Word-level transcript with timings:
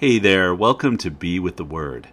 Hey 0.00 0.20
there, 0.20 0.54
welcome 0.54 0.96
to 0.98 1.10
Be 1.10 1.40
with 1.40 1.56
the 1.56 1.64
Word. 1.64 2.06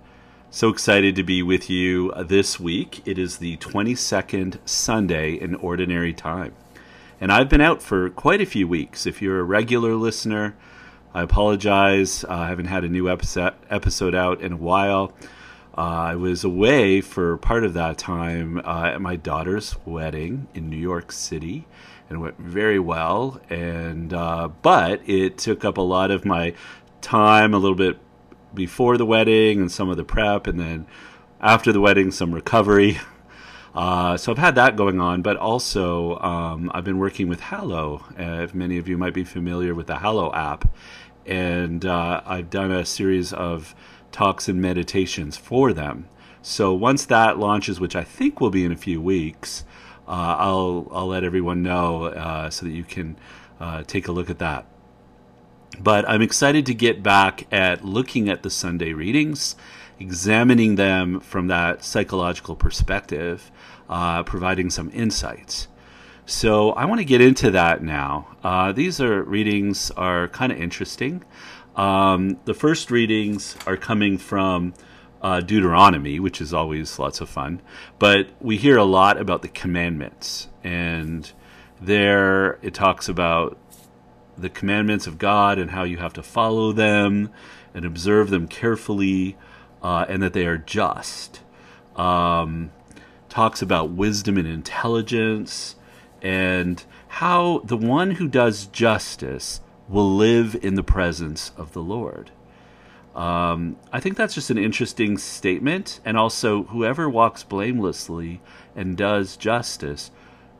So 0.50 0.70
excited 0.70 1.16
to 1.18 1.24
be 1.24 1.44
with 1.44 1.70
you 1.70 2.12
this 2.13 2.60
week. 2.60 3.04
It 3.06 3.20
is 3.20 3.38
the 3.38 3.58
22nd 3.58 4.58
Sunday 4.65 5.33
in 5.33 5.54
Ordinary 5.54 6.12
Time. 6.12 6.56
And 7.22 7.32
I've 7.32 7.47
been 7.47 7.62
out 7.62 7.83
for 7.83 8.10
quite 8.10 8.42
a 8.42 8.46
few 8.47 8.68
weeks. 8.68 9.06
If 9.06 9.22
you're 9.22 9.40
a 9.40 9.44
regular 9.44 9.94
listener, 9.94 10.56
I 11.13 11.22
apologize. 11.22 12.24
Uh, 12.24 12.29
I 12.29 12.47
haven't 12.47 12.65
had 12.65 12.83
a 12.83 12.90
new 12.90 13.08
episode, 13.08 13.54
episode 13.69 14.15
out 14.15 14.42
in 14.42 14.54
a 14.54 14.58
while. 14.58 15.13
Uh, 15.78 15.81
I 15.81 16.16
was 16.16 16.44
away 16.44 17.02
for 17.02 17.38
part 17.38 17.63
of 17.63 17.76
that 17.76 17.99
time 17.99 18.63
uh, 18.66 18.94
at 18.95 19.02
my 19.02 19.16
daughter's 19.16 19.76
wedding 19.86 20.48
in 20.56 20.72
New 20.72 20.76
York 20.76 21.12
City 21.12 21.67
and 22.09 22.17
it 22.17 22.22
went 22.22 22.38
very 22.40 22.80
well. 22.80 23.40
And 23.50 24.14
uh, 24.14 24.50
but 24.62 25.02
it 25.08 25.38
took 25.38 25.66
up 25.66 25.78
a 25.78 25.81
lot 25.81 26.12
of 26.12 26.26
my 26.26 26.54
time, 27.05 27.54
a 27.54 27.58
little 27.58 27.76
bit 27.76 27.98
before 28.54 28.98
the 28.98 29.05
wedding 29.05 29.62
and 29.62 29.72
some 29.72 29.90
of 29.90 29.98
the 29.98 30.04
prep, 30.04 30.48
and 30.48 30.59
then 30.59 30.88
after 31.40 31.72
the 31.72 31.80
wedding, 31.80 32.12
some 32.12 32.34
recovery. 32.34 33.00
Uh, 33.76 34.16
so 34.16 34.31
I've 34.31 34.38
had 34.38 34.55
that 34.55 34.78
going 34.78 35.02
on, 35.02 35.22
but 35.22 35.36
also 35.36 36.18
um, 36.20 36.72
I've 36.73 36.86
been 36.86 36.98
working 36.98 37.28
with 37.28 37.41
Hallow. 37.41 38.05
Uh, 38.18 38.44
if 38.44 38.55
many 38.55 38.78
of 38.78 38.88
you 38.88 38.98
might 38.98 39.14
be 39.14 39.26
familiar 39.26 39.76
with 39.76 39.88
the 39.88 39.98
Hallow 39.98 40.34
app, 40.34 40.66
and 41.26 41.86
uh, 41.86 42.22
I've 42.26 42.50
done 42.50 42.72
a 42.72 42.86
series 42.86 43.34
of 43.34 43.76
talks 44.14 44.48
and 44.48 44.62
meditations 44.62 45.36
for 45.36 45.73
them. 45.73 46.08
So 46.42 46.73
once 46.73 47.06
that 47.08 47.38
launches, 47.38 47.81
which 47.81 47.98
I 47.98 48.06
think 48.06 48.40
will 48.40 48.50
be 48.50 48.64
in 48.64 48.72
a 48.72 48.78
few 48.78 49.02
weeks, 49.02 49.66
uh, 50.08 50.38
I'll 50.40 50.88
I'll 50.94 51.08
let 51.08 51.26
everyone 51.26 51.62
know 51.62 52.06
uh, 52.06 52.50
so 52.50 52.66
that 52.66 52.72
you 52.72 52.86
can 52.86 53.17
uh, 53.59 53.83
take 53.83 54.08
a 54.08 54.14
look 54.14 54.30
at 54.30 54.39
that. 54.39 54.66
But 55.80 56.08
I'm 56.09 56.22
excited 56.22 56.66
to 56.68 56.73
get 56.73 57.04
back 57.04 57.48
at 57.52 57.84
looking 57.84 58.30
at 58.30 58.44
the 58.44 58.50
Sunday 58.50 58.94
readings, 58.94 59.56
examining 60.00 60.76
them 60.76 61.20
from 61.20 61.48
that 61.48 61.84
psychological 61.84 62.56
perspective, 62.56 63.52
uh, 63.90 64.23
providing 64.23 64.70
some 64.70 64.90
insights. 64.94 65.67
So 66.26 66.72
I 66.72 66.86
want 66.86 67.00
to 67.02 67.06
get 67.06 67.22
into 67.22 67.52
that 67.52 67.84
now. 67.84 68.36
Uh, 68.44 68.72
these 68.72 69.00
are 69.00 69.23
readings 69.23 69.92
are 69.92 70.28
kind 70.30 70.52
of 70.52 70.59
interesting. 70.59 71.23
Um, 71.76 72.39
the 72.45 72.54
first 72.54 72.89
readings 72.89 73.56
are 73.67 73.78
coming 73.78 74.17
from 74.17 74.73
uh, 75.22 75.42
Deuteronomy, 75.42 76.20
which 76.20 76.42
is 76.42 76.54
always 76.54 76.98
lots 77.00 77.22
of 77.22 77.30
fun. 77.30 77.62
But 78.00 78.30
we 78.39 78.58
hear 78.58 78.78
a 78.78 78.84
lot 78.84 79.20
about 79.20 79.42
the 79.42 79.48
commandments, 79.50 80.48
and 80.64 81.32
there 81.82 82.58
it 82.62 82.73
talks 82.73 83.10
about 83.10 83.58
the 84.38 84.50
commandments 84.50 85.08
of 85.08 85.17
God 85.17 85.58
and 85.58 85.72
how 85.72 85.83
you 85.83 85.97
have 85.97 86.14
to 86.14 86.23
follow 86.23 86.72
them 86.72 87.30
and 87.73 87.86
observe 87.86 88.30
them 88.30 88.47
carefully, 88.47 89.38
uh, 89.81 90.05
and 90.08 90.22
that 90.23 90.33
they 90.33 90.45
are 90.45 90.58
just. 90.58 91.42
Um, 91.95 92.72
talks 93.30 93.61
about 93.61 93.92
wisdom 93.92 94.38
and 94.38 94.47
intelligence, 94.47 95.75
and 96.22 96.83
how 97.08 97.59
the 97.66 97.77
one 97.77 98.11
who 98.11 98.27
does 98.27 98.66
justice 98.67 99.61
will 99.88 100.16
live 100.16 100.55
in 100.64 100.75
the 100.75 100.83
presence 100.83 101.52
of 101.58 101.73
the 101.73 101.81
Lord. 101.81 102.31
Um, 103.16 103.77
I 103.94 103.99
think 104.02 104.17
that's 104.17 104.33
just 104.33 104.49
an 104.49 104.58
interesting 104.58 105.17
statement. 105.17 106.02
And 106.03 106.17
also, 106.17 106.64
whoever 106.64 107.09
walks 107.09 107.44
blamelessly 107.44 108.42
and 108.75 108.97
does 108.97 109.38
justice, 109.38 110.11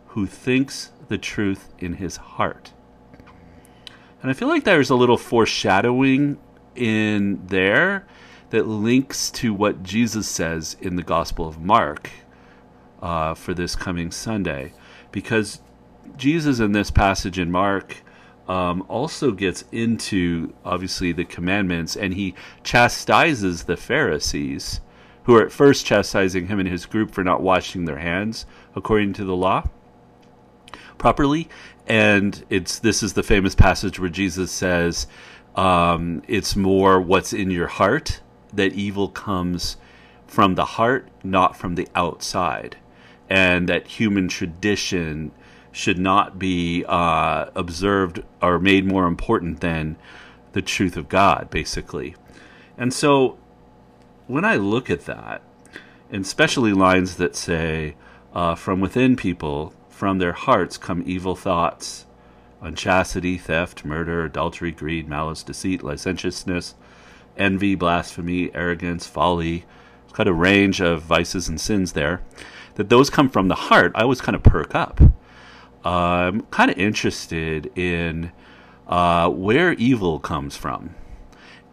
who 0.07 0.25
thinks 0.25 0.91
the 1.09 1.17
truth 1.17 1.73
in 1.79 1.95
his 1.95 2.15
heart. 2.15 2.71
And 4.25 4.31
I 4.31 4.33
feel 4.33 4.47
like 4.47 4.63
there's 4.63 4.89
a 4.89 4.95
little 4.95 5.19
foreshadowing 5.19 6.39
in 6.73 7.45
there 7.45 8.07
that 8.50 8.66
links 8.66 9.29
to 9.29 9.53
what 9.53 9.83
Jesus 9.83 10.27
says 10.27 10.75
in 10.81 10.95
the 10.95 11.03
Gospel 11.03 11.47
of 11.47 11.61
Mark 11.61 12.09
uh, 13.03 13.35
for 13.35 13.53
this 13.53 13.75
coming 13.75 14.09
Sunday. 14.09 14.73
Because 15.11 15.61
Jesus, 16.17 16.59
in 16.59 16.72
this 16.72 16.89
passage 16.89 17.38
in 17.38 17.51
Mark, 17.51 17.97
um, 18.47 18.83
also 18.88 19.31
gets 19.31 19.63
into 19.72 20.55
obviously 20.66 21.11
the 21.11 21.25
commandments 21.25 21.95
and 21.95 22.16
he 22.16 22.33
chastises 22.63 23.66
the 23.66 23.77
Pharisees, 23.77 24.81
who 25.25 25.35
are 25.35 25.45
at 25.45 25.51
first 25.51 25.85
chastising 25.85 26.47
him 26.47 26.59
and 26.59 26.67
his 26.67 26.88
group 26.88 27.11
for 27.11 27.23
not 27.23 27.44
washing 27.44 27.85
their 27.85 28.00
hands 28.00 28.47
according 28.75 29.13
to 29.13 29.23
the 29.23 29.35
law 29.35 29.69
properly. 31.05 31.47
And 31.85 32.43
it's 32.49 32.79
this 32.79 33.03
is 33.03 33.13
the 33.13 33.21
famous 33.21 33.53
passage 33.53 33.99
where 33.99 34.09
Jesus 34.09 34.51
says, 34.51 35.05
um, 35.55 36.23
"It's 36.27 36.55
more 36.55 36.99
what's 36.99 37.31
in 37.31 37.51
your 37.51 37.67
heart 37.67 38.21
that 38.51 38.73
evil 38.73 39.09
comes 39.09 39.77
from 40.25 40.55
the 40.55 40.65
heart, 40.65 41.07
not 41.23 41.55
from 41.55 41.75
the 41.75 41.88
outside." 41.94 42.77
And 43.29 43.69
that 43.69 43.85
human 43.99 44.27
tradition 44.29 45.31
should 45.71 45.99
not 45.99 46.39
be 46.39 46.83
uh, 46.88 47.51
observed 47.53 48.23
or 48.41 48.57
made 48.57 48.85
more 48.88 49.05
important 49.05 49.59
than 49.59 49.97
the 50.53 50.63
truth 50.63 50.97
of 50.97 51.07
God, 51.07 51.51
basically. 51.51 52.15
And 52.79 52.91
so 52.91 53.38
when 54.25 54.44
I 54.44 54.55
look 54.55 54.89
at 54.89 55.05
that, 55.05 55.44
and 56.11 56.25
especially 56.25 56.73
lines 56.73 57.17
that 57.17 57.35
say, 57.35 57.95
uh, 58.33 58.55
from 58.55 58.79
within 58.79 59.15
people, 59.15 59.71
from 60.05 60.19
their 60.19 60.33
hearts 60.33 60.77
come 60.77 61.01
evil 61.07 61.35
thoughts, 61.35 62.05
unchastity, 62.61 63.39
theft, 63.39 63.83
murder, 63.83 64.23
adultery, 64.23 64.69
greed, 64.71 65.09
malice, 65.09 65.41
deceit, 65.41 65.81
licentiousness, 65.81 66.75
envy, 67.35 67.73
blasphemy, 67.73 68.53
arrogance, 68.53 69.07
folly. 69.07 69.65
It's 70.03 70.13
got 70.13 70.27
a 70.27 70.31
range 70.31 70.79
of 70.79 71.01
vices 71.01 71.49
and 71.49 71.59
sins 71.59 71.94
there. 71.94 72.21
That 72.75 72.89
those 72.89 73.09
come 73.09 73.31
from 73.31 73.47
the 73.47 73.55
heart, 73.55 73.94
I 73.95 74.03
always 74.03 74.21
kind 74.21 74.35
of 74.35 74.44
perk 74.44 74.75
up 74.75 75.01
I'm 75.83 76.41
kind 76.51 76.69
of 76.69 76.77
interested 76.77 77.75
in 77.75 78.31
uh, 78.88 79.27
where 79.31 79.73
evil 79.73 80.19
comes 80.19 80.55
from 80.55 80.94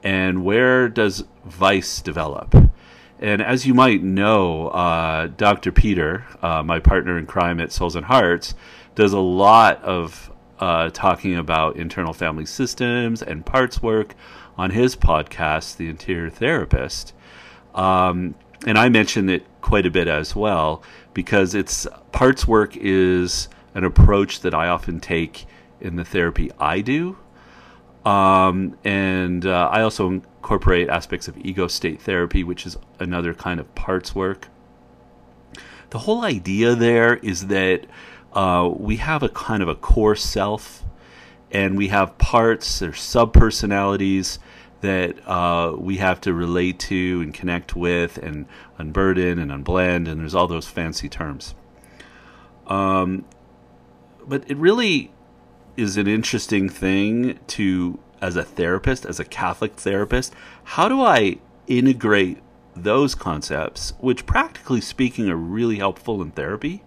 and 0.03 0.43
where 0.43 0.89
does 0.89 1.25
vice 1.45 2.01
develop. 2.01 2.55
And 3.23 3.41
as 3.41 3.65
you 3.65 3.73
might 3.73 4.03
know, 4.03 4.67
uh, 4.71 5.29
Dr. 5.29 5.71
Peter, 5.71 6.27
uh, 6.43 6.65
my 6.65 6.81
partner 6.81 7.17
in 7.17 7.27
crime 7.27 7.61
at 7.61 7.71
Souls 7.71 7.95
and 7.95 8.05
Hearts, 8.05 8.55
does 8.97 9.13
a 9.13 9.21
lot 9.21 9.81
of 9.85 10.33
uh, 10.59 10.91
talking 10.91 11.37
about 11.37 11.77
internal 11.77 12.13
family 12.13 12.45
systems 12.45 13.23
and 13.23 13.47
parts 13.47 13.81
work 13.81 14.17
on 14.59 14.73
his 14.73 14.97
podcast, 14.97 15.77
The 15.77 15.89
Interior 15.89 16.31
Therapist. 16.31 17.15
Um, 17.77 18.35
and 18.67 18.77
I 18.77 18.89
mention 18.89 19.29
it 19.29 19.47
quite 19.61 19.87
a 19.87 19.91
bit 19.91 20.09
as 20.09 20.35
well 20.35 20.83
because 21.15 21.55
it's 21.55 21.87
parts 22.11 22.49
work 22.49 22.77
is 22.77 23.49
an 23.77 23.85
approach 23.85 24.41
that 24.41 24.53
I 24.53 24.67
often 24.67 24.99
take 24.99 25.47
in 25.81 25.95
the 25.95 26.05
therapy 26.05 26.51
I 26.59 26.81
do. 26.81 27.17
Um, 28.05 28.77
and 28.83 29.47
uh, 29.47 29.69
I 29.71 29.83
also 29.83 30.23
incorporate 30.43 30.89
aspects 30.89 31.29
of 31.29 31.39
ego 31.39 31.69
state 31.69 32.03
therapy, 32.03 32.43
which 32.43 32.67
is 32.67 32.77
another 32.99 33.33
kind 33.33 33.61
of 33.61 33.75
parts 33.77 34.13
work. 34.13 34.49
The 35.91 36.01
whole 36.01 36.25
idea 36.25 36.75
there 36.75 37.15
is 37.19 37.47
that 37.47 37.87
uh, 38.33 38.69
we 38.77 38.97
have 38.97 39.23
a 39.23 39.29
kind 39.29 39.63
of 39.63 39.69
a 39.69 39.77
core 39.77 40.17
self, 40.17 40.83
and 41.53 41.79
we 41.79 41.89
have 41.89 42.19
parts 42.19 42.83
or 42.83 42.93
sub 42.93 43.33
personalities 43.33 44.41
that 44.81 45.17
uh, 45.29 45.77
we 45.79 45.99
have 45.99 46.21
to 46.23 46.35
relate 46.35 46.81
to 46.81 47.21
and 47.23 47.33
connect 47.33 47.77
with 47.77 48.19
and 48.19 48.47
unburden 48.79 49.39
and 49.39 49.53
unblend, 49.53 50.09
and 50.09 50.21
there's 50.21 50.35
all 50.35 50.49
those 50.49 50.67
fancy 50.67 51.09
terms. 51.09 51.55
Um, 52.67 53.25
but 54.27 54.51
it 54.51 54.57
really 54.57 55.13
is 55.77 55.97
an 55.97 56.09
interesting 56.09 56.69
thing 56.69 57.39
to 57.47 58.01
as 58.23 58.37
a 58.37 58.43
therapist, 58.43 59.05
as 59.05 59.21
a 59.21 59.25
Catholic 59.25 59.75
therapist, 59.75 60.33
how 60.65 60.89
do 60.89 61.03
I 61.03 61.39
integrate 61.67 62.39
those 62.75 63.15
concepts, 63.15 63.93
which 63.99 64.25
practically 64.25 64.81
speaking 64.81 65.29
are 65.29 65.37
really 65.37 65.77
helpful 65.77 66.23
in 66.23 66.31
therapy, 66.31 66.83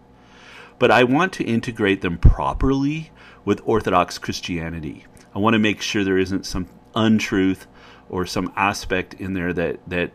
but 0.79 0.89
I 0.89 1.03
want 1.03 1.33
to 1.33 1.43
integrate 1.43 2.01
them 2.01 2.17
properly 2.17 3.11
with 3.43 3.61
Orthodox 3.65 4.17
Christianity. 4.17 5.05
I 5.35 5.39
want 5.39 5.53
to 5.53 5.59
make 5.59 5.81
sure 5.81 6.03
there 6.03 6.17
isn't 6.17 6.45
some 6.45 6.67
untruth 6.95 7.67
or 8.09 8.25
some 8.25 8.51
aspect 8.55 9.13
in 9.15 9.33
there 9.33 9.53
that 9.53 9.79
that 9.87 10.11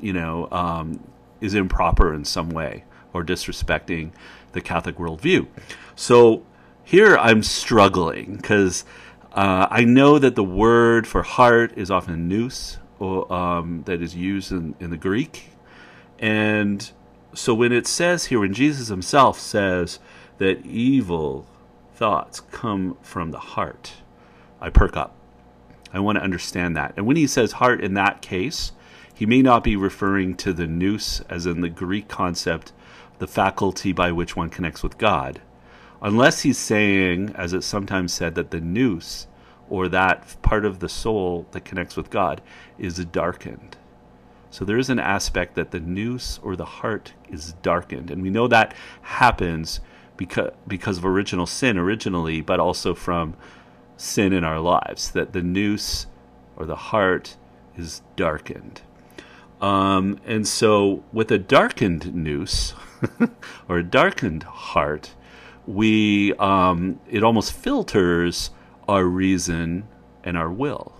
you 0.00 0.12
know 0.12 0.48
um, 0.50 1.00
is 1.40 1.54
improper 1.54 2.12
in 2.12 2.24
some 2.24 2.50
way 2.50 2.84
or 3.12 3.24
disrespecting 3.24 4.10
the 4.52 4.60
Catholic 4.60 4.96
worldview. 4.96 5.46
So 5.94 6.44
here 6.84 7.16
I'm 7.16 7.42
struggling 7.42 8.36
because 8.36 8.84
uh, 9.34 9.66
I 9.70 9.84
know 9.84 10.18
that 10.18 10.36
the 10.36 10.44
word 10.44 11.06
for 11.06 11.22
heart 11.22 11.72
is 11.76 11.90
often 11.90 12.28
nous, 12.28 12.78
or, 12.98 13.30
um, 13.32 13.82
that 13.86 14.00
is 14.00 14.14
used 14.14 14.52
in, 14.52 14.74
in 14.78 14.90
the 14.90 14.96
Greek. 14.96 15.50
And 16.20 16.88
so 17.34 17.52
when 17.52 17.72
it 17.72 17.86
says 17.86 18.26
here, 18.26 18.38
when 18.38 18.54
Jesus 18.54 18.88
himself 18.88 19.38
says 19.38 19.98
that 20.38 20.64
evil 20.64 21.46
thoughts 21.94 22.40
come 22.40 22.96
from 23.02 23.32
the 23.32 23.40
heart, 23.40 23.94
I 24.60 24.70
perk 24.70 24.96
up. 24.96 25.14
I 25.92 25.98
want 25.98 26.16
to 26.16 26.24
understand 26.24 26.76
that. 26.76 26.94
And 26.96 27.06
when 27.06 27.16
he 27.16 27.26
says 27.26 27.52
heart 27.52 27.80
in 27.80 27.94
that 27.94 28.22
case, 28.22 28.72
he 29.14 29.26
may 29.26 29.42
not 29.42 29.62
be 29.64 29.76
referring 29.76 30.36
to 30.38 30.52
the 30.52 30.66
nous, 30.66 31.20
as 31.28 31.46
in 31.46 31.60
the 31.60 31.68
Greek 31.68 32.08
concept, 32.08 32.72
the 33.18 33.26
faculty 33.28 33.92
by 33.92 34.10
which 34.10 34.34
one 34.36 34.50
connects 34.50 34.82
with 34.82 34.98
God, 34.98 35.40
unless 36.02 36.42
he's 36.42 36.58
saying, 36.58 37.34
as 37.36 37.52
it's 37.52 37.66
sometimes 37.66 38.12
said, 38.12 38.34
that 38.34 38.50
the 38.50 38.60
nous 38.60 39.26
or 39.68 39.88
that 39.88 40.36
part 40.42 40.64
of 40.64 40.80
the 40.80 40.88
soul 40.88 41.46
that 41.52 41.64
connects 41.64 41.96
with 41.96 42.10
God, 42.10 42.40
is 42.78 43.02
darkened. 43.06 43.76
So 44.50 44.64
there 44.64 44.78
is 44.78 44.90
an 44.90 44.98
aspect 44.98 45.56
that 45.56 45.70
the 45.70 45.80
nous 45.80 46.38
or 46.42 46.54
the 46.54 46.64
heart 46.64 47.12
is 47.28 47.54
darkened. 47.62 48.10
And 48.10 48.22
we 48.22 48.30
know 48.30 48.46
that 48.46 48.74
happens 49.02 49.80
because, 50.16 50.52
because 50.68 50.98
of 50.98 51.04
original 51.04 51.46
sin 51.46 51.76
originally, 51.76 52.40
but 52.40 52.60
also 52.60 52.94
from 52.94 53.34
sin 53.96 54.32
in 54.32 54.44
our 54.44 54.60
lives, 54.60 55.10
that 55.10 55.32
the 55.32 55.42
nous 55.42 56.06
or 56.56 56.66
the 56.66 56.76
heart 56.76 57.36
is 57.76 58.02
darkened. 58.16 58.82
Um, 59.60 60.20
and 60.24 60.46
so, 60.46 61.02
with 61.12 61.30
a 61.32 61.38
darkened 61.38 62.14
nous 62.14 62.74
or 63.68 63.78
a 63.78 63.82
darkened 63.82 64.42
heart, 64.42 65.14
we 65.66 66.34
um, 66.34 67.00
it 67.10 67.22
almost 67.22 67.52
filters 67.52 68.50
our 68.88 69.04
reason 69.04 69.88
and 70.22 70.36
our 70.36 70.50
will. 70.50 70.92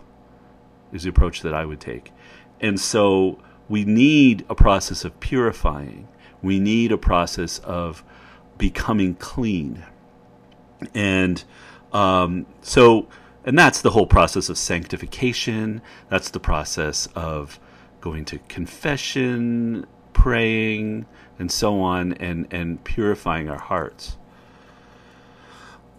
Is 0.93 1.03
the 1.03 1.11
approach 1.11 1.43
that 1.43 1.55
I 1.55 1.65
would 1.65 1.81
take, 1.81 2.13
and 2.61 2.79
so 2.79 3.39
we 3.69 3.85
need 3.85 4.45
a 4.49 4.55
process 4.55 5.05
of 5.05 5.19
purifying. 5.21 6.07
We 6.41 6.61
need 6.61 6.93
a 6.93 6.99
process 6.99 7.59
of 7.61 8.05
becoming 8.59 9.17
clean, 9.17 9.85
and 10.95 11.43
um, 11.95 12.47
so, 12.61 13.09
and 13.45 13.59
that's 13.59 13.81
the 13.81 13.91
whole 13.91 14.07
process 14.07 14.49
of 14.49 14.59
sanctification. 14.59 15.81
That's 16.11 16.31
the 16.31 16.41
process 16.41 17.09
of 17.15 17.59
going 18.01 18.25
to 18.27 18.39
confession, 18.49 19.87
praying, 20.13 21.07
and 21.39 21.51
so 21.51 21.81
on, 21.81 22.13
and, 22.15 22.47
and 22.53 22.83
purifying 22.85 23.49
our 23.49 23.59
hearts. 23.59 24.19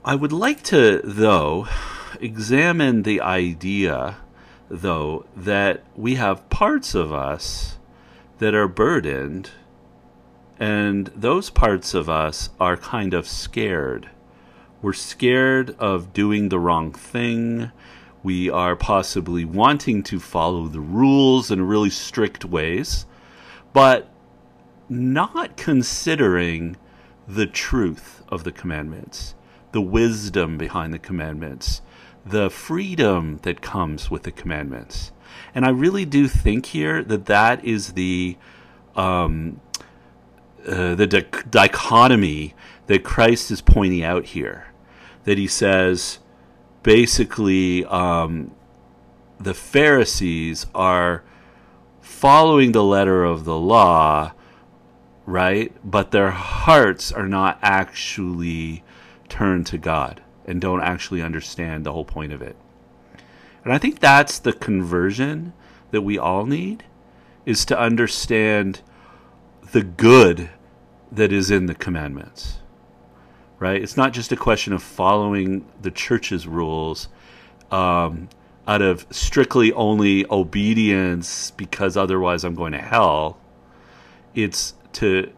I 0.06 0.16
would 0.16 0.32
like 0.32 0.64
to, 0.64 1.02
though, 1.04 1.68
examine 2.22 3.04
the 3.04 3.20
idea, 3.20 4.18
though, 4.70 5.26
that 5.36 5.84
we 5.96 6.16
have 6.16 6.50
parts 6.50 6.96
of 6.96 7.12
us 7.12 7.78
that 8.38 8.54
are 8.54 8.70
burdened, 8.70 9.50
and 10.58 11.08
those 11.08 11.50
parts 11.50 11.94
of 11.94 12.10
us 12.10 12.52
are 12.60 12.78
kind 12.78 13.14
of 13.14 13.28
scared 13.28 14.10
we're 14.82 14.94
scared 14.94 15.76
of 15.80 16.14
doing 16.14 16.50
the 16.50 16.60
wrong 16.60 16.92
thing. 16.92 17.72
We 18.22 18.50
are 18.50 18.76
possibly 18.76 19.46
wanting 19.46 20.04
to 20.04 20.20
follow 20.20 20.68
the 20.68 20.80
rules 20.80 21.50
in 21.50 21.66
really 21.68 21.90
strict 21.90 22.46
ways, 22.46 23.06
but 23.74 24.10
not 24.90 25.58
considering 25.58 26.78
the 27.28 27.48
truth 27.48 28.22
of 28.30 28.44
the 28.44 28.52
commandments, 28.52 29.35
the 29.76 29.82
wisdom 29.82 30.58
behind 30.58 30.94
the 30.94 30.98
commandments, 30.98 31.82
the 32.26 32.50
freedom 32.50 33.40
that 33.42 33.60
comes 33.60 34.10
with 34.10 34.24
the 34.24 34.32
commandments. 34.32 35.12
And 35.54 35.66
I 35.66 35.70
really 35.70 36.06
do 36.06 36.30
think 36.30 36.68
here 36.68 37.04
that 37.04 37.26
that 37.26 37.66
is 37.66 37.92
the 37.92 38.38
um, 38.96 39.60
uh, 40.66 40.96
the 40.96 41.06
di- 41.06 41.42
dichotomy 41.50 42.56
that 42.88 43.04
Christ 43.04 43.52
is 43.52 43.60
pointing 43.60 44.02
out 44.02 44.28
here 44.28 44.68
that 45.26 45.38
he 45.38 45.46
says 45.46 46.20
basically 46.82 47.84
um, 47.84 48.56
the 49.42 49.54
Pharisees 49.54 50.68
are 50.74 51.22
following 52.00 52.72
the 52.72 52.84
letter 52.84 53.26
of 53.26 53.44
the 53.44 53.58
law, 53.58 54.32
right? 55.26 55.76
But 55.84 56.12
their 56.12 56.32
hearts 56.32 57.12
are 57.12 57.28
not 57.28 57.60
actually 57.62 58.85
turned 59.30 59.66
to 59.68 59.78
God 59.78 60.22
and 60.46 60.62
don't 60.62 60.82
actually 60.82 61.22
understand 61.22 61.86
the 61.86 61.92
whole 61.92 62.06
point 62.06 62.34
of 62.34 62.42
it. 62.42 62.56
And 63.64 63.74
I 63.74 63.78
think 63.78 64.00
that's 64.00 64.40
the 64.40 64.54
conversion 64.54 65.54
that 65.92 66.02
we 66.02 66.18
all 66.18 66.46
need 66.46 66.84
is 67.46 67.66
to 67.66 67.80
understand 67.80 68.82
the 69.72 69.84
good 69.84 70.50
that 71.12 71.32
is 71.32 71.50
in 71.50 71.66
the 71.66 71.76
commandments 71.76 72.60
right? 73.60 73.82
It's 73.82 73.98
not 73.98 74.14
just 74.14 74.32
a 74.32 74.36
question 74.36 74.74
of 74.74 74.84
following 74.84 75.66
the 75.82 75.92
church's 75.92 76.48
rules 76.48 77.08
um, 77.72 78.30
out 78.68 78.82
of 78.82 79.06
strictly 79.12 79.72
only 79.74 80.26
obedience 80.30 81.52
because 81.52 81.98
otherwise 81.98 82.44
I'm 82.44 82.56
going 82.56 82.74
to 82.74 82.82
hell. 82.82 83.40
It's 84.34 84.74
to 84.94 85.32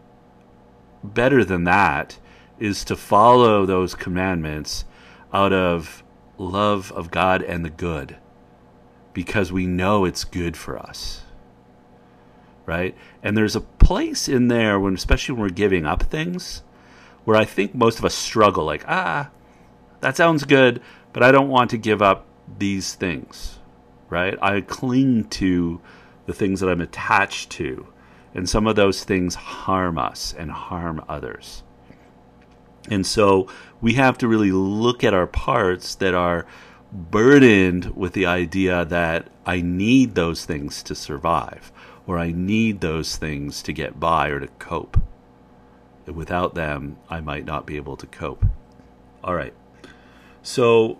better 1.02 1.44
than 1.44 1.64
that 1.64 2.18
is 2.60 2.84
to 2.84 2.96
follow 2.96 3.66
those 3.66 3.94
commandments 3.94 4.84
out 5.32 5.52
of 5.52 6.02
love 6.36 6.92
of 6.92 7.10
God 7.10 7.42
and 7.42 7.64
the 7.64 7.70
good 7.70 8.16
because 9.12 9.52
we 9.52 9.66
know 9.66 10.04
it's 10.04 10.24
good 10.24 10.56
for 10.56 10.78
us. 10.78 11.22
Right? 12.66 12.94
And 13.22 13.36
there's 13.36 13.56
a 13.56 13.60
place 13.60 14.28
in 14.28 14.48
there 14.48 14.78
when 14.78 14.94
especially 14.94 15.34
when 15.34 15.42
we're 15.42 15.48
giving 15.50 15.86
up 15.86 16.02
things 16.04 16.62
where 17.24 17.36
I 17.36 17.44
think 17.44 17.74
most 17.74 17.98
of 17.98 18.04
us 18.04 18.14
struggle 18.14 18.64
like, 18.64 18.84
ah, 18.86 19.30
that 20.00 20.16
sounds 20.16 20.44
good, 20.44 20.80
but 21.12 21.22
I 21.22 21.32
don't 21.32 21.48
want 21.48 21.70
to 21.70 21.78
give 21.78 22.00
up 22.00 22.26
these 22.58 22.94
things, 22.94 23.58
right? 24.08 24.36
I 24.40 24.60
cling 24.60 25.24
to 25.30 25.80
the 26.26 26.32
things 26.32 26.60
that 26.60 26.68
I'm 26.68 26.80
attached 26.80 27.50
to, 27.50 27.86
and 28.34 28.48
some 28.48 28.66
of 28.66 28.76
those 28.76 29.04
things 29.04 29.34
harm 29.34 29.98
us 29.98 30.34
and 30.38 30.50
harm 30.50 31.04
others. 31.08 31.64
And 32.90 33.06
so 33.06 33.48
we 33.80 33.94
have 33.94 34.18
to 34.18 34.28
really 34.28 34.52
look 34.52 35.04
at 35.04 35.14
our 35.14 35.26
parts 35.26 35.94
that 35.96 36.14
are 36.14 36.46
burdened 36.92 37.96
with 37.96 38.14
the 38.14 38.26
idea 38.26 38.84
that 38.86 39.28
I 39.44 39.60
need 39.60 40.14
those 40.14 40.44
things 40.44 40.82
to 40.84 40.94
survive, 40.94 41.70
or 42.06 42.18
I 42.18 42.32
need 42.32 42.80
those 42.80 43.16
things 43.16 43.62
to 43.62 43.72
get 43.72 44.00
by 44.00 44.28
or 44.28 44.40
to 44.40 44.48
cope. 44.58 45.00
And 46.06 46.16
without 46.16 46.54
them, 46.54 46.96
I 47.10 47.20
might 47.20 47.44
not 47.44 47.66
be 47.66 47.76
able 47.76 47.96
to 47.98 48.06
cope. 48.06 48.44
All 49.22 49.34
right. 49.34 49.52
So 50.42 50.98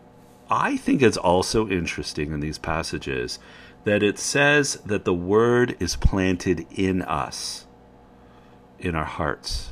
I 0.51 0.77
think 0.77 1.01
it's 1.01 1.17
also 1.17 1.69
interesting 1.69 2.33
in 2.33 2.41
these 2.41 2.59
passages 2.59 3.39
that 3.85 4.03
it 4.03 4.19
says 4.19 4.75
that 4.85 5.05
the 5.05 5.15
word 5.15 5.77
is 5.81 5.97
planted 5.97 6.67
in 6.71 7.01
us, 7.03 7.67
in 8.79 8.95
our 8.95 9.05
hearts. 9.05 9.71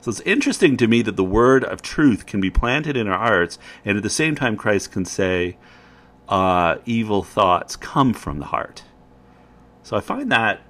So 0.00 0.10
it's 0.10 0.20
interesting 0.20 0.76
to 0.76 0.86
me 0.86 1.02
that 1.02 1.16
the 1.16 1.24
word 1.24 1.64
of 1.64 1.82
truth 1.82 2.26
can 2.26 2.40
be 2.40 2.50
planted 2.50 2.96
in 2.96 3.08
our 3.08 3.18
hearts, 3.18 3.58
and 3.84 3.96
at 3.96 4.02
the 4.02 4.10
same 4.10 4.34
time, 4.34 4.56
Christ 4.56 4.92
can 4.92 5.04
say, 5.04 5.56
uh, 6.28 6.76
evil 6.84 7.22
thoughts 7.22 7.74
come 7.74 8.12
from 8.12 8.38
the 8.38 8.46
heart. 8.46 8.84
So 9.82 9.96
I 9.96 10.00
find 10.00 10.30
that 10.30 10.60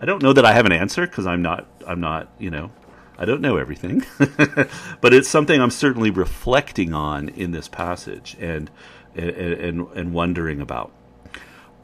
I 0.00 0.06
don't 0.06 0.22
know 0.22 0.32
that 0.32 0.44
I 0.44 0.52
have 0.52 0.66
an 0.66 0.72
answer 0.72 1.06
because 1.06 1.26
I'm 1.26 1.42
not 1.42 1.66
I'm 1.86 2.00
not 2.00 2.28
you 2.38 2.50
know 2.50 2.70
I 3.18 3.26
don't 3.26 3.42
know 3.42 3.58
everything, 3.58 4.04
but 4.18 5.12
it's 5.12 5.28
something 5.28 5.60
I'm 5.60 5.70
certainly 5.70 6.10
reflecting 6.10 6.94
on 6.94 7.28
in 7.28 7.50
this 7.50 7.68
passage 7.68 8.36
and 8.40 8.70
and 9.14 9.88
and, 9.94 10.14
wondering 10.14 10.60
about. 10.60 10.92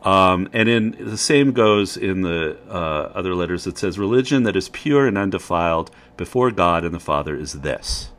Um, 0.03 0.49
and 0.53 0.69
in 0.69 0.97
the 0.99 1.19
same 1.19 1.53
goes 1.53 1.97
in 1.97 2.23
the 2.23 2.57
uh, 2.69 3.11
other 3.15 3.35
letters. 3.35 3.67
It 3.67 3.77
says, 3.77 3.99
"Religion 3.99 4.45
that 4.45 4.57
is 4.57 4.69
pure 4.71 5.07
and 5.07 5.19
undefiled 5.19 5.91
before 6.17 6.51
God 6.51 6.85
and 6.85 6.95
the 6.95 7.01
Father 7.01 7.37
is 7.37 7.61
this: 7.61 8.11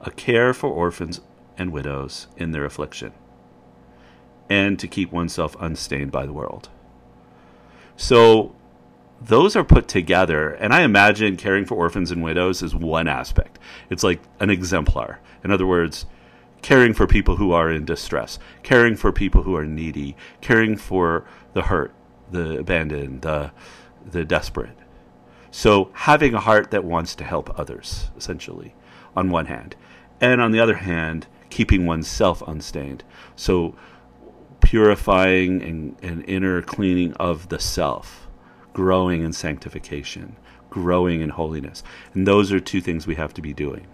a 0.00 0.10
care 0.10 0.52
for 0.52 0.70
orphans 0.70 1.20
and 1.58 1.72
widows 1.72 2.26
in 2.36 2.52
their 2.52 2.64
affliction, 2.64 3.12
and 4.48 4.78
to 4.78 4.88
keep 4.88 5.12
oneself 5.12 5.56
unstained 5.60 6.10
by 6.10 6.26
the 6.26 6.32
world." 6.32 6.68
So 7.96 8.54
those 9.20 9.54
are 9.54 9.64
put 9.64 9.86
together, 9.86 10.50
and 10.50 10.72
I 10.72 10.82
imagine 10.82 11.36
caring 11.36 11.64
for 11.64 11.76
orphans 11.76 12.10
and 12.10 12.22
widows 12.22 12.62
is 12.62 12.74
one 12.74 13.06
aspect. 13.06 13.58
It's 13.88 14.02
like 14.02 14.20
an 14.40 14.50
exemplar. 14.50 15.20
In 15.44 15.52
other 15.52 15.66
words, 15.66 16.06
caring 16.60 16.92
for 16.92 17.06
people 17.06 17.36
who 17.36 17.52
are 17.52 17.70
in 17.70 17.84
distress, 17.84 18.38
caring 18.62 18.96
for 18.96 19.12
people 19.12 19.42
who 19.42 19.54
are 19.54 19.66
needy, 19.66 20.16
caring 20.40 20.76
for 20.76 21.24
the 21.52 21.62
hurt, 21.62 21.92
the 22.30 22.58
abandoned, 22.58 23.22
the 23.22 23.52
the 24.10 24.24
desperate. 24.24 24.76
So 25.52 25.90
having 25.92 26.32
a 26.34 26.40
heart 26.40 26.70
that 26.70 26.82
wants 26.82 27.14
to 27.16 27.24
help 27.24 27.56
others, 27.58 28.10
essentially, 28.16 28.74
on 29.14 29.30
one 29.30 29.46
hand, 29.46 29.76
and 30.20 30.40
on 30.40 30.50
the 30.50 30.58
other 30.58 30.76
hand, 30.76 31.26
keeping 31.50 31.86
oneself 31.86 32.42
unstained. 32.48 33.04
So 33.36 33.76
purifying 34.60 35.62
and, 35.62 35.96
and 36.02 36.24
inner 36.26 36.62
cleaning 36.62 37.12
of 37.14 37.50
the 37.50 37.58
self 37.60 38.26
growing 38.72 39.22
in 39.22 39.34
sanctification, 39.34 40.36
growing 40.70 41.20
in 41.20 41.28
holiness. 41.28 41.82
And 42.14 42.26
those 42.26 42.50
are 42.50 42.58
two 42.58 42.80
things 42.80 43.06
we 43.06 43.16
have 43.16 43.34
to 43.34 43.42
be 43.42 43.52
doing. 43.52 43.86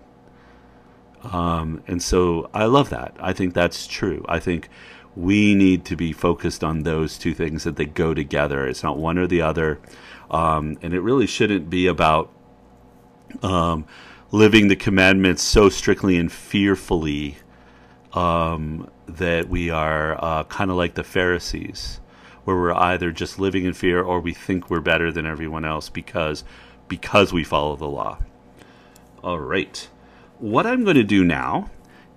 Um, 1.24 1.82
and 1.88 2.00
so 2.00 2.48
I 2.54 2.66
love 2.66 2.90
that. 2.90 3.16
I 3.18 3.32
think 3.32 3.52
that's 3.52 3.88
true. 3.88 4.24
I 4.28 4.38
think 4.38 4.68
we 5.16 5.56
need 5.56 5.84
to 5.86 5.96
be 5.96 6.12
focused 6.12 6.62
on 6.62 6.84
those 6.84 7.18
two 7.18 7.34
things 7.34 7.64
that 7.64 7.74
they 7.74 7.86
go 7.86 8.14
together. 8.14 8.64
It's 8.68 8.84
not 8.84 8.98
one 8.98 9.18
or 9.18 9.26
the 9.26 9.42
other. 9.42 9.80
Um, 10.30 10.78
and 10.82 10.92
it 10.92 11.00
really 11.00 11.26
shouldn't 11.26 11.70
be 11.70 11.86
about 11.86 12.30
um, 13.42 13.86
living 14.30 14.68
the 14.68 14.76
commandments 14.76 15.42
so 15.42 15.68
strictly 15.68 16.16
and 16.16 16.30
fearfully 16.30 17.36
um, 18.12 18.90
that 19.06 19.48
we 19.48 19.70
are 19.70 20.22
uh, 20.22 20.44
kind 20.44 20.70
of 20.70 20.76
like 20.76 20.94
the 20.94 21.04
Pharisees, 21.04 22.00
where 22.44 22.56
we're 22.56 22.72
either 22.74 23.10
just 23.10 23.38
living 23.38 23.64
in 23.64 23.72
fear 23.72 24.02
or 24.02 24.20
we 24.20 24.34
think 24.34 24.70
we're 24.70 24.80
better 24.80 25.10
than 25.12 25.26
everyone 25.26 25.64
else 25.64 25.88
because 25.88 26.44
because 26.88 27.32
we 27.32 27.44
follow 27.44 27.76
the 27.76 27.86
law. 27.86 28.18
All 29.22 29.38
right. 29.38 29.88
What 30.38 30.66
I'm 30.66 30.84
going 30.84 30.96
to 30.96 31.04
do 31.04 31.22
now 31.24 31.70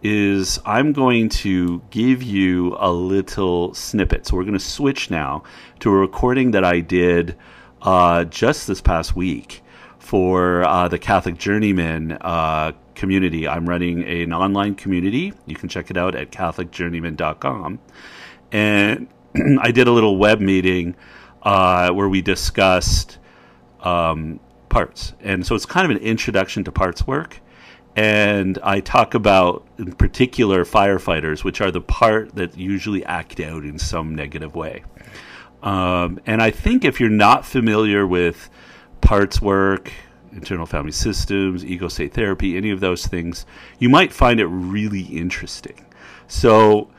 is 0.04 0.60
I'm 0.66 0.94
going 0.94 1.30
to 1.30 1.82
give 1.90 2.24
you 2.24 2.76
a 2.80 2.92
little 2.92 3.74
snippet. 3.74 4.26
So 4.28 4.38
we're 4.38 4.44
going 4.44 4.54
to 4.54 4.60
switch 4.60 5.12
now 5.12 5.44
to 5.80 5.90
a 5.90 5.94
recording 5.94 6.52
that 6.52 6.64
I 6.64 6.80
did 6.80 7.36
uh, 7.82 8.26
just 8.26 8.68
this 8.68 8.82
past 8.82 9.16
week 9.16 9.64
for 10.00 10.64
uh, 10.64 10.88
the 10.88 11.00
Catholic 11.00 11.38
Journeyman 11.38 12.18
uh, 12.22 12.74
community. 12.96 13.48
I'm 13.48 13.68
running 13.68 14.04
an 14.04 14.34
online 14.34 14.76
community. 14.76 15.34
You 15.46 15.56
can 15.56 15.70
check 15.70 15.90
it 15.90 15.98
out 15.98 16.16
at 16.16 16.32
CatholicJourneyman.com. 16.32 17.80
And 18.52 19.08
I 19.62 19.72
did 19.72 19.88
a 19.88 19.92
little 19.92 20.18
web 20.18 20.40
meeting 20.40 20.96
uh, 21.44 21.92
where 21.92 22.10
we 22.10 22.22
discussed 22.22 23.18
um, 23.82 24.40
parts. 24.70 25.14
And 25.22 25.46
so 25.46 25.56
it's 25.56 25.66
kind 25.66 25.90
of 25.90 25.96
an 25.96 26.04
introduction 26.04 26.64
to 26.66 26.72
parts 26.72 27.06
work. 27.08 27.40
And 27.96 28.58
I 28.64 28.80
talk 28.80 29.14
about, 29.14 29.68
in 29.78 29.92
particular, 29.94 30.64
firefighters, 30.64 31.44
which 31.44 31.60
are 31.60 31.72
the 31.72 31.82
part 31.82 32.36
that 32.36 32.58
usually 32.58 33.04
act 33.04 33.40
out 33.40 33.64
in 33.64 33.78
some 33.78 34.16
negative 34.16 34.56
way. 34.56 34.84
Um, 35.64 36.20
and 36.26 36.42
I 36.42 36.52
think 36.52 36.84
if 36.86 37.00
you're 37.00 37.10
not 37.10 37.46
familiar 37.46 38.06
with 38.06 38.50
parts 39.02 39.42
work, 39.42 39.92
internal 40.32 40.66
family 40.66 40.92
systems, 40.92 41.66
ego 41.66 41.88
state 41.88 42.14
therapy, 42.14 42.58
any 42.58 42.72
of 42.72 42.80
those 42.80 43.06
things, 43.06 43.46
you 43.80 43.90
might 43.90 44.14
find 44.14 44.40
it 44.40 44.48
really 44.48 45.02
interesting. 45.02 45.86
So 46.28 46.90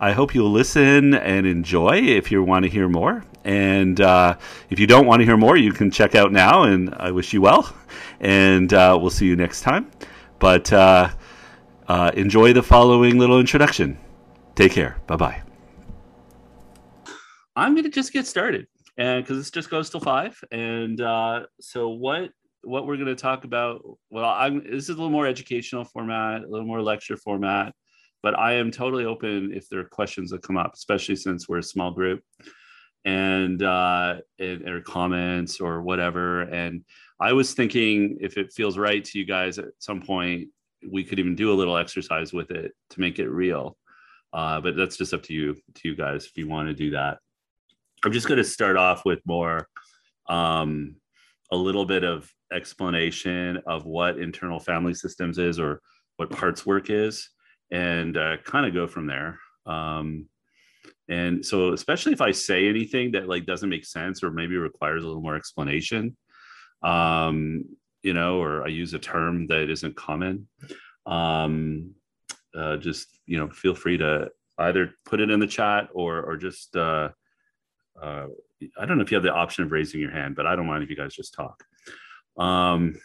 I 0.00 0.12
hope 0.12 0.34
you'll 0.34 0.50
listen 0.50 1.14
and 1.14 1.46
enjoy 1.46 1.96
if 1.96 2.30
you 2.30 2.42
want 2.42 2.64
to 2.64 2.70
hear 2.70 2.88
more. 2.88 3.24
And 3.44 4.00
uh, 4.00 4.36
if 4.70 4.78
you 4.78 4.86
don't 4.86 5.06
want 5.06 5.20
to 5.20 5.24
hear 5.24 5.36
more, 5.36 5.56
you 5.56 5.72
can 5.72 5.90
check 5.90 6.14
out 6.14 6.32
now. 6.32 6.64
And 6.64 6.94
I 6.94 7.12
wish 7.12 7.32
you 7.32 7.40
well. 7.40 7.74
And 8.20 8.72
uh, 8.74 8.98
we'll 9.00 9.10
see 9.10 9.26
you 9.26 9.36
next 9.36 9.62
time. 9.62 9.90
But 10.38 10.72
uh, 10.72 11.10
uh 11.88 12.10
enjoy 12.14 12.52
the 12.52 12.62
following 12.62 13.18
little 13.18 13.38
introduction. 13.38 13.98
Take 14.54 14.72
care. 14.72 14.98
Bye 15.06 15.16
bye. 15.16 15.45
I'm 17.56 17.72
going 17.72 17.84
to 17.84 17.90
just 17.90 18.12
get 18.12 18.26
started 18.26 18.66
and 18.98 19.22
because 19.22 19.38
this 19.38 19.50
just 19.50 19.70
goes 19.70 19.90
till 19.90 20.00
five. 20.00 20.38
And 20.50 21.00
uh, 21.00 21.46
so 21.60 21.88
what 21.88 22.30
what 22.62 22.86
we're 22.86 22.96
going 22.96 23.06
to 23.06 23.14
talk 23.14 23.44
about? 23.44 23.82
Well, 24.10 24.28
I'm 24.28 24.62
this 24.64 24.84
is 24.84 24.90
a 24.90 24.94
little 24.94 25.10
more 25.10 25.26
educational 25.26 25.84
format, 25.84 26.42
a 26.42 26.48
little 26.48 26.66
more 26.66 26.82
lecture 26.82 27.16
format, 27.16 27.74
but 28.22 28.38
I 28.38 28.54
am 28.54 28.70
totally 28.70 29.04
open 29.04 29.52
if 29.54 29.68
there 29.68 29.80
are 29.80 29.84
questions 29.84 30.30
that 30.30 30.42
come 30.42 30.56
up, 30.56 30.74
especially 30.74 31.16
since 31.16 31.48
we're 31.48 31.58
a 31.58 31.62
small 31.62 31.90
group, 31.90 32.22
and 33.04 33.62
uh, 33.62 34.16
or 34.40 34.80
comments 34.82 35.60
or 35.60 35.82
whatever. 35.82 36.42
And 36.42 36.84
I 37.20 37.32
was 37.32 37.54
thinking 37.54 38.18
if 38.20 38.36
it 38.36 38.52
feels 38.52 38.78
right 38.78 39.04
to 39.04 39.18
you 39.18 39.24
guys 39.24 39.58
at 39.58 39.66
some 39.78 40.02
point, 40.02 40.48
we 40.90 41.04
could 41.04 41.18
even 41.18 41.34
do 41.36 41.52
a 41.52 41.54
little 41.54 41.76
exercise 41.76 42.32
with 42.32 42.50
it 42.50 42.72
to 42.90 43.00
make 43.00 43.18
it 43.18 43.28
real. 43.28 43.76
Uh, 44.32 44.60
but 44.60 44.76
that's 44.76 44.96
just 44.96 45.14
up 45.14 45.22
to 45.22 45.32
you, 45.32 45.54
to 45.74 45.88
you 45.88 45.96
guys, 45.96 46.26
if 46.26 46.36
you 46.36 46.48
want 46.48 46.68
to 46.68 46.74
do 46.74 46.90
that. 46.90 47.18
I'm 48.04 48.12
just 48.12 48.28
going 48.28 48.38
to 48.38 48.44
start 48.44 48.76
off 48.76 49.04
with 49.04 49.20
more 49.26 49.68
um, 50.28 50.96
a 51.50 51.56
little 51.56 51.84
bit 51.84 52.04
of 52.04 52.30
explanation 52.52 53.58
of 53.66 53.84
what 53.84 54.18
internal 54.18 54.60
family 54.60 54.94
systems 54.94 55.38
is 55.38 55.58
or 55.58 55.80
what 56.16 56.30
parts 56.30 56.64
work 56.64 56.90
is 56.90 57.30
and 57.70 58.16
uh, 58.16 58.36
kind 58.44 58.66
of 58.66 58.74
go 58.74 58.86
from 58.86 59.06
there. 59.06 59.38
Um, 59.66 60.28
and 61.08 61.44
so 61.44 61.72
especially 61.72 62.12
if 62.12 62.20
i 62.20 62.30
say 62.30 62.68
anything 62.68 63.12
that 63.12 63.28
like 63.28 63.46
doesn't 63.46 63.68
make 63.68 63.84
sense 63.84 64.22
or 64.22 64.30
maybe 64.30 64.56
requires 64.56 65.04
a 65.04 65.06
little 65.06 65.22
more 65.22 65.36
explanation 65.36 66.16
um, 66.82 67.64
you 68.02 68.12
know 68.12 68.40
or 68.40 68.64
i 68.64 68.68
use 68.68 68.94
a 68.94 68.98
term 68.98 69.46
that 69.46 69.70
isn't 69.70 69.96
common 69.96 70.48
um, 71.06 71.92
uh, 72.56 72.76
just 72.76 73.06
you 73.26 73.38
know 73.38 73.48
feel 73.50 73.74
free 73.74 73.96
to 73.96 74.28
either 74.58 74.92
put 75.04 75.20
it 75.20 75.30
in 75.30 75.40
the 75.40 75.46
chat 75.46 75.88
or 75.92 76.22
or 76.22 76.36
just 76.36 76.74
uh, 76.76 77.08
uh, 78.02 78.26
I 78.78 78.86
don't 78.86 78.96
know 78.96 79.04
if 79.04 79.10
you 79.10 79.16
have 79.16 79.22
the 79.22 79.32
option 79.32 79.64
of 79.64 79.72
raising 79.72 80.00
your 80.00 80.10
hand, 80.10 80.36
but 80.36 80.46
I 80.46 80.56
don't 80.56 80.66
mind 80.66 80.82
if 80.82 80.90
you 80.90 80.96
guys 80.96 81.14
just 81.14 81.34
talk. 81.34 81.64
Um, 82.38 82.96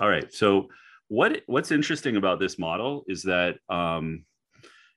all 0.00 0.08
right. 0.08 0.32
So 0.32 0.68
what 1.08 1.42
what's 1.46 1.70
interesting 1.70 2.16
about 2.16 2.38
this 2.38 2.58
model 2.58 3.04
is 3.08 3.22
that 3.22 3.56
um, 3.68 4.24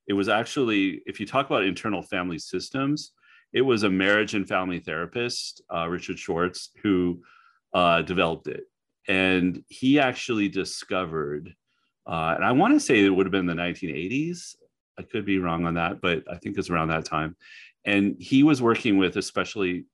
it 0.08 0.13
was 0.13 0.29
actually, 0.29 1.01
if 1.05 1.20
you 1.20 1.25
talk 1.25 1.46
about 1.46 1.63
internal 1.63 2.01
family 2.01 2.39
systems, 2.39 3.12
it 3.53 3.62
was 3.62 3.84
a 3.84 3.89
marriage 3.89 4.34
and 4.34 4.48
family 4.48 4.79
therapist, 4.79 5.62
uh, 5.74 5.88
Richard 5.88 6.20
Schwartz, 6.20 6.70
who 6.81 7.22
uh, 7.74 8.01
developed 8.01 8.48
it, 8.48 8.63
and 9.08 9.63
he 9.67 10.00
actually 10.00 10.50
discovered. 10.50 11.53
Uh, 12.08 12.34
and 12.36 12.43
I 12.43 12.51
want 12.51 12.74
to 12.74 12.79
say 12.79 13.03
it 13.03 13.10
would 13.10 13.25
have 13.25 13.31
been 13.31 13.46
the 13.46 13.53
1980s. 13.53 14.55
I 15.01 15.03
could 15.12 15.25
be 15.25 15.39
wrong 15.39 15.65
on 15.65 15.74
that, 15.75 16.01
but 16.01 16.24
I 16.31 16.38
think 16.38 16.58
it's 16.58 16.70
around 16.70 16.89
that 16.89 17.05
time. 17.05 17.36
And 17.86 18.15
he 18.20 18.43
was 18.43 18.62
working 18.62 18.98
with 18.98 19.17
especially 19.17 19.86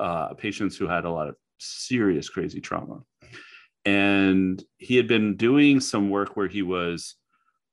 uh, 0.00 0.32
patients 0.34 0.76
who 0.76 0.88
had 0.88 1.04
a 1.04 1.10
lot 1.10 1.28
of 1.28 1.36
serious 1.58 2.28
crazy 2.28 2.60
trauma. 2.60 3.02
And 3.84 4.62
he 4.78 4.96
had 4.96 5.06
been 5.06 5.36
doing 5.36 5.80
some 5.80 6.08
work 6.08 6.36
where 6.36 6.48
he 6.48 6.62
was 6.62 7.16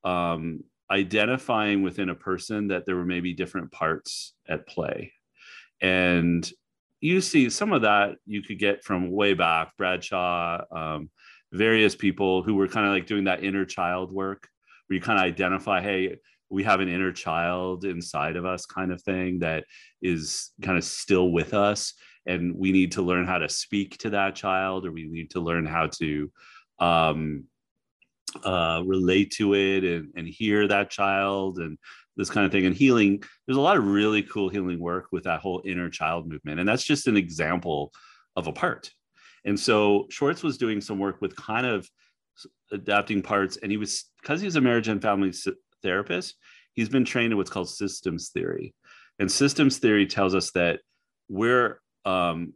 um, 0.04 0.62
identifying 0.90 1.82
within 1.82 2.10
a 2.10 2.14
person 2.14 2.68
that 2.68 2.84
there 2.84 2.96
were 2.96 3.06
maybe 3.06 3.32
different 3.32 3.72
parts 3.72 4.34
at 4.46 4.66
play. 4.66 5.12
And 5.80 6.48
you 7.00 7.20
see 7.20 7.48
some 7.48 7.72
of 7.72 7.82
that 7.82 8.16
you 8.26 8.42
could 8.42 8.58
get 8.58 8.84
from 8.84 9.10
way 9.10 9.34
back 9.34 9.76
bradshaw 9.76 10.62
um, 10.70 11.10
various 11.50 11.96
people 11.96 12.42
who 12.42 12.54
were 12.54 12.68
kind 12.68 12.86
of 12.86 12.92
like 12.92 13.06
doing 13.06 13.24
that 13.24 13.42
inner 13.42 13.64
child 13.64 14.12
work 14.12 14.48
where 14.86 14.94
you 14.94 15.00
kind 15.00 15.18
of 15.18 15.24
identify 15.24 15.80
hey 15.80 16.16
we 16.52 16.62
have 16.64 16.80
an 16.80 16.88
inner 16.88 17.12
child 17.12 17.84
inside 17.84 18.36
of 18.36 18.44
us 18.44 18.66
kind 18.66 18.92
of 18.92 19.02
thing 19.02 19.38
that 19.38 19.64
is 20.02 20.50
kind 20.60 20.76
of 20.76 20.84
still 20.84 21.32
with 21.32 21.54
us. 21.54 21.94
And 22.26 22.54
we 22.54 22.72
need 22.72 22.92
to 22.92 23.02
learn 23.02 23.26
how 23.26 23.38
to 23.38 23.48
speak 23.48 23.96
to 23.98 24.10
that 24.10 24.34
child 24.34 24.86
or 24.86 24.92
we 24.92 25.08
need 25.08 25.30
to 25.30 25.40
learn 25.40 25.64
how 25.64 25.88
to 25.98 26.30
um, 26.78 27.44
uh, 28.44 28.82
relate 28.84 29.32
to 29.32 29.54
it 29.54 29.82
and, 29.82 30.12
and 30.14 30.28
hear 30.28 30.68
that 30.68 30.90
child 30.90 31.58
and 31.58 31.78
this 32.16 32.28
kind 32.28 32.44
of 32.44 32.52
thing. 32.52 32.66
And 32.66 32.76
healing 32.76 33.22
there's 33.46 33.58
a 33.58 33.62
lot 33.62 33.78
of 33.78 33.86
really 33.86 34.22
cool 34.22 34.50
healing 34.50 34.78
work 34.78 35.06
with 35.10 35.24
that 35.24 35.40
whole 35.40 35.62
inner 35.64 35.88
child 35.88 36.28
movement. 36.28 36.60
And 36.60 36.68
that's 36.68 36.84
just 36.84 37.08
an 37.08 37.16
example 37.16 37.92
of 38.36 38.46
a 38.46 38.52
part. 38.52 38.90
And 39.46 39.58
so 39.58 40.06
schwartz 40.10 40.42
was 40.42 40.58
doing 40.58 40.82
some 40.82 40.98
work 40.98 41.22
with 41.22 41.34
kind 41.34 41.66
of 41.66 41.88
adapting 42.70 43.22
parts. 43.22 43.56
And 43.56 43.70
he 43.70 43.78
was 43.78 44.04
because 44.20 44.40
he 44.40 44.46
was 44.46 44.56
a 44.56 44.60
marriage 44.60 44.88
and 44.88 45.00
family 45.00 45.32
therapist, 45.82 46.36
he's 46.74 46.88
been 46.88 47.04
trained 47.04 47.32
in 47.32 47.36
what's 47.38 47.50
called 47.50 47.68
systems 47.68 48.30
theory. 48.30 48.74
And 49.18 49.30
systems 49.30 49.78
theory 49.78 50.06
tells 50.06 50.34
us 50.34 50.50
that 50.52 50.80
we're 51.28 51.80
um, 52.04 52.54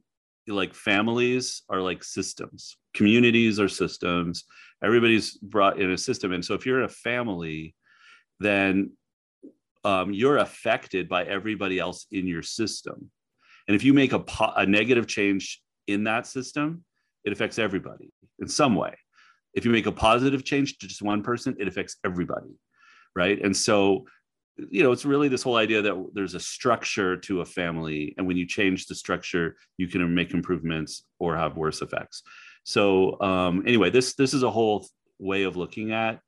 like 0.49 0.75
families 0.75 1.63
are 1.69 1.81
like 1.81 2.05
systems, 2.05 2.77
communities 2.95 3.61
are 3.61 3.69
systems, 3.69 4.45
everybody's 4.83 5.37
brought 5.39 5.81
in 5.81 5.91
a 5.91 5.99
system. 5.99 6.33
And 6.33 6.45
so 6.45 6.55
if 6.55 6.67
you're 6.67 6.79
in 6.79 6.85
a 6.85 6.89
family, 6.89 7.75
then 8.41 8.93
um, 9.85 10.13
you're 10.13 10.39
affected 10.39 11.09
by 11.09 11.25
everybody 11.25 11.79
else 11.79 12.07
in 12.11 12.27
your 12.27 12.43
system. 12.43 13.11
And 13.69 13.75
if 13.75 13.85
you 13.85 13.95
make 13.95 14.13
a, 14.13 14.21
po- 14.21 14.53
a 14.57 14.67
negative 14.67 15.07
change 15.07 15.61
in 15.87 16.05
that 16.05 16.27
system, 16.27 16.85
it 17.25 17.33
affects 17.33 17.59
everybody 17.59 18.11
in 18.39 18.49
some 18.49 18.75
way. 18.75 18.95
If 19.55 19.65
you 19.65 19.71
make 19.71 19.87
a 19.87 19.93
positive 19.93 20.45
change 20.45 20.79
to 20.79 20.87
just 20.87 21.03
one 21.03 21.23
person, 21.23 21.57
it 21.59 21.67
affects 21.67 21.97
everybody 22.05 22.59
right? 23.17 23.43
And 23.43 23.57
so 23.57 24.05
you 24.71 24.83
know 24.83 24.93
it's 24.93 25.05
really 25.05 25.29
this 25.29 25.43
whole 25.43 25.57
idea 25.57 25.83
that 25.83 26.11
there's 26.15 26.35
a 26.35 26.41
structure 26.41 27.17
to 27.17 27.43
a 27.43 27.45
family 27.45 28.15
and 28.17 28.27
when 28.27 28.39
you 28.39 28.47
change 28.47 28.87
the 28.87 28.95
structure 28.95 29.55
you 29.77 29.87
can 29.87 30.15
make 30.15 30.33
improvements 30.33 31.05
or 31.19 31.37
have 31.37 31.57
worse 31.57 31.83
effects. 31.83 32.23
So 32.65 33.21
um, 33.21 33.65
anyway 33.67 33.91
this 33.91 34.15
this 34.15 34.33
is 34.33 34.43
a 34.43 34.51
whole 34.51 34.87
way 35.19 35.43
of 35.43 35.57
looking 35.57 35.93
at 35.93 36.21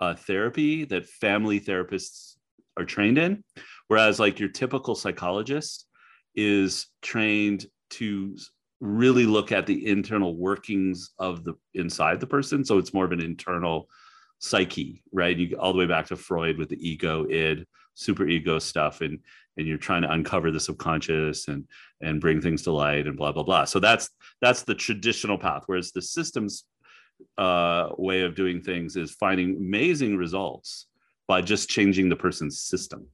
uh, 0.00 0.14
therapy 0.14 0.84
that 0.86 1.06
family 1.06 1.60
therapists 1.60 2.36
are 2.76 2.84
trained 2.84 3.18
in 3.18 3.44
whereas 3.88 4.18
like 4.18 4.40
your 4.40 4.48
typical 4.48 4.94
psychologist 4.94 5.86
is 6.34 6.86
trained 7.02 7.66
to 7.90 8.36
really 8.80 9.26
look 9.26 9.50
at 9.50 9.66
the 9.66 9.86
internal 9.86 10.36
workings 10.36 11.10
of 11.18 11.44
the 11.44 11.54
inside 11.74 12.20
the 12.20 12.26
person. 12.26 12.64
So 12.64 12.78
it's 12.78 12.94
more 12.94 13.04
of 13.04 13.12
an 13.12 13.20
internal 13.20 13.88
psyche, 14.38 15.02
right? 15.12 15.36
You 15.36 15.56
all 15.56 15.72
the 15.72 15.78
way 15.78 15.86
back 15.86 16.06
to 16.06 16.16
Freud 16.16 16.58
with 16.58 16.68
the 16.68 16.88
ego, 16.88 17.26
id, 17.28 17.66
super 17.94 18.26
ego 18.26 18.58
stuff, 18.58 19.00
and 19.00 19.20
and 19.56 19.66
you're 19.66 19.78
trying 19.78 20.02
to 20.02 20.12
uncover 20.12 20.50
the 20.50 20.60
subconscious 20.60 21.48
and 21.48 21.64
and 22.00 22.20
bring 22.20 22.40
things 22.40 22.62
to 22.62 22.72
light 22.72 23.06
and 23.06 23.16
blah 23.16 23.32
blah 23.32 23.42
blah. 23.42 23.64
So 23.64 23.80
that's 23.80 24.10
that's 24.40 24.62
the 24.62 24.74
traditional 24.74 25.38
path 25.38 25.64
whereas 25.66 25.92
the 25.92 26.02
systems 26.02 26.64
uh, 27.36 27.88
way 27.98 28.22
of 28.22 28.36
doing 28.36 28.62
things 28.62 28.96
is 28.96 29.10
finding 29.12 29.56
amazing 29.56 30.16
results 30.16 30.86
by 31.26 31.42
just 31.42 31.68
changing 31.68 32.08
the 32.08 32.16
person's 32.16 32.60
system 32.60 33.06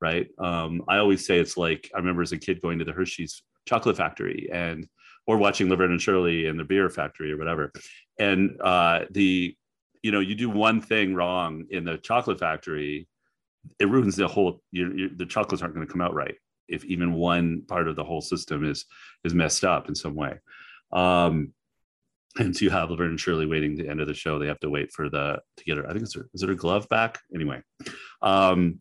right? 0.00 0.26
Um, 0.36 0.82
i 0.88 0.98
always 0.98 1.24
say 1.24 1.38
it's 1.38 1.56
like 1.56 1.88
i 1.94 1.98
remember 1.98 2.22
as 2.22 2.32
a 2.32 2.36
kid 2.36 2.60
going 2.60 2.80
to 2.80 2.84
the 2.84 2.90
hershey's 2.90 3.44
chocolate 3.66 3.96
factory 3.96 4.48
and 4.52 4.88
or 5.26 5.36
watching 5.36 5.68
laverne 5.68 5.92
and 5.92 6.00
shirley 6.00 6.46
and 6.46 6.58
the 6.58 6.64
beer 6.64 6.88
factory 6.88 7.32
or 7.32 7.36
whatever. 7.36 7.72
And 8.18 8.60
uh, 8.60 9.00
the 9.10 9.56
you 10.02 10.10
know 10.10 10.20
you 10.20 10.34
do 10.34 10.50
one 10.50 10.80
thing 10.80 11.14
wrong 11.14 11.64
in 11.70 11.84
the 11.84 11.98
chocolate 11.98 12.38
factory 12.38 13.08
it 13.78 13.88
ruins 13.88 14.16
the 14.16 14.26
whole 14.26 14.60
you, 14.70 14.92
you, 14.92 15.10
the 15.16 15.26
chocolates 15.26 15.62
aren't 15.62 15.74
going 15.74 15.86
to 15.86 15.92
come 15.92 16.00
out 16.00 16.14
right 16.14 16.34
if 16.68 16.84
even 16.84 17.12
one 17.12 17.62
part 17.68 17.88
of 17.88 17.96
the 17.96 18.04
whole 18.04 18.20
system 18.20 18.64
is 18.68 18.84
is 19.24 19.34
messed 19.34 19.64
up 19.64 19.88
in 19.88 19.94
some 19.94 20.14
way 20.14 20.38
um 20.92 21.52
and 22.38 22.56
so 22.56 22.64
you 22.64 22.70
have 22.70 22.90
Laverne 22.90 23.10
and 23.10 23.20
Shirley 23.20 23.46
waiting 23.46 23.76
the 23.76 23.88
end 23.88 24.00
of 24.00 24.06
the 24.06 24.14
show. 24.14 24.38
They 24.38 24.46
have 24.46 24.60
to 24.60 24.70
wait 24.70 24.92
for 24.92 25.10
the 25.10 25.40
to 25.56 25.64
get 25.64 25.76
her. 25.76 25.86
I 25.86 25.92
think 25.92 26.04
it's 26.04 26.14
her, 26.14 26.28
is 26.32 26.42
it 26.42 26.48
her 26.48 26.54
glove 26.54 26.88
back? 26.88 27.20
Anyway, 27.34 27.60
um, 28.22 28.80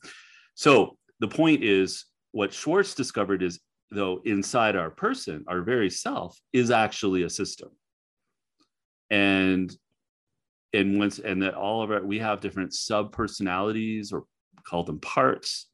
so 0.56 0.98
the 1.20 1.28
point 1.28 1.63
is 1.63 2.06
what 2.32 2.54
Schwartz 2.54 2.96
discovered 2.96 3.44
is 3.44 3.60
though 3.92 4.22
inside 4.24 4.78
our 4.78 4.90
person, 4.90 5.44
our 5.48 5.62
very 5.62 5.90
self 5.90 6.40
is 6.54 6.72
actually 6.72 7.24
a 7.24 7.30
system, 7.30 7.70
and 9.10 9.75
and 10.74 10.98
once 11.00 11.20
and 11.20 11.42
that 11.42 11.54
all 11.54 11.84
of 11.84 11.92
our 11.92 12.04
we 12.04 12.20
have 12.20 12.40
different 12.40 12.74
sub 12.74 13.12
personalities 13.12 14.12
or 14.12 14.24
call 14.63 14.84
them 14.84 15.00
parts 15.00 15.68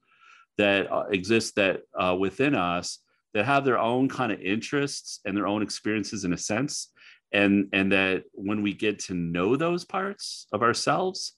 that 0.58 0.92
uh, 0.92 1.06
exist 1.12 1.56
that 1.56 1.82
uh, 2.00 2.16
within 2.18 2.56
us 2.56 3.00
that 3.34 3.46
have 3.46 3.66
their 3.66 3.77
own 3.77 4.10
kind 4.10 4.32
of 4.32 4.39
interests 4.39 5.20
and 5.25 5.36
their 5.38 5.48
own 5.48 5.62
experiences 5.62 6.24
in 6.24 6.34
a 6.34 6.38
sense. 6.38 6.92
And 7.32 7.68
and 7.74 7.92
that 7.92 8.24
when 8.32 8.63
we 8.63 8.74
get 8.74 9.00
to 9.00 9.13
know 9.13 9.56
those 9.56 9.86
parts 9.86 10.48
of 10.51 10.63
ourselves 10.63 11.34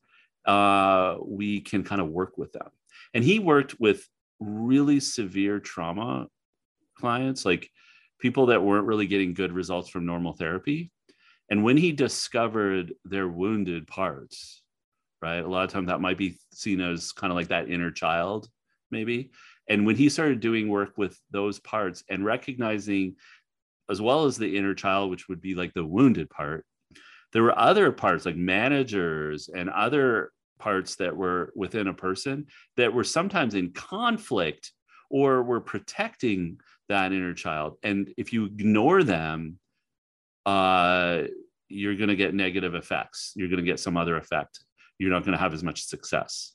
uh, 0.45 1.15
we 1.21 1.61
can 1.61 1.83
kind 1.83 2.01
of 2.01 2.07
work 2.07 2.37
with 2.37 2.51
them. 2.53 2.69
And 3.13 3.23
he 3.23 3.39
worked 3.39 3.79
with 3.79 4.07
really 4.39 4.99
severe 4.99 5.59
trauma 5.59 6.27
clients 6.97 7.45
like 7.45 7.69
people 8.19 8.47
that 8.47 8.63
weren't 8.63 8.87
really 8.87 9.07
getting 9.07 9.33
good 9.33 9.51
results 9.51 9.89
from 9.89 10.05
normal 10.05 10.33
therapy 10.33 10.91
and 11.49 11.63
when 11.63 11.77
he 11.77 11.91
discovered 11.91 12.93
their 13.05 13.27
wounded 13.27 13.87
parts 13.87 14.61
right? 15.21 15.43
A 15.43 15.47
lot 15.47 15.65
of 15.65 15.71
times 15.71 15.87
that 15.87 16.01
might 16.01 16.17
be 16.17 16.37
seen 16.51 16.79
as 16.81 17.11
kind 17.11 17.31
of 17.31 17.35
like 17.35 17.49
that 17.49 17.69
inner 17.69 17.91
child, 17.91 18.49
maybe. 18.91 19.31
And 19.67 19.85
when 19.85 19.95
he 19.95 20.09
started 20.09 20.39
doing 20.39 20.69
work 20.69 20.97
with 20.97 21.19
those 21.31 21.59
parts 21.59 22.03
and 22.09 22.25
recognizing, 22.25 23.15
as 23.89 24.01
well 24.01 24.25
as 24.25 24.37
the 24.37 24.57
inner 24.57 24.73
child, 24.73 25.09
which 25.09 25.27
would 25.27 25.41
be 25.41 25.55
like 25.55 25.73
the 25.73 25.85
wounded 25.85 26.29
part, 26.29 26.65
there 27.33 27.43
were 27.43 27.57
other 27.57 27.91
parts 27.91 28.25
like 28.25 28.35
managers 28.35 29.49
and 29.53 29.69
other 29.69 30.31
parts 30.57 30.95
that 30.95 31.15
were 31.15 31.53
within 31.55 31.87
a 31.87 31.93
person 31.93 32.47
that 32.75 32.93
were 32.93 33.03
sometimes 33.03 33.53
in 33.55 33.71
conflict 33.71 34.71
or 35.11 35.43
were 35.43 35.61
protecting 35.61 36.59
that 36.87 37.13
inner 37.13 37.33
child. 37.33 37.77
And 37.83 38.11
if 38.17 38.33
you 38.33 38.45
ignore 38.45 39.03
them, 39.03 39.59
uh, 40.45 41.23
you're 41.69 41.95
going 41.95 42.09
to 42.09 42.15
get 42.15 42.33
negative 42.33 42.75
effects. 42.75 43.33
You're 43.35 43.47
going 43.47 43.63
to 43.63 43.69
get 43.69 43.79
some 43.79 43.95
other 43.95 44.17
effect 44.17 44.59
you're 44.99 45.09
not 45.09 45.23
going 45.23 45.35
to 45.35 45.41
have 45.41 45.53
as 45.53 45.63
much 45.63 45.85
success. 45.85 46.53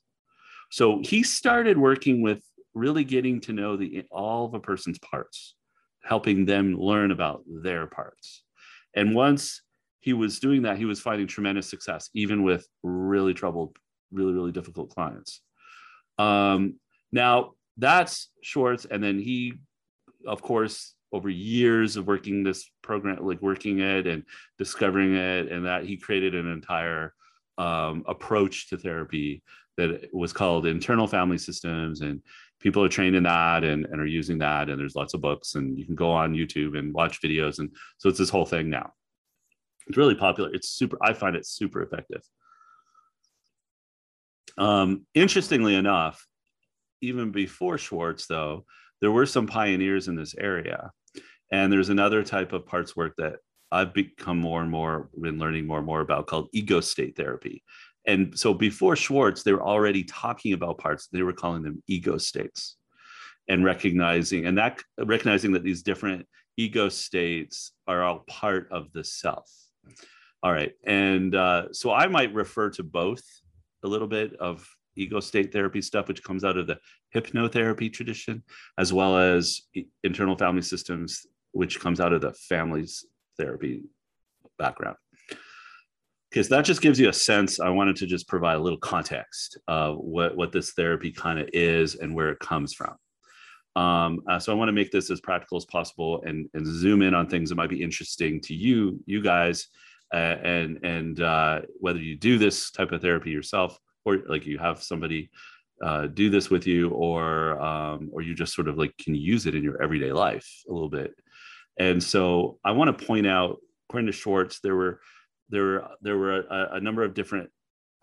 So 0.71 1.01
he 1.03 1.23
started 1.23 1.79
working 1.79 2.23
with 2.23 2.43
really 2.75 3.05
getting 3.05 3.41
to 3.41 3.53
know 3.53 3.77
the 3.77 4.05
all 4.11 4.47
of 4.47 4.55
a 4.55 4.61
person's 4.61 4.99
parts, 4.99 5.55
helping 6.05 6.45
them 6.45 6.75
learn 6.77 7.11
about 7.11 7.43
their 7.47 7.87
parts. 7.87 8.45
And 8.95 9.15
once 9.15 9.63
he 10.01 10.13
was 10.13 10.39
doing 10.39 10.63
that, 10.63 10.77
he 10.77 10.85
was 10.85 11.01
finding 11.01 11.27
tremendous 11.27 11.69
success, 11.69 12.11
even 12.15 12.43
with 12.43 12.67
really 12.83 13.35
troubled, 13.35 13.77
really, 14.13 14.33
really 14.33 14.53
difficult 14.53 14.91
clients. 14.91 15.41
Um, 16.19 16.79
now 17.11 17.53
that's 17.79 18.29
Schwartz. 18.43 18.85
And 18.85 19.03
then 19.03 19.19
he, 19.19 19.55
of 20.27 20.43
course, 20.43 20.95
over 21.15 21.31
years 21.31 21.97
of 21.97 22.09
working 22.09 22.43
this 22.43 22.69
program, 22.83 23.25
like 23.25 23.41
working 23.41 23.79
it 23.79 24.09
and 24.09 24.25
discovering 24.59 25.15
it, 25.15 25.51
and 25.51 25.65
that 25.65 25.85
he 25.85 25.97
created 25.97 26.35
an 26.35 26.51
entire 26.51 27.15
um, 27.57 28.03
approach 28.09 28.69
to 28.71 28.77
therapy 28.77 29.43
that 29.77 30.09
was 30.13 30.33
called 30.33 30.67
internal 30.67 31.07
family 31.07 31.39
systems 31.39 32.01
and 32.01 32.21
people 32.61 32.83
are 32.83 32.89
trained 32.89 33.15
in 33.15 33.23
that 33.23 33.63
and, 33.63 33.85
and 33.87 34.01
are 34.01 34.07
using 34.07 34.39
that 34.39 34.69
and 34.69 34.79
there's 34.79 34.97
lots 34.97 35.15
of 35.15 35.21
books 35.21 35.55
and 35.55 35.79
you 35.79 35.85
can 35.85 35.95
go 35.95 36.11
on 36.11 36.35
youtube 36.35 36.79
and 36.79 36.95
watch 36.95 37.21
videos 37.21 37.59
and 37.59 37.71
so 37.99 38.09
it's 38.09 38.19
this 38.19 38.31
whole 38.31 38.47
thing 38.47 38.71
now. 38.71 38.93
It's 39.87 39.99
really 39.99 40.15
popular. 40.15 40.53
It's 40.53 40.69
super 40.69 40.99
i 41.03 41.13
find 41.13 41.37
it 41.37 41.47
super 41.47 41.83
effective. 41.83 42.23
Um, 44.57 45.07
interestingly 45.15 45.75
enough 45.75 46.25
even 47.01 47.31
before 47.33 47.79
schwartz 47.79 48.27
though 48.27 48.65
there 49.01 49.13
were 49.13 49.27
some 49.27 49.47
pioneers 49.47 50.09
in 50.09 50.17
this 50.17 50.35
area 50.39 50.91
and 51.55 51.73
there's 51.73 51.89
another 51.89 52.25
type 52.25 52.53
of 52.53 52.67
parts 52.67 52.97
work 52.97 53.15
that 53.17 53.37
I've 53.71 53.95
become 53.95 54.39
more 54.39 54.61
and 54.61 54.71
more 54.71 55.09
been 55.21 55.39
learning 55.39 55.69
more 55.69 55.79
and 55.79 55.87
more 55.87 56.01
about 56.01 56.27
called 56.27 56.49
ego 56.53 56.81
state 56.81 57.15
therapy. 57.17 57.63
And 58.07 58.37
so 58.37 58.53
before 58.53 58.97
Schwartz, 58.97 59.45
they 59.45 59.53
were 59.53 59.63
already 59.63 60.03
talking 60.03 60.53
about 60.53 60.79
parts. 60.79 61.07
They 61.07 61.23
were 61.23 61.33
calling 61.33 61.63
them 61.63 61.81
ego 61.87 62.19
states 62.19 62.77
and 63.49 63.65
recognizing 63.65 64.47
and 64.47 64.59
that 64.59 64.83
recognizing 64.99 65.53
that 65.53 65.63
these 65.63 65.85
different 65.85 66.27
ego 66.57 66.89
states 66.89 67.73
are 67.87 68.03
all 68.03 68.25
part 68.27 68.67
of 68.73 68.93
the 68.93 69.05
self. 69.05 69.49
All 70.43 70.53
right. 70.53 70.73
And 70.85 71.37
uh, 71.37 71.73
so 71.73 71.93
I 71.93 72.09
might 72.09 72.35
refer 72.35 72.71
to 72.71 72.83
both 72.83 73.23
a 73.85 73.89
little 73.89 74.09
bit 74.09 74.35
of 74.41 74.69
ego 74.97 75.21
state 75.21 75.53
therapy 75.53 75.83
stuff, 75.83 76.09
which 76.09 76.25
comes 76.25 76.43
out 76.43 76.57
of 76.57 76.67
the 76.67 76.79
hypnotherapy 77.15 77.93
tradition, 77.93 78.43
as 78.77 78.93
well 78.93 79.17
as 79.17 79.63
internal 80.03 80.37
family 80.37 80.63
systems, 80.63 81.27
which 81.55 81.81
comes 81.81 82.01
out 82.01 82.13
of 82.13 82.21
the 82.21 82.33
families 82.33 83.05
therapy 83.39 83.83
background. 84.59 84.97
Because 86.31 86.49
that 86.49 86.65
just 86.65 86.83
gives 86.83 86.99
you 86.99 87.09
a 87.09 87.13
sense 87.13 87.61
i 87.61 87.69
wanted 87.69 87.97
to 87.97 88.07
just 88.07 88.29
provide 88.29 88.57
a 88.57 88.63
little 88.63 88.79
context 88.79 89.59
of 89.69 89.99
what, 89.99 90.37
what 90.37 90.53
this 90.53 90.73
therapy 90.73 91.11
kind 91.11 91.39
of 91.39 91.49
is 91.53 91.95
and 91.95 92.15
where 92.15 92.31
it 92.31 92.41
comes 92.41 92.75
from. 92.75 92.95
Um, 93.77 94.21
uh, 94.29 94.39
so 94.39 94.53
i 94.53 94.55
want 94.55 94.69
to 94.69 94.73
make 94.73 94.93
this 94.93 95.11
as 95.11 95.21
practical 95.21 95.57
as 95.57 95.65
possible 95.65 96.23
and, 96.25 96.49
and 96.55 96.67
zoom 96.67 97.03
in 97.03 97.15
on 97.15 97.29
things 97.29 97.49
that 97.49 97.57
might 97.57 97.71
be 97.71 97.83
interesting 97.83 98.41
to 98.43 98.55
you 98.55 99.01
you 99.07 99.21
guys 99.21 99.67
uh, 100.13 100.37
and 100.45 100.79
and 100.85 101.21
uh, 101.21 101.63
whether 101.81 101.99
you 101.99 102.17
do 102.17 102.39
this 102.39 102.71
type 102.71 102.93
of 102.93 103.01
therapy 103.01 103.31
yourself 103.31 103.79
or 104.05 104.19
like 104.29 104.47
you 104.47 104.59
have 104.59 104.83
somebody 104.83 105.29
uh, 105.83 106.07
do 106.07 106.31
this 106.31 106.51
with 106.51 106.67
you 106.67 106.91
or 106.91 107.61
um, 107.61 108.11
or 108.13 108.23
you 108.23 108.35
just 108.35 108.55
sort 108.55 108.69
of 108.69 108.79
like 108.79 108.97
can 108.97 109.15
use 109.15 109.47
it 109.47 109.57
in 109.57 109.65
your 109.65 109.83
everyday 109.83 110.13
life 110.13 110.49
a 110.69 110.73
little 110.73 110.89
bit 110.89 111.13
and 111.79 112.03
so 112.03 112.59
I 112.65 112.73
want 112.73 112.97
to 112.97 113.07
point 113.07 113.27
out, 113.27 113.59
according 113.89 114.07
to 114.07 114.13
Schwartz, 114.13 114.61
there 114.61 114.77
were 114.77 115.01
there 115.49 115.63
were 115.63 115.89
there 116.03 116.19
were 116.19 116.41
a, 116.41 116.69
a 116.75 116.81
number 116.81 117.03
of 117.05 117.15
different 117.15 117.51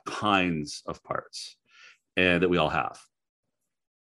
kinds 0.06 0.84
of 0.86 1.04
parts, 1.04 1.58
and 2.18 2.44
that 2.44 2.50
we 2.50 2.58
all 2.58 2.70
have. 2.70 3.00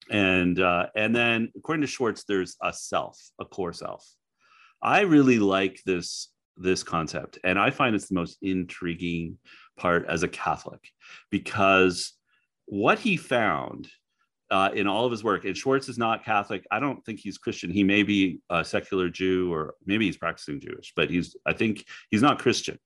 And 0.10 0.60
uh, 0.60 0.88
and 0.96 1.16
then 1.16 1.52
according 1.56 1.82
to 1.82 1.88
Schwartz, 1.88 2.24
there's 2.26 2.58
a 2.62 2.74
self, 2.74 3.18
a 3.40 3.46
core 3.46 3.74
self. 3.74 4.06
I 4.82 5.02
really 5.02 5.40
like 5.40 5.80
this 5.86 6.30
this 6.58 6.84
concept, 6.84 7.40
and 7.44 7.58
I 7.58 7.70
find 7.70 7.96
it's 7.96 8.10
the 8.10 8.16
most 8.16 8.38
intriguing 8.42 9.38
part 9.78 10.06
as 10.08 10.24
a 10.24 10.28
Catholic 10.28 10.90
because 11.30 12.14
what 12.66 13.00
he 13.00 13.18
found 13.18 13.88
uh, 14.52 14.70
in 14.76 14.86
all 14.86 15.06
of 15.06 15.12
his 15.12 15.24
work. 15.24 15.46
And 15.46 15.56
Schwartz 15.56 15.88
is 15.88 15.98
not 15.98 16.26
Catholic. 16.26 16.66
I 16.70 16.80
don't 16.80 17.04
think 17.06 17.20
he's 17.20 17.38
Christian. 17.38 17.72
He 17.72 17.84
may 17.84 18.04
be 18.04 18.42
a 18.50 18.64
secular 18.64 19.10
Jew 19.10 19.52
or 19.52 19.76
maybe 19.86 20.06
he's 20.06 20.18
practicing 20.18 20.60
Jewish, 20.60 20.92
but 20.96 21.10
he's, 21.10 21.36
I 21.46 21.54
think 21.54 21.86
he's 22.10 22.22
not 22.22 22.38
Christian. 22.38 22.78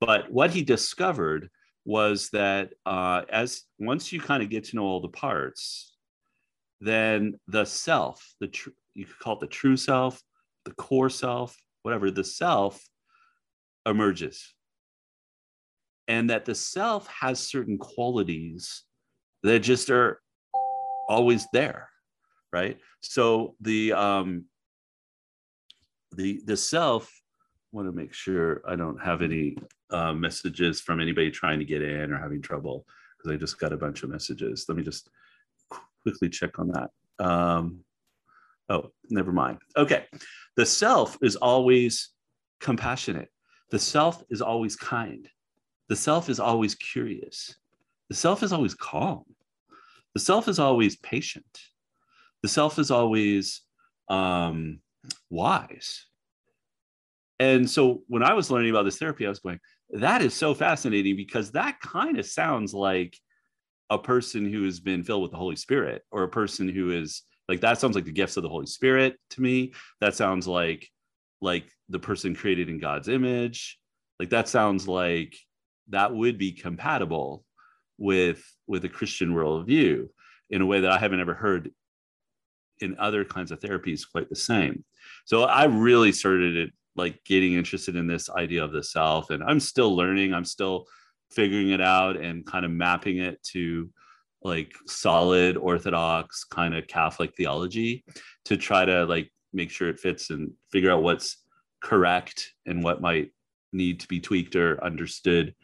But 0.00 0.30
what 0.30 0.50
he 0.50 0.62
discovered 0.62 1.48
was 1.84 2.30
that 2.30 2.72
uh, 2.84 3.22
as 3.30 3.62
once 3.78 4.12
you 4.12 4.20
kind 4.20 4.42
of 4.42 4.50
get 4.50 4.64
to 4.64 4.76
know 4.76 4.82
all 4.82 5.00
the 5.00 5.08
parts, 5.08 5.96
then 6.80 7.38
the 7.46 7.64
self, 7.64 8.34
the 8.40 8.48
tr- 8.48 8.70
you 8.94 9.04
could 9.04 9.18
call 9.18 9.34
it 9.34 9.40
the 9.40 9.46
true 9.46 9.76
self, 9.76 10.20
the 10.64 10.72
core 10.72 11.10
self, 11.10 11.56
whatever, 11.82 12.10
the 12.10 12.24
self 12.24 12.82
emerges. 13.86 14.54
And 16.08 16.30
that 16.30 16.44
the 16.44 16.54
self 16.54 17.06
has 17.08 17.38
certain 17.38 17.78
qualities 17.78 18.82
that 19.42 19.60
just 19.60 19.90
are 19.90 20.20
always 21.14 21.42
there 21.52 21.80
right 22.52 22.76
so 23.00 23.54
the 23.60 23.92
um 23.92 24.44
the 26.16 26.40
the 26.46 26.56
self 26.56 27.04
want 27.72 27.86
to 27.88 27.92
make 28.02 28.12
sure 28.24 28.62
i 28.72 28.74
don't 28.82 29.00
have 29.08 29.20
any 29.22 29.56
uh, 29.90 30.12
messages 30.12 30.80
from 30.80 31.00
anybody 31.00 31.30
trying 31.30 31.58
to 31.58 31.64
get 31.72 31.82
in 31.82 32.12
or 32.12 32.18
having 32.18 32.42
trouble 32.42 32.76
because 33.16 33.30
i 33.32 33.36
just 33.36 33.58
got 33.58 33.72
a 33.72 33.82
bunch 33.84 34.02
of 34.02 34.10
messages 34.10 34.66
let 34.68 34.76
me 34.78 34.84
just 34.90 35.10
quickly 36.02 36.28
check 36.28 36.58
on 36.58 36.68
that 36.68 36.90
Um, 37.20 37.84
oh, 38.68 38.92
never 39.10 39.32
mind. 39.32 39.58
Okay. 39.76 40.06
The 40.56 40.64
self 40.66 41.18
is 41.20 41.36
always 41.36 42.10
compassionate. 42.60 43.28
The 43.70 43.78
self 43.78 44.24
is 44.30 44.40
always 44.40 44.74
kind. 44.76 45.28
The 45.88 45.96
self 45.96 46.28
is 46.28 46.40
always 46.40 46.74
curious. 46.74 47.54
The 48.08 48.16
self 48.16 48.42
is 48.42 48.52
always 48.52 48.74
calm. 48.74 49.24
The 50.14 50.20
self 50.20 50.48
is 50.48 50.58
always 50.58 50.96
patient. 50.96 51.60
The 52.42 52.48
self 52.48 52.78
is 52.78 52.90
always 52.90 53.62
um, 54.08 54.80
wise. 55.28 56.06
And 57.38 57.68
so 57.68 58.02
when 58.08 58.22
I 58.22 58.34
was 58.34 58.50
learning 58.50 58.70
about 58.70 58.84
this 58.84 58.98
therapy, 58.98 59.26
I 59.26 59.30
was 59.30 59.38
going, 59.38 59.60
that 59.90 60.22
is 60.22 60.34
so 60.34 60.54
fascinating 60.54 61.16
because 61.16 61.52
that 61.52 61.80
kind 61.80 62.18
of 62.18 62.26
sounds 62.26 62.74
like 62.74 63.16
a 63.88 63.98
person 63.98 64.50
who 64.50 64.64
has 64.64 64.78
been 64.78 65.02
filled 65.02 65.22
with 65.22 65.32
the 65.32 65.36
Holy 65.36 65.56
Spirit 65.56 66.02
or 66.10 66.22
a 66.22 66.28
person 66.28 66.68
who 66.68 66.90
is 66.90 67.22
like 67.48 67.60
that 67.62 67.80
sounds 67.80 67.96
like 67.96 68.04
the 68.04 68.12
gifts 68.12 68.36
of 68.36 68.44
the 68.44 68.48
Holy 68.48 68.66
Spirit 68.66 69.16
to 69.30 69.42
me. 69.42 69.72
That 70.00 70.14
sounds 70.14 70.46
like 70.46 70.88
like 71.40 71.64
the 71.88 71.98
person 71.98 72.34
created 72.34 72.68
in 72.68 72.78
God's 72.78 73.08
image. 73.08 73.78
Like 74.20 74.30
that 74.30 74.48
sounds 74.48 74.86
like 74.86 75.36
that 75.88 76.14
would 76.14 76.38
be 76.38 76.52
compatible 76.52 77.44
with 78.00 78.42
with 78.66 78.84
a 78.84 78.88
Christian 78.88 79.32
worldview 79.32 80.08
in 80.48 80.62
a 80.62 80.66
way 80.66 80.80
that 80.80 80.90
I 80.90 80.98
haven't 80.98 81.20
ever 81.20 81.34
heard 81.34 81.70
in 82.80 82.98
other 82.98 83.24
kinds 83.24 83.52
of 83.52 83.60
therapies 83.60 84.10
quite 84.10 84.28
the 84.28 84.34
same. 84.34 84.84
So 85.26 85.44
I 85.44 85.66
really 85.66 86.10
started 86.10 86.56
it 86.56 86.70
like 86.96 87.22
getting 87.24 87.52
interested 87.52 87.94
in 87.94 88.06
this 88.06 88.28
idea 88.30 88.64
of 88.64 88.72
the 88.72 88.82
self 88.82 89.30
and 89.30 89.44
I'm 89.44 89.60
still 89.60 89.94
learning, 89.94 90.34
I'm 90.34 90.46
still 90.46 90.86
figuring 91.30 91.70
it 91.70 91.80
out 91.80 92.16
and 92.16 92.44
kind 92.44 92.64
of 92.64 92.70
mapping 92.70 93.18
it 93.18 93.40
to 93.52 93.90
like 94.42 94.72
solid 94.86 95.56
orthodox 95.56 96.44
kind 96.44 96.74
of 96.74 96.88
Catholic 96.88 97.36
theology 97.36 98.02
to 98.46 98.56
try 98.56 98.84
to 98.84 99.04
like 99.04 99.30
make 99.52 99.70
sure 99.70 99.88
it 99.88 100.00
fits 100.00 100.30
and 100.30 100.52
figure 100.72 100.90
out 100.90 101.02
what's 101.02 101.36
correct 101.82 102.52
and 102.66 102.82
what 102.82 103.02
might 103.02 103.30
need 103.72 104.00
to 104.00 104.08
be 104.08 104.20
tweaked 104.20 104.56
or 104.56 104.82
understood 104.82 105.54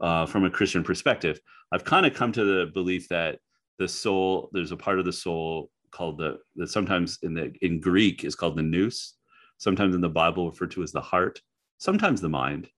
uh, 0.00 0.26
from 0.26 0.44
a 0.44 0.50
Christian 0.50 0.82
perspective. 0.82 1.40
I've 1.72 1.84
kind 1.84 2.06
of 2.06 2.14
come 2.14 2.32
to 2.32 2.44
the 2.44 2.70
belief 2.72 3.08
that 3.08 3.38
the 3.78 3.88
soul, 3.88 4.48
there's 4.52 4.72
a 4.72 4.76
part 4.76 4.98
of 4.98 5.04
the 5.04 5.12
soul 5.12 5.70
called 5.90 6.18
the 6.18 6.38
that 6.56 6.68
sometimes 6.68 7.18
in 7.22 7.34
the 7.34 7.52
in 7.62 7.80
Greek 7.80 8.24
is 8.24 8.34
called 8.34 8.56
the 8.56 8.62
nous, 8.62 9.14
sometimes 9.58 9.94
in 9.94 10.00
the 10.00 10.08
Bible 10.08 10.50
referred 10.50 10.70
to 10.72 10.82
as 10.82 10.92
the 10.92 11.00
heart, 11.00 11.40
sometimes 11.78 12.20
the 12.20 12.28
mind, 12.28 12.68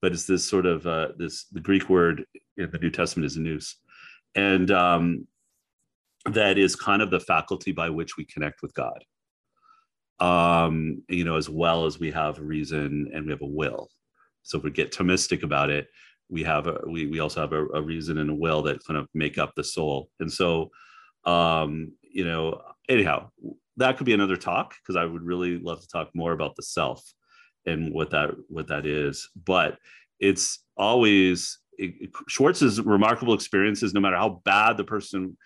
but 0.00 0.12
it's 0.12 0.26
this 0.26 0.44
sort 0.44 0.66
of 0.66 0.86
uh, 0.86 1.08
this 1.18 1.46
the 1.46 1.60
Greek 1.60 1.88
word 1.88 2.24
in 2.56 2.70
the 2.70 2.78
New 2.78 2.90
Testament 2.90 3.26
is 3.26 3.36
nous, 3.36 3.76
and 4.34 4.70
um, 4.70 5.26
that 6.26 6.58
is 6.58 6.76
kind 6.76 7.02
of 7.02 7.10
the 7.10 7.20
faculty 7.20 7.72
by 7.72 7.90
which 7.90 8.16
we 8.16 8.24
connect 8.24 8.62
with 8.62 8.74
God. 8.74 9.04
Um, 10.20 11.02
you 11.08 11.24
know, 11.24 11.36
as 11.36 11.48
well 11.48 11.86
as 11.86 12.00
we 12.00 12.10
have 12.10 12.40
reason 12.40 13.08
and 13.14 13.24
we 13.24 13.30
have 13.30 13.42
a 13.42 13.46
will. 13.46 13.88
So 14.42 14.58
if 14.58 14.64
we 14.64 14.70
get 14.70 14.92
Thomistic 14.92 15.44
about 15.44 15.70
it, 15.70 15.88
we 16.30 16.42
have 16.44 16.66
a 16.66 16.80
we 16.86 17.06
we 17.06 17.20
also 17.20 17.40
have 17.40 17.52
a, 17.52 17.66
a 17.68 17.82
reason 17.82 18.18
and 18.18 18.30
a 18.30 18.34
will 18.34 18.62
that 18.62 18.84
kind 18.84 18.98
of 18.98 19.08
make 19.14 19.38
up 19.38 19.54
the 19.54 19.64
soul. 19.64 20.10
And 20.20 20.32
so 20.32 20.70
um, 21.24 21.92
you 22.02 22.24
know, 22.24 22.62
anyhow, 22.88 23.30
that 23.76 23.96
could 23.96 24.06
be 24.06 24.14
another 24.14 24.36
talk 24.36 24.74
because 24.82 24.96
I 24.96 25.04
would 25.04 25.22
really 25.22 25.58
love 25.58 25.80
to 25.80 25.88
talk 25.88 26.10
more 26.14 26.32
about 26.32 26.56
the 26.56 26.62
self 26.62 27.02
and 27.66 27.92
what 27.92 28.10
that 28.10 28.30
what 28.48 28.68
that 28.68 28.86
is. 28.86 29.28
But 29.44 29.78
it's 30.18 30.60
always 30.76 31.58
it, 31.76 32.10
Schwartz's 32.28 32.80
remarkable 32.80 33.34
experiences, 33.34 33.94
no 33.94 34.00
matter 34.00 34.16
how 34.16 34.40
bad 34.44 34.76
the 34.76 34.84
person 34.84 35.36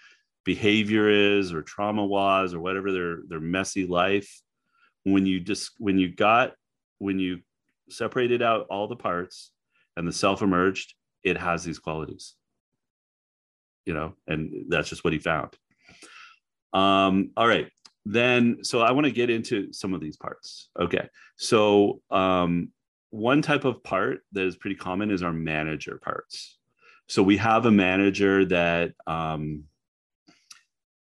behavior 0.45 1.09
is 1.09 1.53
or 1.53 1.63
trauma 1.63 2.05
was 2.05 2.55
or 2.55 2.61
whatever 2.61 2.93
their 2.93 3.19
their 3.29 3.41
messy 3.41 3.87
life, 3.87 4.43
when 5.05 5.27
you 5.27 5.41
just 5.41 5.73
when 5.79 5.99
you 5.99 6.15
got 6.15 6.55
when 6.99 7.19
you 7.19 7.41
separated 7.91 8.41
out 8.41 8.67
all 8.71 8.89
the 8.89 8.97
parts 8.97 9.51
and 9.97 10.07
the 10.07 10.13
self 10.13 10.43
emerged, 10.43 10.95
it 11.23 11.39
has 11.39 11.65
these 11.65 11.79
qualities. 11.79 12.35
You 13.85 13.95
know, 13.95 14.15
and 14.27 14.67
that's 14.69 14.89
just 14.89 15.05
what 15.05 15.13
he 15.13 15.19
found. 15.19 15.57
Um, 16.73 17.31
all 17.37 17.47
right. 17.47 17.69
Then, 18.05 18.59
so 18.63 18.81
I 18.81 18.93
want 18.93 19.07
to 19.07 19.13
get 19.13 19.31
into 19.31 19.73
some 19.73 19.95
of 19.95 20.01
these 20.01 20.17
parts. 20.17 20.69
Okay. 20.79 21.09
So, 21.37 22.01
um, 22.11 22.71
one 23.11 23.43
type 23.43 23.65
of 23.65 23.85
part 23.85 24.21
that 24.33 24.45
is 24.45 24.57
pretty 24.57 24.77
common 24.77 25.11
is 25.11 25.23
our 25.23 25.33
manager 25.33 26.01
parts. 26.03 26.59
So, 27.09 27.23
we 27.23 27.37
have 27.37 27.67
a 27.67 27.71
manager 27.71 28.45
that, 28.47 28.93
um, 29.07 29.65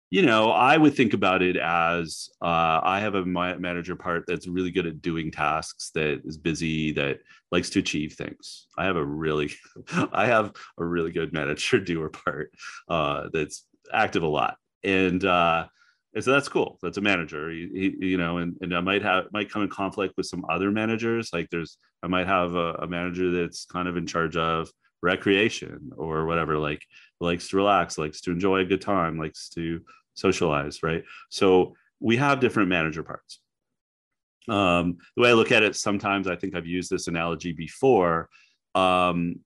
you 0.10 0.24
know, 0.24 0.52
I 0.52 0.76
would 0.78 0.96
think 0.96 1.14
about 1.14 1.42
it 1.42 1.56
as 1.56 2.30
uh, 2.42 2.82
I 2.84 3.00
have 3.00 3.16
a 3.16 3.26
manager 3.26 3.96
part 3.96 4.24
that's 4.28 4.48
really 4.48 4.72
good 4.72 4.88
at 4.88 5.02
doing 5.02 5.32
tasks, 5.32 5.92
that 5.94 6.22
is 6.26 6.38
busy, 6.38 6.92
that 6.94 7.20
likes 7.52 7.70
to 7.72 7.80
achieve 7.80 8.14
things. 8.14 8.68
I 8.78 8.86
have 8.86 8.96
a 8.96 9.06
really, 9.06 9.52
I 10.12 10.26
have 10.26 10.54
a 10.78 10.86
really 10.86 11.12
good 11.12 11.34
manager 11.34 11.80
doer 11.80 12.10
part 12.10 12.52
uh, 12.88 13.30
that's 13.32 13.66
active 13.92 14.24
a 14.24 14.28
lot 14.28 14.58
and 14.84 15.24
uh, 15.26 15.66
and 16.16 16.24
so 16.24 16.32
that's 16.32 16.50
cool. 16.50 16.80
That's 16.82 16.98
a 16.98 17.02
manager, 17.02 17.52
he, 17.52 17.70
he, 18.02 18.08
you 18.08 18.18
know, 18.18 18.38
and, 18.38 18.56
and 18.62 18.76
I 18.76 18.82
might 18.82 19.04
have 19.04 19.26
might 19.32 19.52
come 19.52 19.62
in 19.62 19.70
conflict 19.70 20.16
with 20.18 20.26
some 20.26 20.44
other 20.50 20.72
managers. 20.72 21.30
Like 21.32 21.50
there's, 21.52 21.78
I 22.02 22.08
might 22.08 22.28
have 22.28 22.56
a, 22.56 22.74
a 22.74 22.88
manager 22.88 23.30
that's 23.32 23.66
kind 23.66 23.88
of 23.88 23.96
in 23.96 24.08
charge 24.08 24.36
of 24.36 24.70
recreation 25.04 25.92
or 25.98 26.26
whatever, 26.26 26.58
like 26.58 26.82
likes 27.22 27.50
to 27.50 27.58
relax, 27.58 27.98
likes 27.98 28.22
to 28.22 28.32
enjoy 28.32 28.62
a 28.62 28.66
good 28.66 28.82
time, 28.82 29.20
likes 29.20 29.50
to 29.50 29.82
socialize, 30.20 30.84
right? 30.84 31.04
So 31.30 31.76
we 32.00 32.18
have 32.18 32.40
different 32.40 32.70
manager 32.70 33.04
parts. 33.04 33.40
Um, 34.48 34.98
the 35.16 35.24
way 35.24 35.30
I 35.30 35.34
look 35.34 35.52
at 35.52 35.64
it, 35.64 35.76
sometimes 35.76 36.28
I 36.28 36.36
think 36.36 36.56
I've 36.56 36.66
used 36.66 36.90
this 36.90 37.08
analogy 37.08 37.52
before. 37.52 38.30
Um, 38.74 39.42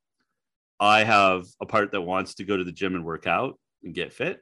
I 0.79 1.03
have 1.03 1.45
a 1.61 1.65
part 1.65 1.91
that 1.91 2.01
wants 2.01 2.35
to 2.35 2.43
go 2.43 2.57
to 2.57 2.63
the 2.63 2.71
gym 2.71 2.95
and 2.95 3.05
work 3.05 3.27
out 3.27 3.59
and 3.83 3.93
get 3.93 4.13
fit 4.13 4.39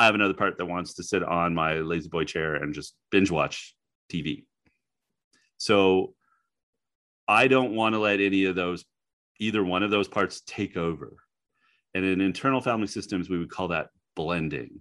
I 0.00 0.06
have 0.06 0.14
another 0.14 0.32
part 0.32 0.56
that 0.56 0.64
wants 0.64 0.94
to 0.94 1.02
sit 1.02 1.22
on 1.22 1.54
my 1.54 1.74
La-Z-Boy 1.74 2.24
chair 2.24 2.54
and 2.54 2.72
just 2.72 2.94
binge 3.10 3.30
watch 3.30 3.74
TV. 4.10 4.46
So 5.58 6.14
I 7.28 7.48
don't 7.48 7.74
want 7.74 7.94
to 7.94 7.98
let 7.98 8.18
any 8.18 8.46
of 8.46 8.54
those, 8.54 8.86
either 9.38 9.62
one 9.62 9.82
of 9.82 9.90
those 9.90 10.08
parts 10.08 10.40
take 10.46 10.78
over. 10.78 11.16
And 11.92 12.02
in 12.02 12.22
internal 12.22 12.62
family 12.62 12.86
systems, 12.86 13.28
we 13.28 13.38
would 13.38 13.50
call 13.50 13.68
that 13.68 13.88
blending. 14.16 14.80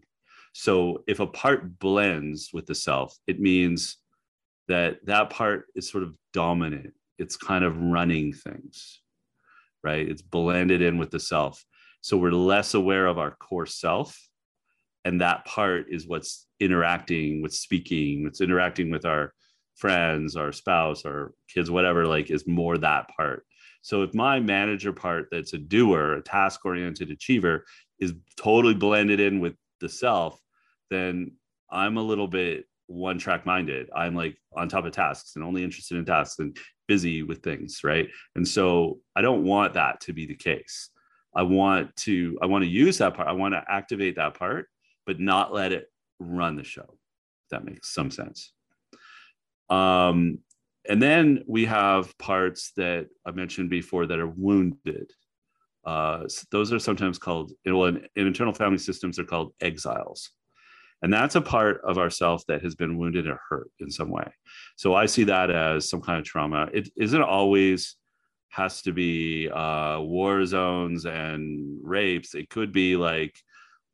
So 0.53 1.03
if 1.07 1.19
a 1.19 1.27
part 1.27 1.79
blends 1.79 2.51
with 2.53 2.65
the 2.65 2.75
self, 2.75 3.17
it 3.27 3.39
means 3.39 3.97
that 4.67 5.05
that 5.05 5.29
part 5.29 5.65
is 5.75 5.89
sort 5.89 6.03
of 6.03 6.15
dominant. 6.33 6.93
It's 7.17 7.38
kind 7.38 7.63
of 7.63 7.77
running 7.77 8.33
things, 8.33 9.01
right? 9.83 10.07
It's 10.07 10.21
blended 10.21 10.81
in 10.81 10.97
with 10.97 11.12
the 11.12 11.19
self. 11.19 11.63
So 12.01 12.17
we're 12.17 12.31
less 12.31 12.73
aware 12.73 13.07
of 13.07 13.17
our 13.17 13.31
core 13.31 13.65
self 13.65 14.17
and 15.05 15.21
that 15.21 15.45
part 15.45 15.88
is 15.89 16.07
what's 16.07 16.47
interacting 16.59 17.41
with 17.41 17.53
speaking 17.53 18.23
what's 18.23 18.41
interacting 18.41 18.91
with 18.91 19.05
our 19.05 19.33
friends 19.75 20.35
our 20.35 20.51
spouse 20.51 21.05
our 21.05 21.33
kids 21.47 21.71
whatever 21.71 22.05
like 22.05 22.29
is 22.29 22.47
more 22.47 22.77
that 22.77 23.07
part 23.15 23.45
so 23.81 24.03
if 24.03 24.13
my 24.13 24.39
manager 24.39 24.91
part 24.91 25.27
that's 25.31 25.53
a 25.53 25.57
doer 25.57 26.13
a 26.13 26.21
task 26.21 26.65
oriented 26.65 27.09
achiever 27.12 27.65
is 27.99 28.13
totally 28.35 28.73
blended 28.73 29.19
in 29.19 29.39
with 29.39 29.55
the 29.79 29.89
self 29.89 30.39
then 30.89 31.31
i'm 31.71 31.97
a 31.97 32.03
little 32.03 32.27
bit 32.27 32.65
one 32.87 33.17
track 33.17 33.45
minded 33.45 33.89
i'm 33.95 34.15
like 34.15 34.35
on 34.55 34.67
top 34.67 34.85
of 34.85 34.91
tasks 34.91 35.35
and 35.35 35.43
only 35.43 35.63
interested 35.63 35.97
in 35.97 36.05
tasks 36.05 36.39
and 36.39 36.57
busy 36.87 37.21
with 37.21 37.43
things 37.43 37.81
right 37.83 38.09
and 38.35 38.47
so 38.47 38.99
i 39.15 39.21
don't 39.21 39.43
want 39.43 39.73
that 39.73 39.99
to 40.01 40.11
be 40.11 40.25
the 40.25 40.35
case 40.35 40.89
i 41.35 41.43
want 41.43 41.95
to 41.95 42.37
i 42.41 42.45
want 42.45 42.63
to 42.63 42.69
use 42.69 42.97
that 42.97 43.13
part 43.13 43.27
i 43.27 43.31
want 43.31 43.53
to 43.53 43.63
activate 43.67 44.15
that 44.15 44.33
part 44.33 44.67
but 45.05 45.19
not 45.19 45.51
let 45.51 45.71
it 45.71 45.89
run 46.19 46.55
the 46.55 46.63
show. 46.63 46.97
That 47.51 47.65
makes 47.65 47.91
some 47.91 48.11
sense. 48.11 48.53
Um, 49.69 50.39
and 50.87 51.01
then 51.01 51.43
we 51.47 51.65
have 51.65 52.15
parts 52.17 52.71
that 52.77 53.07
I 53.25 53.31
mentioned 53.31 53.71
before 53.71 54.05
that 54.05 54.19
are 54.19 54.27
wounded. 54.27 55.11
Uh, 55.89 56.28
those 56.52 56.71
are 56.71 56.80
sometimes 56.80 57.17
called, 57.17 57.47
well, 57.65 57.86
in, 57.86 57.95
in 58.15 58.28
internal 58.28 58.54
family 58.54 58.78
systems, 58.78 59.15
they're 59.15 59.25
called 59.34 59.54
exiles. 59.60 60.21
And 61.02 61.12
that's 61.12 61.36
a 61.36 61.41
part 61.56 61.82
of 61.84 61.97
ourself 61.97 62.43
that 62.47 62.62
has 62.62 62.75
been 62.75 62.97
wounded 62.99 63.25
or 63.28 63.39
hurt 63.49 63.69
in 63.80 63.89
some 63.89 64.12
way. 64.12 64.30
So 64.75 64.93
I 64.93 65.06
see 65.08 65.23
that 65.23 65.49
as 65.49 65.89
some 65.89 66.02
kind 66.02 66.19
of 66.19 66.25
trauma. 66.25 66.62
It 66.80 66.89
isn't 66.95 67.21
always 67.38 67.95
has 68.49 68.82
to 68.84 68.91
be 68.91 69.49
uh, 69.49 69.99
war 70.02 70.45
zones 70.45 71.06
and 71.06 71.80
rapes. 71.82 72.36
It 72.36 72.49
could 72.49 72.71
be 72.71 72.95
like 72.95 73.36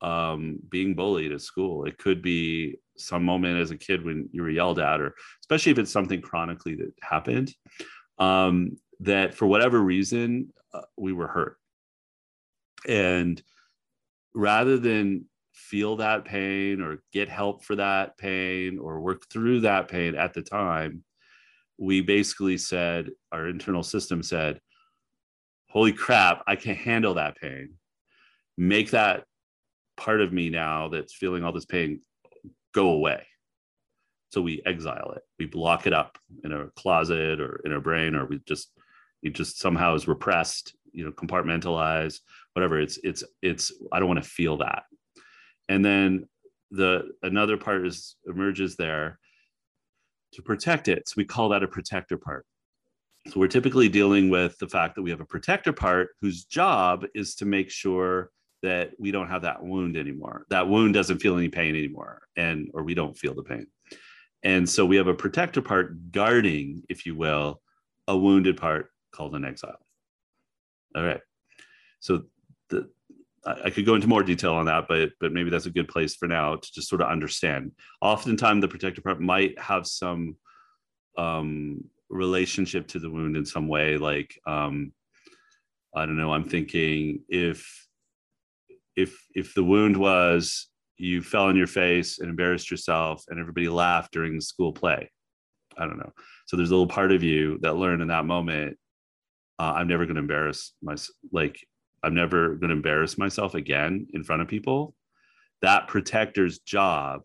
um, 0.01 0.59
being 0.69 0.95
bullied 0.95 1.31
at 1.31 1.41
school. 1.41 1.85
It 1.85 1.97
could 1.97 2.21
be 2.21 2.75
some 2.97 3.23
moment 3.23 3.61
as 3.63 3.71
a 3.71 3.77
kid 3.77 4.03
when 4.03 4.29
you 4.33 4.41
were 4.41 4.49
yelled 4.59 4.79
at, 4.79 4.99
or 4.99 5.15
especially 5.43 5.71
if 5.71 5.79
it's 5.79 5.91
something 5.91 6.21
chronically 6.21 6.75
that 6.75 6.91
happened, 7.01 7.49
um, 8.17 8.77
that 8.99 9.33
for 9.35 9.45
whatever 9.47 9.79
reason 9.79 10.51
uh, 10.73 10.87
we 10.97 11.13
were 11.13 11.27
hurt. 11.27 11.57
And 12.87 13.41
rather 14.33 14.77
than 14.77 15.25
feel 15.53 15.95
that 15.97 16.25
pain 16.25 16.81
or 16.81 17.03
get 17.11 17.29
help 17.29 17.63
for 17.63 17.75
that 17.77 18.17
pain 18.17 18.77
or 18.79 18.99
work 18.99 19.23
through 19.29 19.61
that 19.61 19.87
pain 19.87 20.15
at 20.15 20.33
the 20.33 20.41
time, 20.41 21.03
we 21.77 22.01
basically 22.01 22.57
said, 22.57 23.09
our 23.31 23.47
internal 23.47 23.83
system 23.83 24.23
said, 24.23 24.59
holy 25.69 25.91
crap, 25.91 26.43
I 26.47 26.55
can't 26.55 26.77
handle 26.77 27.15
that 27.15 27.37
pain. 27.37 27.73
Make 28.57 28.91
that 28.91 29.25
part 29.97 30.21
of 30.21 30.31
me 30.31 30.49
now 30.49 30.89
that's 30.89 31.13
feeling 31.13 31.43
all 31.43 31.51
this 31.51 31.65
pain 31.65 32.01
go 32.73 32.89
away. 32.89 33.25
So 34.31 34.41
we 34.41 34.61
exile 34.65 35.13
it. 35.15 35.23
We 35.39 35.45
block 35.45 35.87
it 35.87 35.93
up 35.93 36.17
in 36.43 36.51
a 36.51 36.67
closet 36.75 37.39
or 37.39 37.61
in 37.65 37.71
our 37.71 37.79
brain, 37.79 38.15
or 38.15 38.25
we 38.25 38.39
just 38.45 38.71
it 39.23 39.33
just 39.33 39.59
somehow 39.59 39.95
is 39.95 40.07
repressed, 40.07 40.75
you 40.91 41.05
know, 41.05 41.11
compartmentalized, 41.11 42.19
whatever. 42.55 42.79
It's 42.79 42.97
it's 43.03 43.23
it's 43.41 43.71
I 43.91 43.99
don't 43.99 44.07
want 44.07 44.23
to 44.23 44.29
feel 44.29 44.57
that. 44.57 44.83
And 45.67 45.83
then 45.83 46.27
the 46.71 47.11
another 47.21 47.57
part 47.57 47.85
is 47.85 48.15
emerges 48.25 48.75
there 48.75 49.19
to 50.33 50.41
protect 50.41 50.87
it. 50.87 51.07
So 51.07 51.15
we 51.17 51.25
call 51.25 51.49
that 51.49 51.63
a 51.63 51.67
protector 51.67 52.17
part. 52.17 52.45
So 53.27 53.39
we're 53.39 53.47
typically 53.47 53.89
dealing 53.89 54.29
with 54.29 54.57
the 54.59 54.67
fact 54.67 54.95
that 54.95 55.01
we 55.01 55.09
have 55.09 55.21
a 55.21 55.25
protector 55.25 55.73
part 55.73 56.09
whose 56.21 56.45
job 56.45 57.05
is 57.13 57.35
to 57.35 57.45
make 57.45 57.71
sure 57.71 58.29
that 58.61 58.91
we 58.99 59.11
don't 59.11 59.27
have 59.27 59.41
that 59.41 59.63
wound 59.63 59.97
anymore. 59.97 60.45
That 60.49 60.67
wound 60.67 60.93
doesn't 60.93 61.19
feel 61.19 61.37
any 61.37 61.49
pain 61.49 61.75
anymore, 61.75 62.21
and 62.35 62.69
or 62.73 62.83
we 62.83 62.93
don't 62.93 63.17
feel 63.17 63.33
the 63.33 63.43
pain. 63.43 63.67
And 64.43 64.69
so 64.69 64.85
we 64.85 64.95
have 64.95 65.07
a 65.07 65.13
protector 65.13 65.61
part 65.61 66.11
guarding, 66.11 66.83
if 66.87 67.05
you 67.05 67.15
will, 67.15 67.61
a 68.07 68.15
wounded 68.15 68.57
part 68.57 68.91
called 69.11 69.35
an 69.35 69.43
exile. 69.43 69.79
All 70.95 71.03
right. 71.03 71.21
So 71.99 72.23
I 73.45 73.69
could 73.69 73.85
go 73.85 73.93
into 73.93 74.07
more 74.07 74.23
detail 74.23 74.53
on 74.55 74.65
that, 74.65 74.87
but 74.87 75.11
but 75.19 75.31
maybe 75.31 75.49
that's 75.49 75.67
a 75.67 75.71
good 75.71 75.87
place 75.87 76.15
for 76.15 76.27
now 76.27 76.55
to 76.55 76.71
just 76.73 76.89
sort 76.89 77.01
of 77.01 77.09
understand. 77.09 77.71
Oftentimes, 78.01 78.61
the 78.61 78.67
protective 78.67 79.03
part 79.03 79.21
might 79.21 79.57
have 79.59 79.85
some 79.85 80.35
um, 81.17 81.83
relationship 82.09 82.87
to 82.87 82.99
the 82.99 83.09
wound 83.09 83.37
in 83.37 83.45
some 83.45 83.67
way. 83.67 83.97
Like 83.97 84.39
um, 84.47 84.93
I 85.95 86.05
don't 86.05 86.17
know. 86.17 86.33
I'm 86.33 86.49
thinking 86.49 87.21
if 87.29 87.87
if 88.95 89.15
if 89.35 89.53
the 89.53 89.63
wound 89.63 89.95
was 89.95 90.67
you 90.97 91.21
fell 91.21 91.45
on 91.45 91.57
your 91.57 91.67
face 91.67 92.19
and 92.19 92.29
embarrassed 92.29 92.71
yourself, 92.71 93.23
and 93.27 93.39
everybody 93.39 93.69
laughed 93.69 94.11
during 94.11 94.35
the 94.35 94.41
school 94.41 94.73
play. 94.73 95.11
I 95.77 95.85
don't 95.85 95.97
know. 95.97 96.13
So 96.47 96.57
there's 96.57 96.71
a 96.71 96.73
little 96.73 96.87
part 96.87 97.11
of 97.11 97.21
you 97.21 97.59
that 97.61 97.75
learned 97.75 98.01
in 98.01 98.07
that 98.07 98.25
moment. 98.25 98.77
Uh, 99.59 99.73
I'm 99.75 99.87
never 99.87 100.05
going 100.05 100.15
to 100.15 100.21
embarrass 100.21 100.73
myself. 100.81 101.15
Like 101.31 101.59
I'm 102.05 102.13
never 102.13 102.49
going 102.49 102.69
to 102.69 102.75
embarrass 102.75 103.17
myself 103.17 103.55
again 103.55 104.07
in 104.13 104.23
front 104.23 104.43
of 104.43 104.47
people. 104.47 104.93
That 105.61 105.87
protector's 105.87 106.59
job 106.59 107.21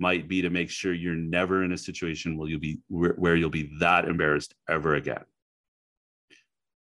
might 0.00 0.28
be 0.28 0.42
to 0.42 0.50
make 0.50 0.70
sure 0.70 0.92
you're 0.92 1.14
never 1.14 1.62
in 1.62 1.72
a 1.72 1.78
situation 1.78 2.36
where 2.36 2.48
you'll 2.48 2.58
be 2.60 2.80
where, 2.88 3.12
where 3.12 3.36
you'll 3.36 3.50
be 3.50 3.70
that 3.78 4.06
embarrassed 4.06 4.52
ever 4.68 4.96
again. 4.96 5.22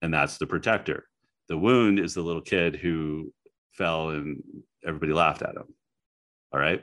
And 0.01 0.15
that's 0.15 0.39
the 0.39 0.47
protector. 0.47 1.07
The 1.49 1.59
wound 1.59 1.99
is 1.99 2.15
the 2.15 2.23
little 2.23 2.41
kid 2.41 2.77
who 2.77 3.33
fell 3.73 4.11
and 4.11 4.43
everybody 4.87 5.13
laughed 5.13 5.43
at 5.43 5.57
him. 5.57 5.75
All 6.53 6.61
right. 6.61 6.83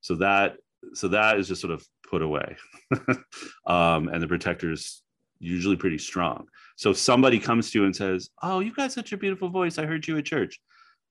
So 0.00 0.16
that 0.16 0.56
so 0.94 1.08
that 1.08 1.38
is 1.38 1.46
just 1.46 1.60
sort 1.60 1.72
of 1.72 1.86
put 2.10 2.22
away. 2.22 2.56
um, 3.66 4.08
and 4.08 4.20
the 4.20 4.28
protector's 4.28 5.02
usually 5.40 5.76
pretty 5.76 5.98
strong. 5.98 6.46
So 6.76 6.90
if 6.90 6.96
somebody 6.96 7.38
comes 7.38 7.70
to 7.70 7.80
you 7.80 7.84
and 7.84 7.94
says, 7.94 8.30
"Oh, 8.42 8.60
you've 8.60 8.76
got 8.76 8.92
such 8.92 9.12
a 9.12 9.16
beautiful 9.16 9.48
voice. 9.48 9.78
I 9.78 9.86
heard 9.86 10.06
you 10.06 10.18
at 10.18 10.24
church. 10.24 10.60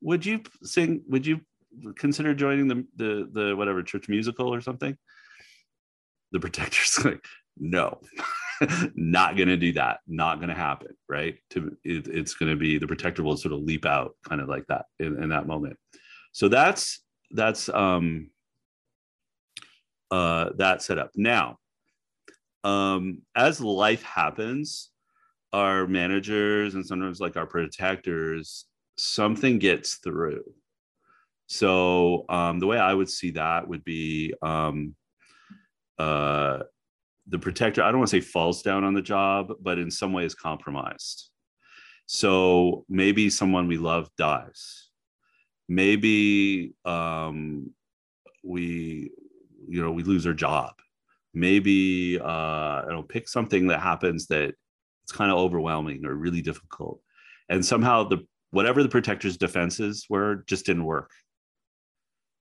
Would 0.01 0.25
you 0.25 0.41
sing? 0.63 1.03
Would 1.07 1.25
you 1.25 1.41
consider 1.95 2.33
joining 2.33 2.67
the 2.67 2.85
the 2.95 3.29
the 3.31 3.55
whatever 3.55 3.83
church 3.83 4.09
musical 4.09 4.53
or 4.53 4.61
something?" 4.61 4.97
The 6.31 6.39
protector's 6.39 6.99
like, 7.05 7.25
"No, 7.57 7.99
not 8.95 9.35
going 9.35 9.49
to 9.49 9.57
do 9.57 9.73
that. 9.73 9.99
Not 10.07 10.37
going 10.37 10.49
to 10.49 10.55
happen. 10.55 10.95
Right? 11.09 11.37
To 11.51 11.75
it, 11.83 12.07
it's 12.07 12.33
going 12.33 12.51
to 12.51 12.57
be 12.57 12.77
the 12.77 12.87
protector 12.87 13.23
will 13.23 13.37
sort 13.37 13.53
of 13.53 13.61
leap 13.61 13.85
out, 13.85 14.15
kind 14.27 14.41
of 14.41 14.47
like 14.47 14.65
that 14.67 14.85
in, 14.99 15.21
in 15.21 15.29
that 15.29 15.47
moment. 15.47 15.77
So 16.31 16.49
that's 16.49 17.01
that's 17.31 17.69
um 17.69 18.29
uh 20.11 20.51
that 20.57 20.81
setup. 20.81 21.11
Now, 21.15 21.57
um, 22.67 23.21
as 23.33 23.61
life 23.61 24.03
happens, 24.03 24.89
our 25.53 25.87
managers 25.87 26.75
and 26.75 26.85
sometimes 26.85 27.21
like 27.21 27.37
our 27.37 27.45
protectors, 27.45 28.65
something 28.97 29.57
gets 29.57 29.95
through. 29.95 30.43
So 31.47 32.25
um, 32.27 32.59
the 32.59 32.67
way 32.67 32.77
I 32.77 32.93
would 32.93 33.09
see 33.09 33.31
that 33.31 33.65
would 33.69 33.85
be 33.85 34.33
um, 34.41 34.95
uh, 35.97 36.59
the 37.27 37.39
protector. 37.39 37.81
I 37.81 37.89
don't 37.89 37.99
want 37.99 38.09
to 38.09 38.17
say 38.17 38.21
falls 38.21 38.61
down 38.63 38.83
on 38.83 38.93
the 38.93 39.01
job, 39.01 39.53
but 39.61 39.79
in 39.79 39.89
some 39.89 40.11
way 40.11 40.25
is 40.25 40.35
compromised. 40.35 41.29
So 42.05 42.83
maybe 42.89 43.29
someone 43.29 43.67
we 43.67 43.77
love 43.77 44.09
dies. 44.17 44.89
Maybe 45.69 46.73
um, 46.83 47.71
we, 48.43 49.11
you 49.69 49.81
know, 49.81 49.91
we 49.91 50.03
lose 50.03 50.27
our 50.27 50.33
job. 50.33 50.73
Maybe 51.37 52.19
uh, 52.19 52.81
know, 52.89 53.05
pick 53.07 53.27
something 53.27 53.67
that 53.67 53.79
happens 53.79 54.25
that 54.27 54.55
it's 55.03 55.11
kind 55.11 55.31
of 55.31 55.37
overwhelming 55.37 56.03
or 56.03 56.15
really 56.15 56.41
difficult. 56.41 56.99
And 57.47 57.63
somehow 57.63 58.03
the 58.03 58.25
whatever 58.49 58.81
the 58.81 58.89
protector's 58.89 59.37
defenses 59.37 60.07
were 60.09 60.43
just 60.47 60.65
didn't 60.65 60.85
work. 60.85 61.11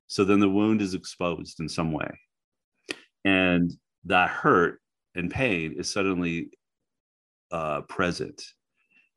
So 0.06 0.24
then 0.24 0.40
the 0.40 0.48
wound 0.48 0.80
is 0.80 0.94
exposed 0.94 1.60
in 1.60 1.68
some 1.68 1.92
way. 1.92 2.10
And 3.24 3.70
that 4.04 4.30
hurt 4.30 4.80
and 5.14 5.30
pain 5.30 5.74
is 5.78 5.92
suddenly 5.92 6.50
uh, 7.50 7.82
present 7.82 8.42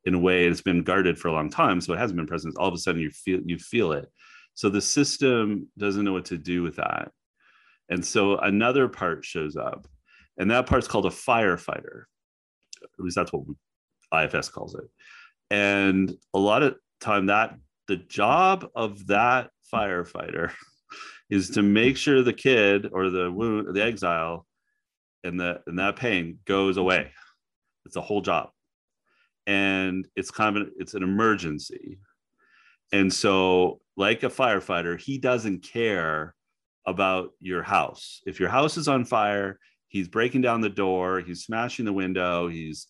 in 0.04 0.14
a 0.14 0.18
way 0.18 0.46
it's 0.46 0.62
been 0.62 0.82
guarded 0.82 1.18
for 1.18 1.28
a 1.28 1.32
long 1.32 1.48
time 1.48 1.80
so 1.80 1.94
it 1.94 1.98
hasn't 1.98 2.18
been 2.18 2.26
present. 2.26 2.56
All 2.58 2.68
of 2.68 2.74
a 2.74 2.78
sudden 2.78 3.00
you 3.00 3.10
feel 3.10 3.40
you 3.46 3.58
feel 3.58 3.92
it. 3.92 4.10
So 4.54 4.68
the 4.68 4.82
system 4.82 5.68
doesn't 5.78 6.04
know 6.04 6.12
what 6.12 6.26
to 6.26 6.36
do 6.36 6.62
with 6.62 6.76
that 6.76 7.12
and 7.90 8.04
so 8.04 8.38
another 8.38 8.88
part 8.88 9.24
shows 9.24 9.56
up 9.56 9.86
and 10.38 10.50
that 10.50 10.66
part's 10.66 10.88
called 10.88 11.06
a 11.06 11.10
firefighter 11.10 12.04
at 12.82 13.04
least 13.04 13.16
that's 13.16 13.32
what 13.32 13.44
IFS 14.12 14.48
calls 14.48 14.74
it. 14.74 14.84
And 15.50 16.12
a 16.34 16.38
lot 16.38 16.62
of 16.62 16.76
time 17.00 17.26
that 17.26 17.56
the 17.88 17.96
job 17.96 18.68
of 18.74 19.06
that 19.08 19.50
firefighter 19.72 20.52
is 21.30 21.50
to 21.50 21.62
make 21.62 21.96
sure 21.96 22.22
the 22.22 22.32
kid 22.32 22.88
or 22.92 23.10
the 23.10 23.30
wound, 23.30 23.74
the 23.74 23.82
exile, 23.82 24.46
and 25.24 25.38
the 25.38 25.60
and 25.66 25.78
that 25.78 25.96
pain 25.96 26.38
goes 26.46 26.76
away. 26.76 27.12
It's 27.84 27.96
a 27.96 28.00
whole 28.00 28.20
job, 28.20 28.50
and 29.46 30.06
it's 30.16 30.30
kind 30.30 30.56
of 30.56 30.62
an, 30.62 30.72
it's 30.78 30.94
an 30.94 31.02
emergency. 31.02 31.98
And 32.92 33.12
so, 33.12 33.80
like 33.96 34.22
a 34.22 34.28
firefighter, 34.28 34.98
he 35.00 35.18
doesn't 35.18 35.62
care 35.62 36.34
about 36.86 37.30
your 37.40 37.62
house. 37.62 38.20
If 38.26 38.40
your 38.40 38.48
house 38.48 38.76
is 38.76 38.88
on 38.88 39.04
fire, 39.04 39.58
he's 39.88 40.08
breaking 40.08 40.40
down 40.40 40.60
the 40.60 40.68
door, 40.68 41.20
he's 41.20 41.44
smashing 41.44 41.84
the 41.84 41.92
window, 41.92 42.48
he's 42.48 42.86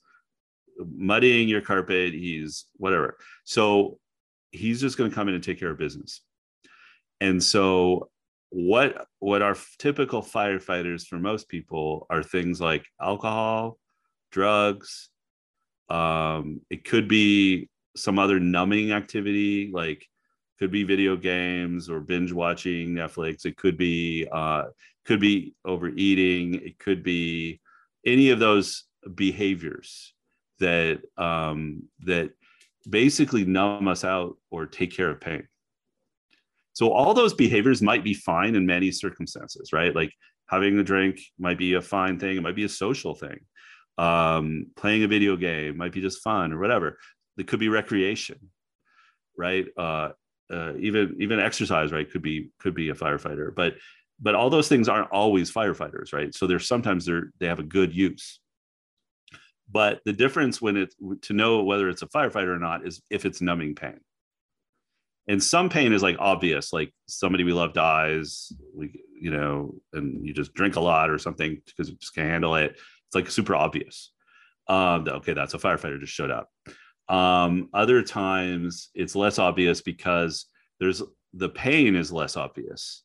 muddying 0.78 1.48
your 1.48 1.60
carpet, 1.60 2.12
he's 2.12 2.66
whatever. 2.76 3.16
So 3.44 3.98
he's 4.50 4.80
just 4.80 4.96
going 4.96 5.10
to 5.10 5.14
come 5.14 5.28
in 5.28 5.34
and 5.34 5.44
take 5.44 5.58
care 5.58 5.70
of 5.70 5.78
business. 5.78 6.22
And 7.20 7.42
so 7.42 8.10
what 8.50 9.06
what 9.20 9.42
are 9.42 9.56
typical 9.78 10.22
firefighters 10.22 11.06
for 11.06 11.18
most 11.18 11.48
people 11.48 12.06
are 12.10 12.22
things 12.22 12.60
like 12.60 12.84
alcohol, 13.00 13.78
drugs, 14.32 15.10
um, 15.88 16.60
it 16.70 16.84
could 16.84 17.08
be 17.08 17.68
some 17.96 18.18
other 18.18 18.38
numbing 18.38 18.92
activity 18.92 19.70
like 19.72 20.06
could 20.60 20.70
be 20.70 20.84
video 20.84 21.16
games 21.16 21.88
or 21.88 22.00
binge 22.00 22.32
watching 22.32 22.90
Netflix. 22.90 23.46
It 23.46 23.56
could 23.56 23.78
be 23.78 24.28
uh, 24.30 24.64
could 25.06 25.20
be 25.20 25.54
overeating. 25.64 26.54
It 26.54 26.78
could 26.78 27.02
be 27.02 27.60
any 28.04 28.30
of 28.30 28.38
those 28.38 28.84
behaviors 29.14 30.12
that 30.58 31.00
um, 31.16 31.84
that 32.00 32.30
basically 32.88 33.44
numb 33.46 33.88
us 33.88 34.04
out 34.04 34.36
or 34.50 34.66
take 34.66 34.94
care 34.94 35.10
of 35.10 35.20
pain. 35.20 35.48
So 36.74 36.92
all 36.92 37.14
those 37.14 37.34
behaviors 37.34 37.82
might 37.82 38.04
be 38.04 38.14
fine 38.14 38.54
in 38.54 38.66
many 38.66 38.90
circumstances, 38.90 39.72
right? 39.72 39.94
Like 39.94 40.12
having 40.46 40.78
a 40.78 40.84
drink 40.84 41.20
might 41.38 41.58
be 41.58 41.74
a 41.74 41.80
fine 41.80 42.18
thing. 42.18 42.36
It 42.36 42.42
might 42.42 42.56
be 42.56 42.64
a 42.64 42.68
social 42.68 43.14
thing. 43.14 43.40
Um, 43.98 44.66
playing 44.76 45.04
a 45.04 45.08
video 45.08 45.36
game 45.36 45.76
might 45.76 45.92
be 45.92 46.00
just 46.00 46.22
fun 46.22 46.52
or 46.52 46.58
whatever. 46.58 46.98
It 47.38 47.48
could 47.48 47.60
be 47.60 47.68
recreation, 47.68 48.50
right? 49.36 49.66
Uh, 49.76 50.10
uh, 50.50 50.74
even 50.78 51.16
even 51.20 51.38
exercise 51.40 51.92
right 51.92 52.10
could 52.10 52.22
be 52.22 52.50
could 52.58 52.74
be 52.74 52.90
a 52.90 52.94
firefighter. 52.94 53.54
But 53.54 53.74
but 54.20 54.34
all 54.34 54.50
those 54.50 54.68
things 54.68 54.88
aren't 54.88 55.10
always 55.10 55.50
firefighters 55.50 56.12
right? 56.12 56.34
So 56.34 56.46
there's 56.46 56.66
sometimes 56.66 57.06
they're 57.06 57.30
they 57.38 57.46
have 57.46 57.58
a 57.60 57.64
good 57.64 57.94
use. 57.94 58.40
But 59.70 60.00
the 60.04 60.12
difference 60.12 60.60
when 60.60 60.76
it 60.76 60.94
to 61.22 61.32
know 61.32 61.62
whether 61.62 61.88
it's 61.88 62.02
a 62.02 62.08
firefighter 62.08 62.54
or 62.54 62.58
not 62.58 62.86
is 62.86 63.02
if 63.10 63.24
it's 63.24 63.40
numbing 63.40 63.74
pain. 63.74 64.00
And 65.28 65.42
some 65.42 65.68
pain 65.68 65.92
is 65.92 66.02
like 66.02 66.16
obvious 66.18 66.72
like 66.72 66.92
somebody 67.06 67.44
we 67.44 67.52
love 67.52 67.72
dies 67.72 68.52
we 68.74 69.00
you 69.14 69.30
know 69.30 69.74
and 69.92 70.26
you 70.26 70.34
just 70.34 70.54
drink 70.54 70.76
a 70.76 70.80
lot 70.80 71.10
or 71.10 71.18
something 71.18 71.60
because 71.66 71.88
you 71.88 71.96
just 71.96 72.14
can't 72.14 72.28
handle 72.28 72.56
it. 72.56 72.72
It's 72.72 73.14
like 73.14 73.30
super 73.30 73.54
obvious. 73.54 74.10
Um 74.66 75.06
okay 75.08 75.34
that's 75.34 75.54
a 75.54 75.58
firefighter 75.58 76.00
just 76.00 76.12
showed 76.12 76.30
up 76.32 76.50
um 77.10 77.68
other 77.74 78.02
times 78.02 78.88
it's 78.94 79.16
less 79.16 79.38
obvious 79.38 79.82
because 79.82 80.46
there's 80.78 81.02
the 81.34 81.48
pain 81.48 81.94
is 81.96 82.10
less 82.12 82.36
obvious. 82.36 83.02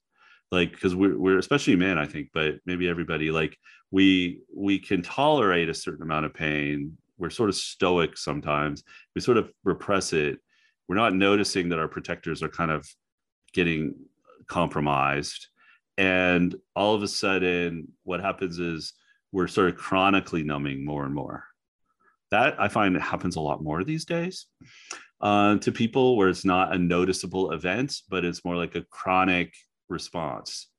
Like 0.52 0.72
because 0.72 0.96
we're, 0.96 1.18
we're 1.18 1.40
especially 1.40 1.76
men 1.76 1.98
i 1.98 2.06
think 2.06 2.30
but 2.34 2.56
maybe 2.66 2.88
everybody 2.88 3.32
like 3.32 3.58
we 3.92 4.42
we 4.54 4.80
can 4.80 5.02
tolerate 5.02 5.70
a 5.70 5.74
certain 5.74 6.04
amount 6.04 6.26
of 6.26 6.34
pain. 6.34 6.98
We're 7.18 7.30
sort 7.30 7.50
of 7.50 7.56
stoic 7.56 8.18
sometimes. 8.18 8.84
We 9.16 9.22
sort 9.22 9.38
of 9.38 9.50
repress 9.64 10.12
it. 10.12 10.40
We're 10.88 10.96
not 10.98 11.16
noticing 11.16 11.70
that 11.70 11.80
our 11.80 11.88
protectors 11.88 12.44
are 12.44 12.50
kind 12.50 12.72
of 12.72 12.86
getting 13.54 13.96
compromised. 14.48 15.48
And 15.98 16.54
all 16.76 16.94
of 16.94 17.04
a 17.04 17.08
sudden 17.08 17.88
what 18.04 18.20
happens 18.20 18.60
is 18.60 18.94
we're 19.32 19.48
sort 19.48 19.70
of 19.70 19.78
chronically 19.78 20.44
numbing 20.44 20.84
more 20.84 21.06
and 21.06 21.14
more 21.14 21.46
that 22.32 22.60
i 22.60 22.68
find 22.68 22.96
it 22.96 23.02
happens 23.02 23.36
a 23.36 23.42
lot 23.42 23.64
more 23.64 23.84
these 23.84 24.06
days 24.06 24.48
uh, 25.22 25.58
to 25.58 25.72
people 25.72 26.18
where 26.18 26.30
it's 26.30 26.46
not 26.46 26.74
a 26.74 26.78
noticeable 26.78 27.52
event 27.52 27.96
but 28.10 28.26
it's 28.26 28.44
more 28.44 28.56
like 28.56 28.76
a 28.76 28.86
chronic 28.90 29.54
response 29.90 30.70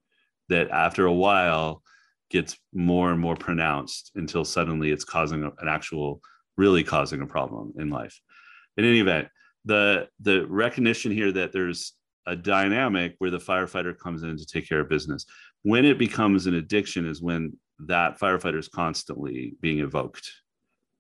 that 0.49 0.71
after 0.71 1.07
a 1.07 1.13
while 1.13 1.83
gets 2.31 2.57
more 2.75 3.13
and 3.13 3.21
more 3.21 3.37
pronounced 3.37 4.11
until 4.17 4.45
suddenly 4.45 4.91
it's 4.91 5.05
causing 5.05 5.45
an 5.45 5.69
actual 5.69 6.21
really 6.57 6.83
causing 6.83 7.23
a 7.23 7.27
problem 7.27 7.73
in 7.79 7.89
life 7.89 8.21
in 8.77 8.85
any 8.85 9.01
event 9.01 9.29
the 9.65 10.09
the 10.21 10.47
recognition 10.47 11.13
here 11.13 11.33
that 11.33 11.53
there's 11.53 11.93
a 12.27 12.35
dynamic 12.35 13.15
where 13.19 13.31
the 13.31 13.39
firefighter 13.39 13.97
comes 13.97 14.23
in 14.23 14.37
to 14.37 14.47
take 14.47 14.69
care 14.69 14.81
of 14.81 14.89
business. 14.89 15.27
When 15.63 15.85
it 15.85 15.99
becomes 15.99 16.47
an 16.47 16.55
addiction 16.55 17.07
is 17.07 17.23
when 17.23 17.57
that 17.81 18.19
firefighter 18.19 18.59
is 18.59 18.69
constantly 18.69 19.55
being 19.61 19.81
evoked 19.81 20.29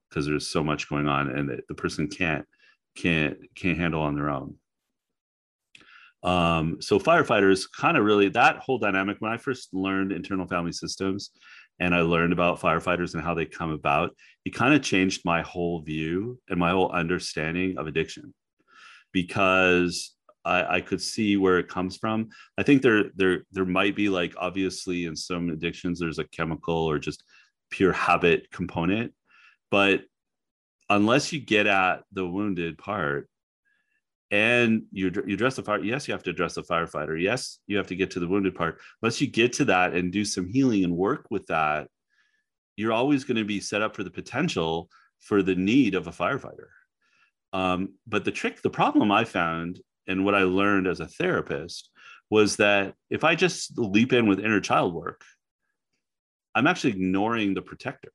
because 0.09 0.27
there's 0.27 0.49
so 0.49 0.62
much 0.62 0.88
going 0.88 1.09
on 1.09 1.31
and 1.31 1.62
the, 1.69 1.75
person 1.75 2.09
can't 2.09 2.45
can't 2.97 3.37
can't 3.55 3.79
handle 3.79 4.03
on 4.03 4.14
their 4.14 4.31
own. 4.31 4.57
Um, 6.23 6.79
so 6.81 6.99
firefighters 6.99 7.64
kind 7.79 7.97
of 7.97 8.05
really 8.05 8.29
that 8.31 8.59
whole 8.59 8.79
dynamic. 8.79 9.19
When 9.21 9.33
I 9.33 9.37
first 9.37 9.69
learned 9.73 10.12
internal 10.12 10.47
family 10.47 10.73
systems, 10.73 11.31
and 11.79 11.95
I 11.95 12.01
learned 12.01 12.33
about 12.33 12.61
firefighters 12.61 13.14
and 13.14 13.23
how 13.23 13.35
they 13.35 13.45
come 13.45 13.71
about, 13.71 14.16
it 14.45 14.55
kind 14.55 14.75
of 14.75 14.83
changed 14.83 15.23
my 15.25 15.42
whole 15.42 15.83
view 15.83 16.38
and 16.49 16.59
my 16.59 16.71
whole 16.71 16.90
understanding 16.90 17.77
of 17.79 17.87
addiction 17.87 18.33
because 19.12 20.14
I, 20.45 20.77
I, 20.77 20.81
could 20.81 21.03
see 21.03 21.37
where 21.37 21.59
it 21.59 21.69
comes 21.69 21.97
from. 21.97 22.29
I 22.57 22.62
think 22.62 22.83
there 22.83 23.05
there 23.16 23.42
there 23.53 23.64
might 23.64 23.97
be 23.97 24.09
like 24.09 24.35
obviously 24.38 25.07
in 25.07 25.16
some 25.16 25.51
addictions 25.51 25.99
there's 25.99 26.19
a 26.19 26.29
chemical 26.29 26.77
or 26.77 26.99
just 26.99 27.25
pure 27.71 27.92
habit 27.92 28.51
component, 28.51 29.12
but 29.71 30.03
unless 30.89 31.33
you 31.33 31.41
get 31.41 31.67
at 31.67 32.03
the 32.13 32.27
wounded 32.27 32.79
part 32.79 33.29
and 34.31 34.83
you 34.93 35.11
you 35.27 35.35
address 35.35 35.57
the 35.57 35.63
fire, 35.63 35.83
yes, 35.83 36.09
you 36.09 36.13
have 36.13 36.23
to 36.25 36.31
address 36.31 36.55
the 36.55 36.63
firefighter. 36.63 37.21
Yes, 37.21 37.59
you 37.67 37.77
have 37.77 37.87
to 37.89 37.97
get 37.97 38.11
to 38.13 38.21
the 38.21 38.29
wounded 38.29 38.55
part. 38.55 38.81
Unless 39.03 39.21
you 39.21 39.27
get 39.27 39.53
to 39.55 39.65
that 39.67 39.95
and 39.95 40.13
do 40.13 40.25
some 40.25 40.49
healing 40.49 40.85
and 40.85 40.97
work 40.97 41.27
with 41.31 41.47
that, 41.47 41.89
you're 42.77 42.93
always 42.93 43.25
going 43.25 43.37
to 43.37 43.45
be 43.45 43.61
set 43.61 43.83
up 43.83 43.97
for 43.97 44.05
the 44.05 44.11
potential 44.11 44.89
for 45.21 45.43
the 45.43 45.55
need 45.55 45.95
of 45.95 46.07
a 46.07 46.13
firefighter 46.13 46.69
um, 47.57 47.95
but 48.07 48.25
the 48.25 48.31
trick, 48.31 48.61
the 48.61 48.69
problem 48.69 49.11
I 49.11 49.25
found, 49.25 49.81
and 50.07 50.27
what 50.27 50.35
I 50.35 50.43
learned 50.43 50.87
as 50.87 51.01
a 51.01 51.07
therapist, 51.07 51.89
was 52.29 52.57
that 52.57 52.95
if 53.09 53.25
I 53.25 53.35
just 53.35 53.79
leap 53.79 54.13
in 54.13 54.27
with 54.27 54.41
inner 54.41 54.61
child 54.61 54.93
work, 54.93 55.23
I'm 56.55 56.67
actually 56.67 56.91
ignoring 56.91 57.55
the 57.55 57.63
protector. 57.63 58.13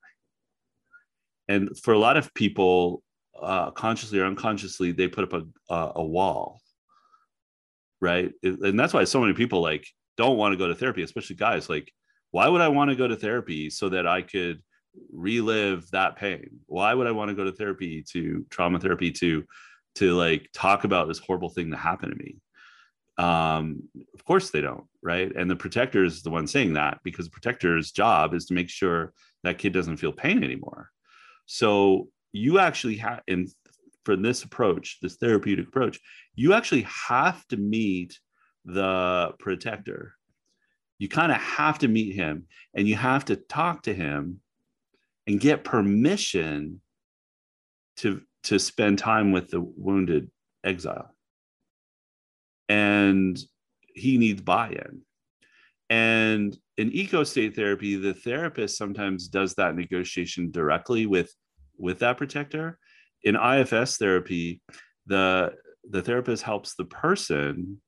And 1.52 1.78
for 1.78 1.94
a 1.94 2.00
lot 2.00 2.18
of 2.18 2.34
people, 2.34 3.04
uh, 3.42 3.72
consciously 3.72 4.20
or 4.20 4.26
unconsciously, 4.26 4.92
they 4.92 5.08
put 5.08 5.24
up 5.24 5.34
a, 5.34 5.74
a, 5.74 5.92
a 5.98 6.06
wall, 6.06 6.62
right? 8.00 8.32
And 8.44 8.80
that's 8.80 8.94
why 8.94 9.04
so 9.04 9.22
many 9.22 9.34
people 9.34 9.62
like 9.62 9.88
don't 10.18 10.38
want 10.38 10.54
to 10.54 10.58
go 10.58 10.68
to 10.68 10.76
therapy, 10.76 11.04
especially 11.04 11.36
guys. 11.36 11.70
Like, 11.70 11.92
why 12.32 12.48
would 12.48 12.62
I 12.62 12.70
want 12.70 12.90
to 12.90 12.96
go 12.96 13.08
to 13.08 13.16
therapy 13.16 13.70
so 13.70 13.90
that 13.90 14.08
I 14.08 14.22
could 14.22 14.62
relive 15.12 15.90
that 15.92 16.16
pain 16.16 16.60
why 16.68 16.94
would 16.94 17.08
i 17.08 17.12
want 17.12 17.30
to 17.30 17.36
go 17.36 17.44
to 17.44 17.52
therapy 17.52 18.04
to 18.04 18.46
trauma 18.50 18.80
therapy 18.80 19.12
to 19.12 19.44
to 19.96 20.14
like 20.16 20.50
talk 20.54 20.84
about 20.84 21.08
this 21.08 21.20
horrible 21.20 21.50
thing 21.50 21.70
that 21.70 21.78
happened 21.78 22.12
to 22.12 22.24
me 22.24 22.38
um 23.18 23.84
of 24.14 24.24
course 24.26 24.50
they 24.50 24.62
don't 24.62 24.86
right 25.02 25.32
and 25.36 25.50
the 25.50 25.56
protector 25.56 26.04
is 26.04 26.24
the 26.24 26.30
one 26.30 26.48
saying 26.48 26.74
that 26.74 27.00
because 27.04 27.26
the 27.26 27.32
protector's 27.32 27.92
job 27.92 28.34
is 28.34 28.46
to 28.46 28.54
make 28.54 28.70
sure 28.70 29.14
that 29.44 29.58
kid 29.58 29.74
doesn't 29.74 29.98
feel 29.98 30.12
pain 30.12 30.44
anymore 30.44 30.90
so 31.46 32.08
you 32.32 32.60
actually 32.60 32.98
have 32.98 33.22
and 33.28 33.50
for 34.04 34.16
this 34.16 34.44
approach 34.44 34.98
this 35.02 35.18
therapeutic 35.18 35.68
approach 35.68 36.00
you 36.36 36.54
actually 36.54 36.88
have 37.08 37.46
to 37.48 37.58
meet 37.58 38.18
the 38.66 39.34
protector. 39.40 40.16
You 41.00 41.10
kind 41.10 41.32
of 41.32 41.40
have 41.40 41.80
to 41.80 41.88
meet 41.88 42.16
him 42.16 42.46
and 42.74 42.88
you 42.88 42.96
have 42.96 43.26
to 43.26 43.36
talk 43.36 43.84
to 43.84 43.94
him 43.94 44.40
and 45.28 45.40
get 45.40 45.64
permission 45.64 46.82
to 47.98 48.22
to 48.44 48.58
spend 48.58 48.98
time 48.98 49.32
with 49.32 49.50
the 49.50 49.62
wounded 49.62 50.32
exile. 50.64 51.16
And 52.68 53.40
he 53.94 54.18
needs 54.18 54.42
buy-in. 54.42 55.02
And 55.90 56.58
in 56.82 56.92
ego 56.92 57.24
state 57.24 57.56
therapy 57.56 57.96
the 57.96 58.14
therapist 58.14 58.78
sometimes 58.78 59.28
does 59.28 59.54
that 59.56 59.76
negotiation 59.76 60.52
directly 60.52 61.06
with 61.06 61.32
with 61.78 62.00
that 62.00 62.18
protector 62.18 62.78
in 63.24 63.36
ifs 63.36 63.98
therapy 63.98 64.62
the 65.06 65.54
the 65.90 66.02
therapist 66.02 66.44
helps 66.44 66.76
the 66.76 66.86
person 66.86 67.82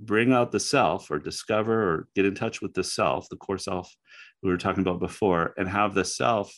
bring 0.00 0.32
out 0.32 0.50
the 0.50 0.60
self 0.60 1.10
or 1.10 1.18
discover 1.18 1.92
or 1.92 2.08
get 2.14 2.24
in 2.24 2.34
touch 2.34 2.62
with 2.62 2.72
the 2.74 2.82
self, 2.82 3.28
the 3.28 3.36
core 3.36 3.58
self 3.58 3.94
we 4.42 4.50
were 4.50 4.56
talking 4.56 4.80
about 4.80 4.98
before, 4.98 5.52
and 5.58 5.68
have 5.68 5.94
the 5.94 6.04
self 6.04 6.52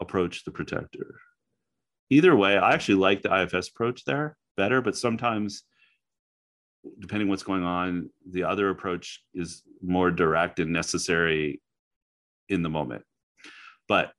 approach 0.00 0.44
the 0.44 0.50
protector. 0.50 1.14
Either 2.10 2.34
way, 2.34 2.58
I 2.58 2.72
actually 2.72 2.96
like 2.96 3.22
the 3.22 3.42
IFS 3.42 3.68
approach 3.68 4.04
there 4.04 4.36
better, 4.56 4.80
but 4.82 4.96
sometimes 4.96 5.62
depending 6.98 7.28
what's 7.28 7.42
going 7.42 7.64
on, 7.64 8.10
the 8.30 8.44
other 8.44 8.70
approach 8.70 9.22
is 9.34 9.62
more 9.82 10.10
direct 10.10 10.58
and 10.58 10.72
necessary 10.72 11.60
in 12.48 12.62
the 12.62 12.68
moment. 12.68 13.04
But 13.88 14.12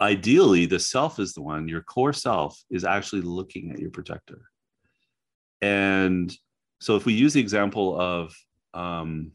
ideally, 0.00 0.66
the 0.66 0.78
self 0.78 1.18
is 1.18 1.34
the 1.34 1.42
one, 1.42 1.68
your 1.68 1.82
core 1.82 2.12
self 2.12 2.60
is 2.70 2.84
actually 2.84 3.22
looking 3.22 3.70
at 3.72 3.78
your 3.78 3.90
protector. 3.90 4.42
And 5.60 6.34
so 6.80 6.96
if 6.96 7.06
we 7.06 7.14
use 7.14 7.32
the 7.32 7.40
example 7.40 7.98
of 7.98 8.34
um, 8.74 9.32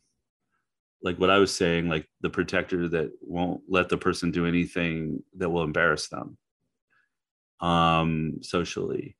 like 1.01 1.17
what 1.17 1.29
I 1.29 1.37
was 1.37 1.55
saying, 1.55 1.87
like 1.89 2.07
the 2.21 2.29
protector 2.29 2.87
that 2.89 3.11
won't 3.21 3.61
let 3.67 3.89
the 3.89 3.97
person 3.97 4.31
do 4.31 4.45
anything 4.45 5.23
that 5.37 5.49
will 5.49 5.63
embarrass 5.63 6.09
them 6.09 6.37
um, 7.61 8.39
socially, 8.41 9.15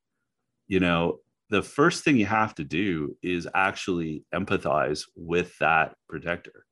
you 0.68 0.80
know, 0.80 1.20
the 1.50 1.62
first 1.62 2.04
thing 2.04 2.18
you 2.18 2.26
have 2.26 2.54
to 2.56 2.64
do 2.64 3.18
is 3.24 3.48
actually 3.56 4.24
empathize 4.34 5.06
with 5.16 5.58
that 5.60 5.96
protector 6.08 6.66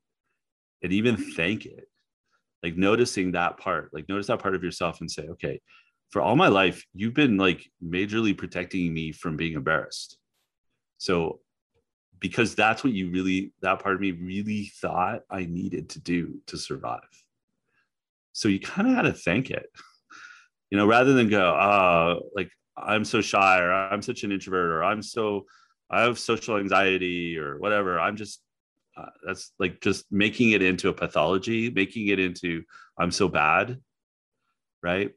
and 0.83 0.93
even 0.93 1.15
mm-hmm. 1.15 1.31
thank 1.31 1.65
it. 1.65 1.87
Like 2.63 2.75
noticing 2.75 3.31
that 3.31 3.57
part, 3.57 3.93
like 3.93 4.09
notice 4.09 4.27
that 4.27 4.39
part 4.39 4.55
of 4.55 4.63
yourself 4.63 5.01
and 5.01 5.09
say, 5.09 5.23
okay, 5.29 5.61
for 6.09 6.21
all 6.21 6.35
my 6.35 6.47
life, 6.47 6.85
you've 6.93 7.13
been 7.13 7.37
like 7.37 7.69
majorly 7.83 8.37
protecting 8.37 8.93
me 8.93 9.11
from 9.11 9.37
being 9.37 9.53
embarrassed. 9.53 10.17
So 10.97 11.39
because 12.19 12.55
that's 12.55 12.83
what 12.83 12.93
you 12.93 13.11
really 13.11 13.53
that 13.61 13.79
part 13.79 13.95
of 13.95 14.01
me 14.01 14.11
really 14.11 14.71
thought 14.81 15.21
I 15.29 15.45
needed 15.45 15.89
to 15.89 15.99
do 15.99 16.41
to 16.47 16.57
survive. 16.57 17.01
So 18.33 18.47
you 18.47 18.59
kind 18.59 18.87
of 18.87 18.95
had 18.95 19.01
to 19.03 19.13
thank 19.13 19.49
it, 19.49 19.69
you 20.69 20.77
know, 20.77 20.87
rather 20.87 21.13
than 21.13 21.29
go, 21.29 21.41
oh, 21.41 22.29
like 22.35 22.51
I'm 22.77 23.05
so 23.05 23.21
shy 23.21 23.59
or 23.59 23.71
I'm 23.71 24.01
such 24.01 24.23
an 24.23 24.31
introvert 24.31 24.71
or 24.71 24.83
I'm 24.83 25.01
so 25.01 25.45
I 25.89 26.01
have 26.01 26.19
social 26.19 26.57
anxiety 26.57 27.37
or 27.37 27.57
whatever. 27.59 27.99
I'm 27.99 28.15
just 28.15 28.41
uh, 28.95 29.09
that's 29.25 29.51
like 29.59 29.79
just 29.81 30.05
making 30.11 30.51
it 30.51 30.61
into 30.61 30.89
a 30.89 30.93
pathology, 30.93 31.69
making 31.69 32.07
it 32.07 32.19
into 32.19 32.63
I'm 32.97 33.11
so 33.11 33.27
bad, 33.27 33.79
right? 34.81 35.11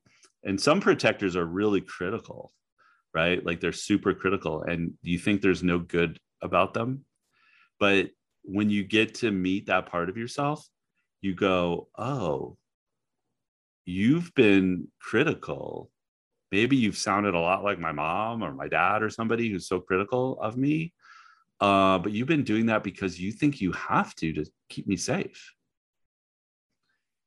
And 0.45 0.61
some 0.61 0.81
protectors 0.81 1.37
are 1.37 1.45
really 1.45 1.81
critical, 1.81 2.53
right? 3.15 3.45
Like 3.45 3.61
they're 3.61 3.73
super 3.73 4.15
critical, 4.15 4.63
and 4.63 4.95
you 5.03 5.19
think 5.19 5.41
there's 5.41 5.63
no 5.63 5.79
good 5.79 6.19
about 6.43 6.75
them. 6.75 7.05
But 7.79 8.11
when 8.43 8.71
you 8.71 8.85
get 8.85 9.17
to 9.17 9.31
meet 9.31 9.67
that 9.67 9.87
part 9.87 10.09
of 10.09 10.17
yourself, 10.17 10.67
you 11.21 11.35
go, 11.35 11.89
oh, 11.99 12.57
you've 13.85 14.35
been 14.35 14.89
critical 15.01 15.91
maybe 16.53 16.77
you've 16.77 16.97
sounded 16.97 17.35
a 17.35 17.41
lot 17.41 17.65
like 17.65 17.79
my 17.79 17.93
mom 17.93 18.43
or 18.43 18.53
my 18.53 18.69
dad 18.69 19.03
or 19.03 19.11
somebody 19.11 19.51
who's 19.51 19.69
so 19.69 19.81
critical 19.81 20.39
of 20.41 20.57
me 20.57 20.93
uh, 21.61 21.99
but 21.99 22.13
you've 22.13 22.29
been 22.29 22.45
doing 22.45 22.67
that 22.67 22.83
because 22.83 23.21
you 23.21 23.33
think 23.33 23.61
you 23.61 23.71
have 23.73 24.15
to 24.15 24.33
to 24.33 24.47
keep 24.71 24.87
me 24.87 24.97
safe. 24.97 25.53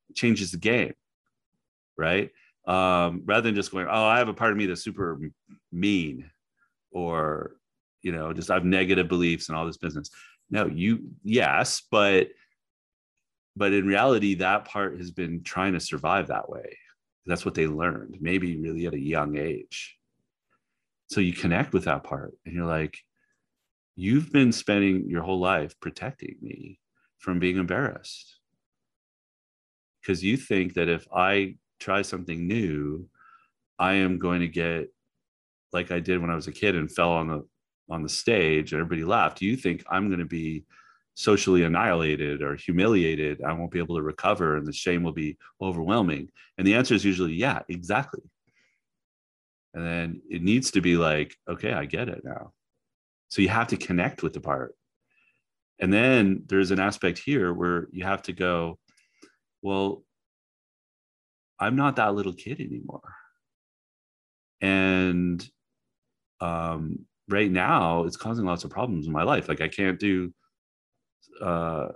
It 0.10 0.16
changes 0.16 0.52
the 0.52 0.58
game 0.58 0.94
right? 1.98 2.32
Um, 2.66 3.24
rather 3.26 3.42
than 3.42 3.56
just 3.56 3.72
going 3.72 3.88
oh 3.90 4.06
i 4.06 4.18
have 4.20 4.30
a 4.30 4.34
part 4.34 4.52
of 4.52 4.58
me 4.58 4.66
that's 4.66 4.82
super 4.82 5.20
mean 5.74 6.30
or 6.92 7.58
you 8.02 8.14
know 8.14 8.32
just 8.32 8.50
i 8.50 8.54
have 8.54 8.64
negative 8.64 9.10
beliefs 9.10 9.50
and 9.50 9.58
all 9.58 9.66
this 9.66 9.78
business. 9.78 10.10
No 10.50 10.68
you 10.68 11.10
yes 11.24 11.82
but 11.92 12.30
but 13.58 13.74
in 13.74 13.86
reality 13.86 14.36
that 14.36 14.64
part 14.64 14.98
has 14.98 15.12
been 15.12 15.44
trying 15.44 15.74
to 15.74 15.80
survive 15.82 16.28
that 16.28 16.50
way 16.50 16.78
that's 17.26 17.46
what 17.46 17.56
they 17.56 17.68
learned, 17.68 18.18
maybe 18.20 18.58
really 18.58 18.86
at 18.86 18.94
a 18.94 19.00
young 19.00 19.38
age. 19.38 19.98
So 21.08 21.22
you 21.22 21.34
connect 21.34 21.74
with 21.74 21.86
that 21.86 22.04
part 22.04 22.34
and 22.46 22.54
you're 22.54 22.66
like, 22.66 22.98
you've 23.96 24.32
been 24.32 24.52
spending 24.52 25.10
your 25.10 25.22
whole 25.22 25.40
life 25.40 25.80
protecting 25.80 26.36
me 26.42 26.80
from 27.20 27.40
being 27.40 27.58
embarrassed. 27.58 28.40
Because 30.02 30.24
you 30.24 30.36
think 30.36 30.74
that 30.74 30.90
if 30.90 31.08
I 31.14 31.56
try 31.80 32.02
something 32.02 32.48
new, 32.48 33.08
I 33.80 33.94
am 33.94 34.20
going 34.20 34.42
to 34.42 34.48
get 34.48 34.88
like 35.72 35.92
I 35.92 36.00
did 36.00 36.20
when 36.20 36.30
I 36.30 36.36
was 36.36 36.48
a 36.48 36.52
kid 36.52 36.76
and 36.76 36.92
fell 36.92 37.12
on 37.12 37.28
the 37.28 37.46
on 37.90 38.04
the 38.04 38.10
stage 38.10 38.72
and 38.72 38.82
everybody 38.82 39.04
laughed. 39.04 39.42
You 39.42 39.56
think 39.56 39.84
I'm 39.90 40.08
going 40.08 40.20
to 40.20 40.26
be 40.26 40.66
socially 41.16 41.64
annihilated 41.64 42.42
or 42.42 42.56
humiliated. 42.56 43.42
I 43.44 43.54
won't 43.54 43.72
be 43.72 43.80
able 43.80 43.96
to 43.96 44.02
recover 44.02 44.58
and 44.58 44.66
the 44.66 44.74
shame 44.74 45.04
will 45.04 45.14
be 45.14 45.38
overwhelming. 45.62 46.30
And 46.58 46.66
the 46.66 46.76
answer 46.76 46.96
is 46.96 47.06
usually, 47.06 47.34
yeah, 47.34 47.60
exactly. 47.70 48.24
And 49.74 49.86
then 49.86 50.22
it 50.30 50.42
needs 50.42 50.72
to 50.72 50.82
be 50.82 50.98
like, 50.98 51.36
okay, 51.50 51.74
I 51.74 51.86
get 51.86 52.10
it 52.10 52.22
now. 52.24 52.54
So 53.30 53.42
you 53.42 53.50
have 53.50 53.68
to 53.68 53.78
connect 53.78 54.22
with 54.24 54.34
the 54.34 54.42
part. 54.42 54.76
And 55.80 55.92
then 55.92 56.44
there's 56.48 56.72
an 56.72 56.80
aspect 56.80 57.18
here 57.18 57.54
where 57.54 57.88
you 57.92 58.04
have 58.04 58.22
to 58.24 58.34
go, 58.34 58.78
well, 59.62 60.04
I'm 61.60 61.76
not 61.76 61.96
that 61.96 62.14
little 62.14 62.34
kid 62.34 62.60
anymore. 62.60 63.16
And 64.62 65.46
um, 66.42 67.06
right 67.28 67.50
now, 67.50 68.04
it's 68.04 68.18
causing 68.18 68.46
lots 68.46 68.64
of 68.64 68.70
problems 68.70 69.08
in 69.08 69.14
my 69.14 69.24
life. 69.24 69.48
Like 69.48 69.62
I 69.62 69.68
can't 69.68 70.00
do 70.00 70.34
uh, 71.42 71.90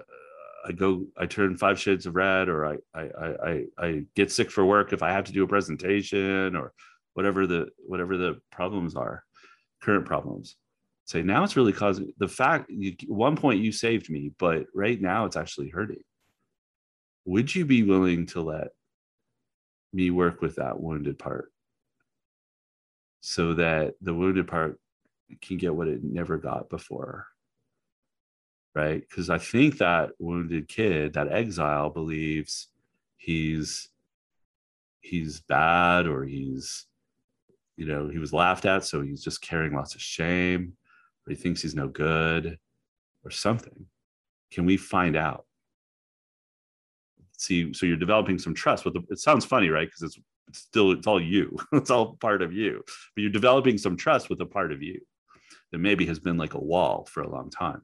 I 0.66 0.72
go, 0.74 1.06
I 1.18 1.26
turn 1.26 1.58
five 1.58 1.80
shades 1.80 2.06
of 2.06 2.16
red, 2.16 2.50
or 2.50 2.66
I, 2.66 2.78
I, 2.94 3.04
I, 3.24 3.66
I 3.78 4.04
get 4.16 4.32
sick 4.32 4.52
for 4.52 4.66
work 4.66 4.92
if 4.92 5.02
I 5.02 5.12
have 5.12 5.24
to 5.26 5.32
do 5.32 5.44
a 5.44 5.48
presentation, 5.48 6.56
or 6.56 6.74
whatever 7.14 7.48
the 7.48 7.70
whatever 7.78 8.18
the 8.18 8.40
problems 8.52 8.96
are, 8.96 9.24
current 9.82 10.06
problems. 10.06 10.56
Say 11.06 11.22
now 11.22 11.44
it's 11.46 11.56
really 11.56 11.72
causing 11.72 12.12
the 12.18 12.28
fact. 12.28 12.70
You, 12.70 12.96
one 13.08 13.38
point 13.38 13.62
you 13.62 13.72
saved 13.72 14.10
me, 14.10 14.34
but 14.38 14.66
right 14.74 15.00
now 15.00 15.26
it's 15.26 15.38
actually 15.38 15.70
hurting. 15.70 16.04
Would 17.26 17.56
you 17.56 17.66
be 17.66 17.84
willing 17.84 18.26
to 18.28 18.42
let 18.42 18.70
me 19.94 20.12
work 20.12 20.42
with 20.42 20.56
that 20.56 20.80
wounded 20.80 21.18
part, 21.18 21.50
so 23.22 23.54
that 23.54 23.94
the 24.02 24.14
wounded 24.14 24.48
part 24.48 24.80
can 25.42 25.58
get 25.58 25.74
what 25.74 25.88
it 25.88 26.04
never 26.04 26.38
got 26.38 26.70
before? 26.70 27.28
Right? 28.78 29.02
Because 29.02 29.32
I 29.32 29.40
think 29.40 29.80
that 29.80 30.12
wounded 30.20 30.68
kid, 30.68 31.14
that 31.14 31.32
exile, 31.32 31.90
believes 31.90 32.68
he's 33.18 33.90
he's 35.02 35.40
bad 35.40 36.06
or 36.06 36.24
he's 36.26 36.86
you 37.76 37.88
know 37.88 38.08
he 38.08 38.20
was 38.20 38.34
laughed 38.34 38.66
at, 38.66 38.86
so 38.86 39.02
he's 39.02 39.24
just 39.24 39.42
carrying 39.42 39.74
lots 39.74 39.96
of 39.96 40.02
shame, 40.02 40.74
or 41.26 41.32
he 41.32 41.36
thinks 41.36 41.64
he's 41.64 41.74
no 41.74 41.88
good, 41.88 42.60
or 43.26 43.32
something. 43.32 43.88
Can 44.52 44.68
we 44.68 44.78
find 44.78 45.16
out? 45.16 45.46
See, 47.40 47.74
so 47.74 47.88
you're 47.88 47.98
developing 47.98 48.38
some 48.38 48.54
trust 48.54 48.86
with 48.86 48.94
the, 48.94 49.02
it 49.10 49.20
sounds 49.20 49.44
funny, 49.44 49.70
right? 49.70 49.88
Because 49.88 50.04
it's, 50.04 50.20
it's 50.48 50.60
still 50.60 50.92
it's 50.92 51.08
all 51.08 51.22
you, 51.22 51.58
it's 51.74 51.90
all 51.90 52.16
part 52.18 52.44
of 52.44 52.54
you, 52.54 52.84
but 53.16 53.22
you're 53.24 53.32
developing 53.32 53.80
some 53.80 53.98
trust 53.98 54.30
with 54.30 54.40
a 54.42 54.46
part 54.46 54.72
of 54.72 54.84
you 54.84 55.02
that 55.72 55.80
maybe 55.80 56.06
has 56.06 56.20
been 56.20 56.38
like 56.38 56.54
a 56.54 56.64
wall 56.64 57.08
for 57.12 57.24
a 57.24 57.30
long 57.30 57.50
time 57.50 57.82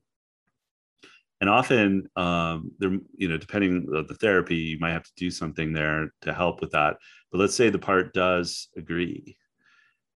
and 1.44 1.50
often 1.50 2.10
um, 2.16 2.72
there 2.80 2.98
you 3.18 3.28
know 3.28 3.36
depending 3.36 3.86
on 3.94 4.08
the 4.08 4.16
therapy 4.16 4.56
you 4.56 4.80
might 4.80 4.94
have 4.94 5.04
to 5.04 5.12
do 5.18 5.30
something 5.30 5.74
there 5.74 6.10
to 6.22 6.34
help 6.34 6.62
with 6.62 6.72
that. 6.72 6.96
But 7.32 7.40
let's 7.40 7.54
say 7.54 7.70
the 7.70 7.78
part 7.78 8.14
does 8.14 8.70
agree 8.78 9.36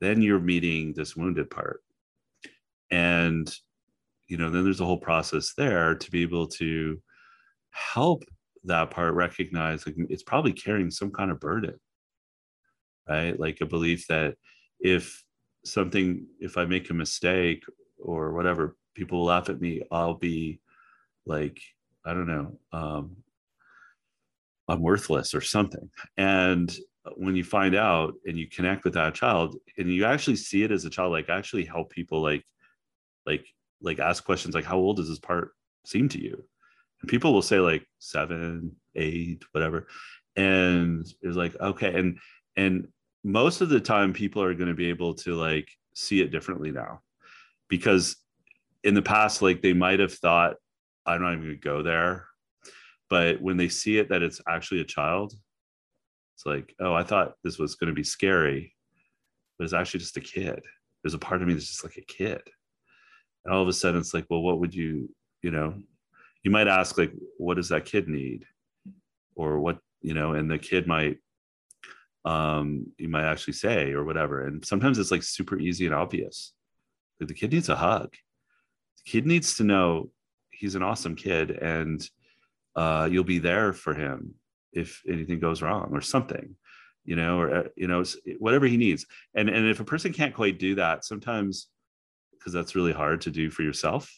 then 0.01 0.22
you're 0.22 0.39
meeting 0.39 0.93
this 0.95 1.16
wounded 1.16 1.51
part. 1.51 1.83
And 2.93 3.53
you 4.29 4.37
know 4.37 4.51
then 4.51 4.62
there's 4.62 4.81
a 4.81 4.85
whole 4.85 5.01
process 5.01 5.53
there 5.57 5.97
to 5.97 6.11
be 6.12 6.22
able 6.22 6.47
to 6.61 7.03
help 7.70 8.22
that 8.62 8.93
part 8.93 9.14
recognize 9.14 9.85
like 9.85 9.97
it's 10.09 10.22
probably 10.22 10.53
carrying 10.53 10.93
some 10.93 11.11
kind 11.11 11.33
of 11.33 11.41
burden 11.41 11.74
right? 13.09 13.39
Like 13.39 13.61
a 13.61 13.66
belief 13.66 14.07
that 14.09 14.35
if 14.81 15.24
something 15.64 16.24
if 16.39 16.57
i 16.57 16.64
make 16.64 16.91
a 16.91 16.95
mistake 16.95 17.64
or 17.99 18.33
whatever 18.33 18.77
people 18.95 19.24
laugh 19.24 19.49
at 19.49 19.61
me 19.61 19.83
i'll 19.91 20.14
be 20.14 20.61
like 21.27 21.61
i 22.05 22.14
don't 22.14 22.27
know 22.27 22.59
um, 22.72 23.16
i'm 24.68 24.81
worthless 24.81 25.35
or 25.35 25.41
something. 25.41 25.91
And 26.16 26.74
when 27.16 27.37
you 27.37 27.45
find 27.45 27.74
out 27.74 28.14
and 28.27 28.37
you 28.37 28.49
connect 28.49 28.85
with 28.85 28.95
that 28.95 29.14
child 29.14 29.57
and 29.79 29.89
you 29.89 30.05
actually 30.05 30.37
see 30.37 30.62
it 30.62 30.72
as 30.72 30.85
a 30.85 30.91
child 30.91 31.12
like 31.12 31.29
actually 31.29 31.64
help 31.64 31.91
people 31.91 32.20
like 32.20 32.45
like 33.27 33.47
like 33.81 33.99
ask 33.99 34.24
questions 34.24 34.55
like 34.55 34.64
how 34.64 34.77
old 34.77 34.97
does 34.97 35.09
this 35.09 35.18
part 35.18 35.53
seem 35.85 36.09
to 36.11 36.20
you? 36.20 36.45
And 37.01 37.11
people 37.11 37.33
will 37.33 37.43
say 37.43 37.61
like 37.61 37.87
seven 37.99 38.74
eight 38.95 39.43
whatever. 39.53 39.87
And 40.35 41.07
it's 41.22 41.37
like 41.37 41.59
okay. 41.61 41.95
And 41.95 42.18
and 42.57 42.89
most 43.22 43.61
of 43.61 43.68
the 43.68 43.81
time 43.81 44.12
people 44.12 44.43
are 44.43 44.55
going 44.55 44.68
to 44.68 44.74
be 44.74 44.89
able 44.89 45.14
to 45.14 45.35
like 45.35 45.68
see 45.95 46.20
it 46.20 46.31
differently 46.31 46.70
now 46.70 47.01
because 47.68 48.16
in 48.85 48.95
the 48.95 49.03
past 49.03 49.43
like 49.43 49.62
they 49.62 49.72
might 49.72 49.99
have 50.01 50.12
thought 50.12 50.57
I'm 51.07 51.22
not 51.22 51.32
even 51.32 51.44
going 51.44 51.54
to 51.54 51.61
go 51.61 51.82
there. 51.82 52.26
But 53.09 53.40
when 53.40 53.57
they 53.57 53.68
see 53.68 53.98
it 53.98 54.09
that 54.09 54.22
it's 54.22 54.40
actually 54.48 54.80
a 54.80 54.84
child, 54.84 55.32
it's 56.34 56.44
like, 56.44 56.74
oh, 56.80 56.92
I 56.92 57.04
thought 57.04 57.34
this 57.44 57.59
was 57.59 57.76
going 57.76 57.88
to 57.88 57.94
be 57.94 58.04
scary, 58.04 58.74
but 59.57 59.64
it's 59.64 59.72
actually 59.72 60.00
just 60.00 60.16
a 60.16 60.20
kid. 60.20 60.61
There's 61.02 61.14
a 61.14 61.18
part 61.18 61.40
of 61.40 61.48
me 61.48 61.54
that's 61.54 61.68
just 61.68 61.84
like 61.84 61.96
a 61.96 62.12
kid. 62.12 62.42
And 63.44 63.54
all 63.54 63.62
of 63.62 63.68
a 63.68 63.72
sudden, 63.72 64.00
it's 64.00 64.12
like, 64.12 64.26
well, 64.28 64.42
what 64.42 64.59
would 64.59 64.74
you, 64.74 65.09
you 65.40 65.52
know, 65.52 65.74
you 66.42 66.50
might 66.50 66.66
ask, 66.66 66.98
like, 66.98 67.12
what 67.38 67.54
does 67.54 67.68
that 67.68 67.84
kid 67.84 68.09
need? 68.09 68.44
Or 69.36 69.61
what, 69.61 69.78
you 70.00 70.14
know, 70.14 70.32
and 70.32 70.50
the 70.50 70.59
kid 70.59 70.86
might, 70.86 71.18
um, 72.24 72.86
you 72.98 73.09
might 73.09 73.24
actually 73.24 73.54
say, 73.54 73.92
or 73.92 74.04
whatever. 74.04 74.46
And 74.46 74.64
sometimes 74.64 74.98
it's 74.98 75.12
like 75.12 75.22
super 75.22 75.59
easy 75.59 75.86
and 75.86 75.94
obvious. 75.94 76.52
Like 77.20 77.28
the 77.28 77.34
kid 77.34 77.52
needs 77.52 77.68
a 77.68 77.76
hug. 77.76 78.12
The 78.12 79.11
kid 79.11 79.26
needs 79.26 79.57
to 79.59 79.64
know 79.64 80.11
he's 80.59 80.74
an 80.74 80.82
awesome 80.82 81.14
kid 81.14 81.50
and 81.50 82.09
uh, 82.74 83.09
you'll 83.11 83.24
be 83.24 83.38
there 83.38 83.72
for 83.72 83.94
him 83.94 84.34
if 84.72 85.02
anything 85.09 85.40
goes 85.40 85.62
wrong 85.62 85.90
or 85.92 86.00
something 86.00 86.57
you 87.07 87.16
know 87.16 87.38
or 87.38 87.54
uh, 87.54 87.62
you 87.76 87.86
know 87.86 88.04
whatever 88.38 88.66
he 88.66 88.76
needs. 88.76 89.07
And 89.34 89.48
and 89.48 89.66
if 89.68 89.80
a 89.80 89.84
person 89.84 90.12
can't 90.12 90.34
quite 90.34 90.59
do 90.59 90.74
that 90.74 91.04
sometimes 91.04 91.68
because 92.32 92.52
that's 92.52 92.74
really 92.74 92.92
hard 92.92 93.22
to 93.22 93.30
do 93.30 93.50
for 93.50 93.62
yourself 93.62 94.12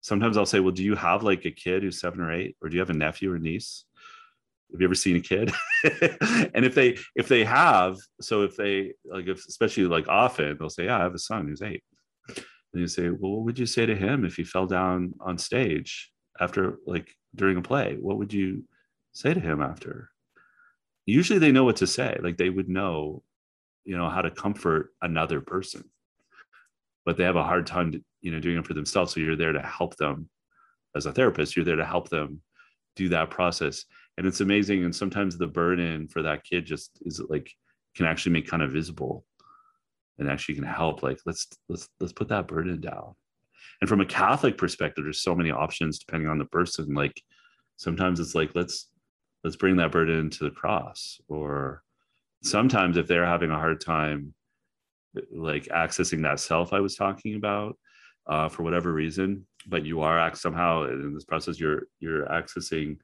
sometimes 0.00 0.36
i'll 0.36 0.44
say 0.44 0.60
well 0.60 0.72
do 0.72 0.82
you 0.82 0.94
have 0.94 1.22
like 1.22 1.44
a 1.44 1.50
kid 1.50 1.82
who's 1.82 2.00
seven 2.00 2.20
or 2.20 2.32
eight 2.32 2.56
or 2.60 2.68
do 2.68 2.74
you 2.74 2.80
have 2.80 2.90
a 2.90 2.94
nephew 2.94 3.32
or 3.32 3.38
niece? 3.38 3.84
Have 4.72 4.80
you 4.80 4.86
ever 4.86 4.94
seen 4.94 5.16
a 5.16 5.20
kid? 5.20 5.52
And 6.54 6.64
if 6.64 6.74
they 6.74 6.96
if 7.14 7.28
they 7.28 7.44
have 7.44 7.96
so 8.20 8.42
if 8.42 8.56
they 8.56 8.94
like 9.04 9.26
if 9.26 9.46
especially 9.46 9.84
like 9.84 10.08
often 10.08 10.56
they'll 10.58 10.70
say 10.70 10.86
yeah 10.86 10.98
i 10.98 11.02
have 11.02 11.14
a 11.14 11.18
son 11.18 11.46
who's 11.46 11.62
eight 11.62 11.82
and 12.74 12.80
you 12.80 12.88
say, 12.88 13.08
well, 13.08 13.32
what 13.32 13.44
would 13.44 13.58
you 13.58 13.66
say 13.66 13.86
to 13.86 13.94
him 13.94 14.24
if 14.24 14.34
he 14.36 14.44
fell 14.44 14.66
down 14.66 15.14
on 15.20 15.38
stage 15.38 16.10
after, 16.40 16.78
like, 16.86 17.14
during 17.34 17.56
a 17.56 17.62
play? 17.62 17.96
What 18.00 18.18
would 18.18 18.32
you 18.32 18.64
say 19.12 19.32
to 19.32 19.40
him 19.40 19.62
after? 19.62 20.10
Usually 21.06 21.38
they 21.38 21.52
know 21.52 21.64
what 21.64 21.76
to 21.76 21.86
say. 21.86 22.18
Like, 22.20 22.36
they 22.36 22.50
would 22.50 22.68
know, 22.68 23.22
you 23.84 23.96
know, 23.96 24.08
how 24.08 24.22
to 24.22 24.30
comfort 24.30 24.92
another 25.00 25.40
person, 25.40 25.84
but 27.04 27.16
they 27.16 27.24
have 27.24 27.36
a 27.36 27.44
hard 27.44 27.66
time, 27.66 28.04
you 28.20 28.32
know, 28.32 28.40
doing 28.40 28.58
it 28.58 28.66
for 28.66 28.74
themselves. 28.74 29.14
So 29.14 29.20
you're 29.20 29.36
there 29.36 29.52
to 29.52 29.62
help 29.62 29.96
them 29.96 30.28
as 30.96 31.06
a 31.06 31.12
therapist. 31.12 31.54
You're 31.54 31.64
there 31.64 31.76
to 31.76 31.84
help 31.84 32.08
them 32.08 32.40
do 32.96 33.08
that 33.10 33.30
process. 33.30 33.84
And 34.18 34.26
it's 34.26 34.40
amazing. 34.40 34.84
And 34.84 34.94
sometimes 34.94 35.38
the 35.38 35.46
burden 35.46 36.08
for 36.08 36.22
that 36.22 36.44
kid 36.44 36.66
just 36.66 36.98
is 37.02 37.20
like, 37.28 37.52
can 37.94 38.06
actually 38.06 38.32
make 38.32 38.48
kind 38.48 38.62
of 38.62 38.72
visible 38.72 39.24
and 40.18 40.30
actually 40.30 40.54
can 40.54 40.64
help 40.64 41.02
like 41.02 41.18
let's 41.26 41.48
let's 41.68 41.88
let's 42.00 42.12
put 42.12 42.28
that 42.28 42.48
burden 42.48 42.80
down. 42.80 43.14
And 43.80 43.88
from 43.88 44.00
a 44.00 44.06
catholic 44.06 44.56
perspective 44.56 45.04
there's 45.04 45.22
so 45.22 45.34
many 45.34 45.50
options 45.50 45.98
depending 45.98 46.28
on 46.28 46.38
the 46.38 46.44
person. 46.44 46.94
Like 46.94 47.22
sometimes 47.76 48.20
it's 48.20 48.34
like 48.34 48.50
let's 48.54 48.88
let's 49.42 49.56
bring 49.56 49.76
that 49.76 49.92
burden 49.92 50.30
to 50.30 50.44
the 50.44 50.50
cross. 50.50 51.20
Or 51.28 51.82
sometimes 52.42 52.96
if 52.96 53.06
they're 53.06 53.26
having 53.26 53.50
a 53.50 53.58
hard 53.58 53.80
time 53.80 54.34
like 55.32 55.64
accessing 55.66 56.22
that 56.22 56.40
self 56.40 56.72
i 56.72 56.80
was 56.80 56.96
talking 56.96 57.36
about 57.36 57.76
uh, 58.26 58.48
for 58.48 58.62
whatever 58.62 58.92
reason 58.92 59.46
but 59.66 59.84
you 59.84 60.00
are 60.00 60.34
somehow 60.34 60.84
in 60.84 61.14
this 61.14 61.24
process 61.24 61.58
you're 61.58 61.84
you're 62.00 62.26
accessing 62.26 62.96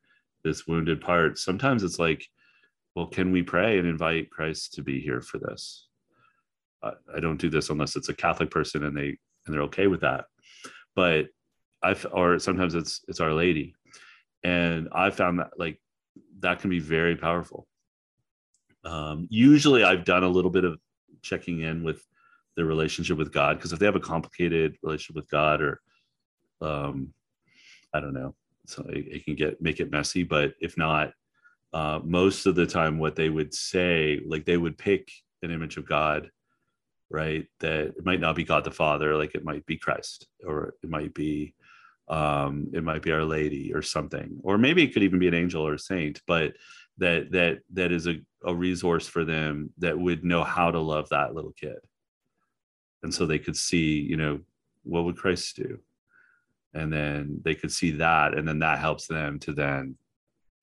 this 0.44 0.66
wounded 0.66 1.00
part 1.00 1.38
sometimes 1.38 1.82
it's 1.82 1.98
like 1.98 2.26
well 2.96 3.06
can 3.06 3.32
we 3.32 3.42
pray 3.42 3.78
and 3.78 3.86
invite 3.86 4.30
christ 4.30 4.74
to 4.74 4.82
be 4.82 5.00
here 5.00 5.20
for 5.20 5.38
this 5.38 5.88
i 6.82 7.20
don't 7.20 7.40
do 7.40 7.50
this 7.50 7.70
unless 7.70 7.96
it's 7.96 8.08
a 8.08 8.14
catholic 8.14 8.50
person 8.50 8.84
and 8.84 8.96
they 8.96 9.16
and 9.46 9.54
they're 9.54 9.62
okay 9.62 9.86
with 9.86 10.00
that. 10.02 10.26
But 10.94 11.26
i've 11.82 12.06
or 12.12 12.38
sometimes 12.38 12.74
it's 12.74 13.00
it's 13.08 13.20
our 13.20 13.32
lady. 13.32 13.74
And 14.42 14.88
i 14.92 15.10
found 15.10 15.38
that 15.38 15.50
like 15.58 15.80
that 16.40 16.60
can 16.60 16.70
be 16.70 16.80
very 16.80 17.16
powerful. 17.16 17.66
Um, 18.84 19.28
usually 19.30 19.84
i've 19.84 20.04
done 20.04 20.24
a 20.24 20.28
little 20.28 20.50
bit 20.50 20.64
of 20.64 20.78
checking 21.22 21.60
in 21.60 21.82
with 21.82 22.02
their 22.56 22.64
relationship 22.64 23.18
with 23.18 23.32
god 23.32 23.56
because 23.56 23.72
if 23.72 23.78
they 23.78 23.86
have 23.86 23.96
a 23.96 24.00
complicated 24.00 24.76
relationship 24.82 25.16
with 25.16 25.30
god 25.30 25.60
or 25.60 25.80
um, 26.62 27.12
I 27.94 28.00
don't 28.00 28.14
know. 28.14 28.34
So 28.66 28.84
it, 28.88 29.06
it, 29.08 29.24
can 29.24 29.34
get 29.34 29.60
make 29.60 29.80
it 29.80 29.90
messy, 29.90 30.22
but 30.22 30.54
if 30.60 30.76
not, 30.76 31.12
uh, 31.72 32.00
most 32.04 32.46
of 32.46 32.54
the 32.54 32.66
time, 32.66 32.98
what 32.98 33.16
they 33.16 33.28
would 33.28 33.54
say, 33.54 34.20
like 34.26 34.44
they 34.44 34.56
would 34.56 34.78
pick 34.78 35.10
an 35.42 35.50
image 35.50 35.76
of 35.76 35.88
God, 35.88 36.30
right? 37.11 37.46
That 37.61 37.88
it 37.88 38.04
might 38.04 38.20
not 38.20 38.36
be 38.36 38.44
God 38.44 38.64
the 38.64 38.70
Father, 38.70 39.16
like 39.16 39.34
it 39.34 39.44
might 39.44 39.66
be 39.66 39.76
Christ, 39.76 40.26
or 40.46 40.74
it 40.82 40.88
might 40.88 41.14
be 41.14 41.54
um, 42.08 42.70
it 42.72 42.82
might 42.82 43.02
be 43.02 43.12
Our 43.12 43.24
Lady 43.24 43.72
or 43.72 43.82
something, 43.82 44.40
or 44.42 44.58
maybe 44.58 44.82
it 44.82 44.92
could 44.92 45.02
even 45.02 45.18
be 45.18 45.28
an 45.28 45.34
angel 45.34 45.66
or 45.66 45.74
a 45.74 45.78
saint, 45.78 46.20
but 46.26 46.54
that 46.98 47.30
that 47.32 47.61
that 47.72 47.92
is 47.92 48.06
a, 48.06 48.20
a 48.44 48.54
resource 48.54 49.06
for 49.06 49.24
them 49.24 49.70
that 49.78 49.98
would 49.98 50.24
know 50.24 50.42
how 50.42 50.70
to 50.70 50.80
love 50.80 51.08
that 51.11 51.34
little 51.34 51.52
kid. 51.52 51.78
And 53.02 53.14
so 53.14 53.26
they 53.26 53.38
could 53.38 53.56
see, 53.56 54.00
you 54.00 54.16
know, 54.16 54.40
what 54.82 55.04
would 55.04 55.16
Christ 55.16 55.56
do? 55.56 55.78
and 56.74 56.92
then 56.92 57.40
they 57.44 57.54
could 57.54 57.72
see 57.72 57.90
that 57.92 58.36
and 58.36 58.46
then 58.46 58.61
that 58.61 58.78
helps 58.78 59.06
them 59.06 59.38
to 59.40 59.52
then 59.52 59.96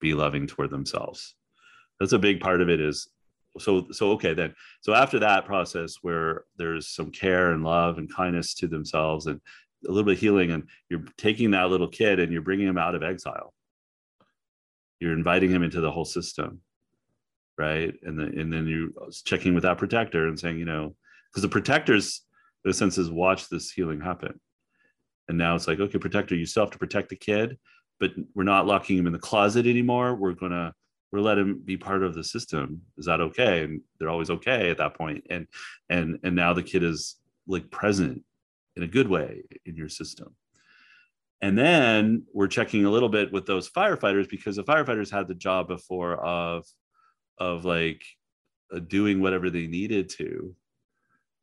be 0.00 0.14
loving 0.14 0.46
toward 0.46 0.70
themselves 0.70 1.34
that's 2.00 2.12
a 2.12 2.18
big 2.18 2.40
part 2.40 2.60
of 2.60 2.68
it 2.68 2.80
is 2.80 3.08
so 3.58 3.86
so 3.90 4.10
okay 4.12 4.34
then. 4.34 4.54
So 4.80 4.94
after 4.94 5.18
that 5.20 5.44
process 5.44 5.96
where 6.02 6.44
there's 6.56 6.88
some 6.88 7.10
care 7.10 7.52
and 7.52 7.64
love 7.64 7.98
and 7.98 8.12
kindness 8.12 8.54
to 8.54 8.68
themselves 8.68 9.26
and 9.26 9.40
a 9.86 9.90
little 9.90 10.04
bit 10.04 10.14
of 10.14 10.20
healing 10.20 10.50
and 10.50 10.64
you're 10.88 11.04
taking 11.16 11.52
that 11.52 11.70
little 11.70 11.88
kid 11.88 12.18
and 12.18 12.32
you're 12.32 12.42
bringing 12.42 12.66
him 12.66 12.78
out 12.78 12.94
of 12.94 13.02
exile. 13.02 13.52
You're 15.00 15.12
inviting 15.12 15.50
him 15.50 15.62
into 15.62 15.80
the 15.80 15.90
whole 15.90 16.04
system 16.04 16.60
right? 17.58 17.92
And 18.04 18.18
then 18.18 18.38
and 18.38 18.52
then 18.52 18.66
you 18.66 18.94
uh, 19.00 19.10
checking 19.24 19.52
with 19.52 19.64
that 19.64 19.78
protector 19.78 20.28
and 20.28 20.38
saying 20.38 20.58
you 20.58 20.64
know 20.64 20.94
because 21.30 21.42
the 21.42 21.48
protectors 21.48 22.22
in 22.64 22.70
a 22.70 22.74
sense 22.74 22.96
this 23.50 23.70
healing 23.70 24.00
happen. 24.00 24.40
And 25.28 25.36
now 25.36 25.56
it's 25.56 25.66
like 25.66 25.80
okay 25.80 25.98
protector 25.98 26.34
you 26.34 26.46
still 26.46 26.62
have 26.62 26.70
to 26.70 26.78
protect 26.78 27.10
the 27.10 27.16
kid 27.16 27.58
but 28.00 28.12
we're 28.34 28.44
not 28.44 28.66
locking 28.66 28.96
him 28.96 29.06
in 29.06 29.12
the 29.12 29.18
closet 29.18 29.66
anymore. 29.66 30.14
We're 30.14 30.32
gonna 30.32 30.72
we're 31.10 31.20
let 31.20 31.38
him 31.38 31.60
be 31.64 31.76
part 31.76 32.02
of 32.02 32.14
the 32.14 32.24
system 32.24 32.82
is 32.96 33.06
that 33.06 33.20
okay 33.20 33.64
and 33.64 33.80
they're 33.98 34.10
always 34.10 34.30
okay 34.30 34.70
at 34.70 34.78
that 34.78 34.94
point 34.94 35.24
and 35.30 35.46
and 35.88 36.18
and 36.22 36.34
now 36.34 36.52
the 36.52 36.62
kid 36.62 36.82
is 36.82 37.16
like 37.46 37.70
present 37.70 38.22
in 38.76 38.82
a 38.82 38.88
good 38.88 39.08
way 39.08 39.42
in 39.64 39.76
your 39.76 39.88
system 39.88 40.34
and 41.40 41.56
then 41.56 42.24
we're 42.32 42.48
checking 42.48 42.84
a 42.84 42.90
little 42.90 43.08
bit 43.08 43.32
with 43.32 43.46
those 43.46 43.70
firefighters 43.70 44.28
because 44.28 44.56
the 44.56 44.64
firefighters 44.64 45.10
had 45.10 45.28
the 45.28 45.34
job 45.34 45.68
before 45.68 46.16
of 46.16 46.66
of 47.38 47.64
like 47.64 48.02
uh, 48.74 48.80
doing 48.80 49.20
whatever 49.20 49.48
they 49.48 49.66
needed 49.66 50.08
to 50.08 50.54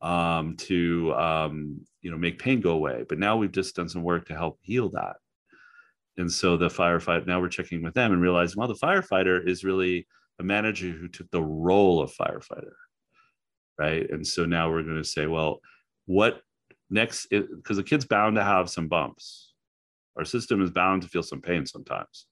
um, 0.02 0.56
to 0.58 1.14
um, 1.16 1.82
you 2.02 2.12
know 2.12 2.18
make 2.18 2.40
pain 2.40 2.62
go 2.62 2.72
away. 2.72 3.06
But 3.08 3.20
now 3.20 3.38
we've 3.38 3.52
just 3.52 3.76
done 3.76 3.90
some 3.90 4.04
work 4.04 4.28
to 4.28 4.36
help 4.36 4.60
heal 4.62 4.90
that. 4.90 5.16
And 6.18 6.32
so 6.32 6.58
the 6.58 6.68
firefighter 6.68 7.28
now 7.28 7.42
we're 7.42 7.50
checking 7.50 7.84
with 7.84 7.94
them 7.94 8.14
and 8.14 8.22
realizing 8.22 8.58
well 8.58 8.68
the 8.68 8.76
firefighter 8.76 9.46
is 9.48 9.64
really 9.64 10.08
a 10.40 10.44
manager 10.44 10.88
who 10.90 11.08
took 11.08 11.30
the 11.32 11.44
role 11.44 12.02
of 12.02 12.14
firefighter, 12.14 12.74
right? 13.78 14.10
And 14.10 14.26
so 14.26 14.46
now 14.46 14.70
we're 14.70 14.84
going 14.84 15.02
to 15.02 15.04
say 15.04 15.28
well 15.28 15.60
what 16.06 16.42
next 16.90 17.28
because 17.30 17.78
the 17.78 17.84
kid's 17.84 18.06
bound 18.06 18.36
to 18.36 18.44
have 18.44 18.70
some 18.70 18.88
bumps. 18.88 19.54
Our 20.18 20.26
system 20.26 20.62
is 20.62 20.72
bound 20.72 21.02
to 21.02 21.08
feel 21.10 21.24
some 21.24 21.42
pain 21.42 21.66
sometimes 21.66 22.28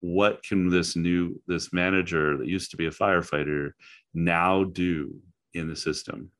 what 0.00 0.42
can 0.44 0.68
this 0.68 0.94
new 0.94 1.40
this 1.46 1.72
manager 1.72 2.36
that 2.36 2.46
used 2.46 2.70
to 2.70 2.76
be 2.76 2.86
a 2.86 2.90
firefighter 2.90 3.72
now 4.14 4.64
do 4.64 5.20
in 5.54 5.68
the 5.68 5.76
system 5.76 6.30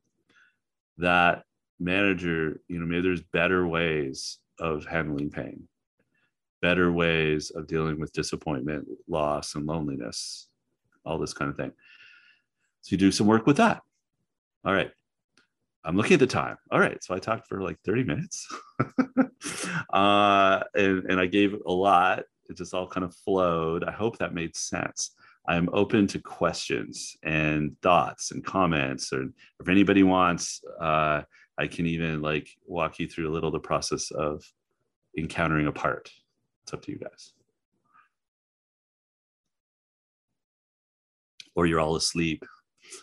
that 0.97 1.43
manager, 1.79 2.61
you 2.67 2.79
know, 2.79 2.85
maybe 2.85 3.01
there's 3.01 3.21
better 3.21 3.67
ways 3.67 4.37
of 4.59 4.85
handling 4.85 5.29
pain, 5.29 5.67
better 6.61 6.91
ways 6.91 7.51
of 7.51 7.67
dealing 7.67 7.99
with 7.99 8.13
disappointment, 8.13 8.87
loss, 9.07 9.55
and 9.55 9.65
loneliness, 9.65 10.47
all 11.05 11.17
this 11.17 11.33
kind 11.33 11.49
of 11.49 11.57
thing. 11.57 11.71
So 12.81 12.93
you 12.93 12.97
do 12.97 13.11
some 13.11 13.27
work 13.27 13.45
with 13.45 13.57
that. 13.57 13.81
All 14.65 14.73
right. 14.73 14.91
I'm 15.85 15.95
looking 15.95 16.15
at 16.15 16.19
the 16.19 16.27
time. 16.27 16.57
All 16.71 16.79
right. 16.79 17.01
So 17.03 17.15
I 17.15 17.19
talked 17.19 17.47
for 17.47 17.61
like 17.61 17.79
30 17.85 18.03
minutes. 18.03 18.47
uh, 19.93 20.63
and, 20.73 21.05
and 21.09 21.19
I 21.19 21.25
gave 21.25 21.55
a 21.65 21.71
lot. 21.71 22.23
It 22.49 22.57
just 22.57 22.73
all 22.73 22.87
kind 22.87 23.05
of 23.05 23.15
flowed. 23.15 23.83
I 23.83 23.91
hope 23.91 24.17
that 24.17 24.33
made 24.33 24.55
sense. 24.55 25.11
I'm 25.47 25.69
open 25.73 26.05
to 26.07 26.19
questions 26.19 27.15
and 27.23 27.75
thoughts 27.81 28.31
and 28.31 28.43
comments. 28.43 29.11
Or 29.13 29.23
if 29.59 29.67
anybody 29.67 30.03
wants, 30.03 30.61
uh, 30.79 31.21
I 31.57 31.67
can 31.67 31.85
even 31.85 32.21
like 32.21 32.49
walk 32.65 32.99
you 32.99 33.07
through 33.07 33.29
a 33.29 33.33
little 33.33 33.51
the 33.51 33.59
process 33.59 34.11
of 34.11 34.43
encountering 35.17 35.67
a 35.67 35.71
part. 35.71 36.11
It's 36.69 36.73
up 36.75 36.83
to 36.83 36.91
you 36.91 36.99
guys. 36.99 37.33
Or 41.55 41.65
you're 41.65 41.79
all 41.79 41.95
asleep. 41.95 42.45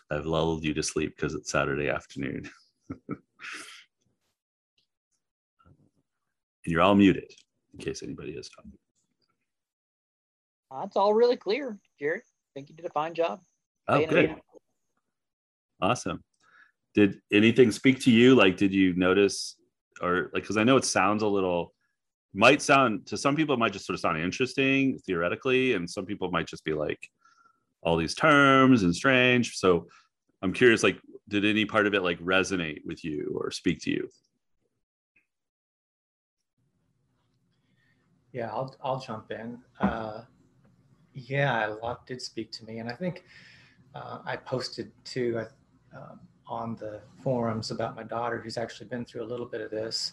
I've 0.09 0.25
lulled 0.25 0.65
you 0.65 0.73
to 0.75 0.85
sleep 0.85 1.17
because 1.17 1.35
it's 1.35 1.51
Saturday 1.51 1.89
afternoon. 1.89 2.49
and 3.09 3.19
you're 6.65 6.81
all 6.81 6.95
muted 6.95 7.33
in 7.73 7.85
case 7.85 8.05
anybody 8.05 8.35
is 8.35 8.49
talking. 8.49 8.71
That's 10.71 10.97
all 10.97 11.13
really 11.13 11.37
clear, 11.37 11.77
Jerry 11.99 12.19
I 12.21 12.51
think 12.55 12.69
you 12.69 12.77
did 12.77 12.87
a 12.87 12.91
fine 12.91 13.15
job. 13.15 13.41
Oh, 13.89 14.07
good. 14.07 14.37
Awesome. 15.81 16.23
Did 16.95 17.17
anything 17.33 17.73
speak 17.73 17.99
to 18.03 18.13
you? 18.13 18.37
Like, 18.37 18.57
did 18.59 18.73
you 18.73 18.95
notice, 18.95 19.57
or 20.01 20.31
like, 20.33 20.45
because 20.45 20.57
I 20.57 20.63
know 20.63 20.77
it 20.77 20.85
sounds 20.85 21.25
a 21.25 21.27
little, 21.27 21.75
might 22.35 22.61
sound 22.63 23.07
to 23.07 23.17
some 23.17 23.37
people, 23.37 23.55
it 23.55 23.59
might 23.59 23.73
just 23.73 23.87
sort 23.87 23.95
of 23.95 24.01
sound 24.01 24.19
interesting 24.19 24.99
theoretically, 25.07 25.75
and 25.75 25.89
some 25.89 26.07
people 26.07 26.31
might 26.31 26.47
just 26.47 26.65
be 26.65 26.73
like, 26.73 26.99
all 27.83 27.97
these 27.97 28.15
terms 28.15 28.83
and 28.83 28.95
strange. 28.95 29.57
So 29.57 29.87
I'm 30.43 30.53
curious, 30.53 30.83
like, 30.83 30.99
did 31.29 31.45
any 31.45 31.65
part 31.65 31.87
of 31.87 31.95
it 31.95 32.03
like 32.03 32.19
resonate 32.21 32.85
with 32.85 33.05
you 33.05 33.37
or 33.41 33.51
speak 33.51 33.81
to 33.83 33.91
you? 33.91 34.09
Yeah, 38.33 38.51
I'll 38.51 38.75
I'll 38.83 39.01
jump 39.01 39.31
in. 39.31 39.59
Uh, 39.81 40.23
yeah, 41.15 41.69
a 41.69 41.75
lot 41.75 42.07
did 42.07 42.21
speak 42.21 42.53
to 42.53 42.65
me, 42.65 42.79
and 42.79 42.89
I 42.89 42.93
think 42.93 43.25
uh, 43.95 44.19
I 44.27 44.37
posted 44.37 44.93
too 45.05 45.43
uh, 45.97 46.17
on 46.47 46.77
the 46.77 47.01
forums 47.23 47.71
about 47.71 47.97
my 47.97 48.03
daughter, 48.03 48.41
who's 48.41 48.59
actually 48.59 48.89
been 48.89 49.05
through 49.05 49.23
a 49.23 49.31
little 49.31 49.47
bit 49.47 49.61
of 49.61 49.71
this. 49.71 50.13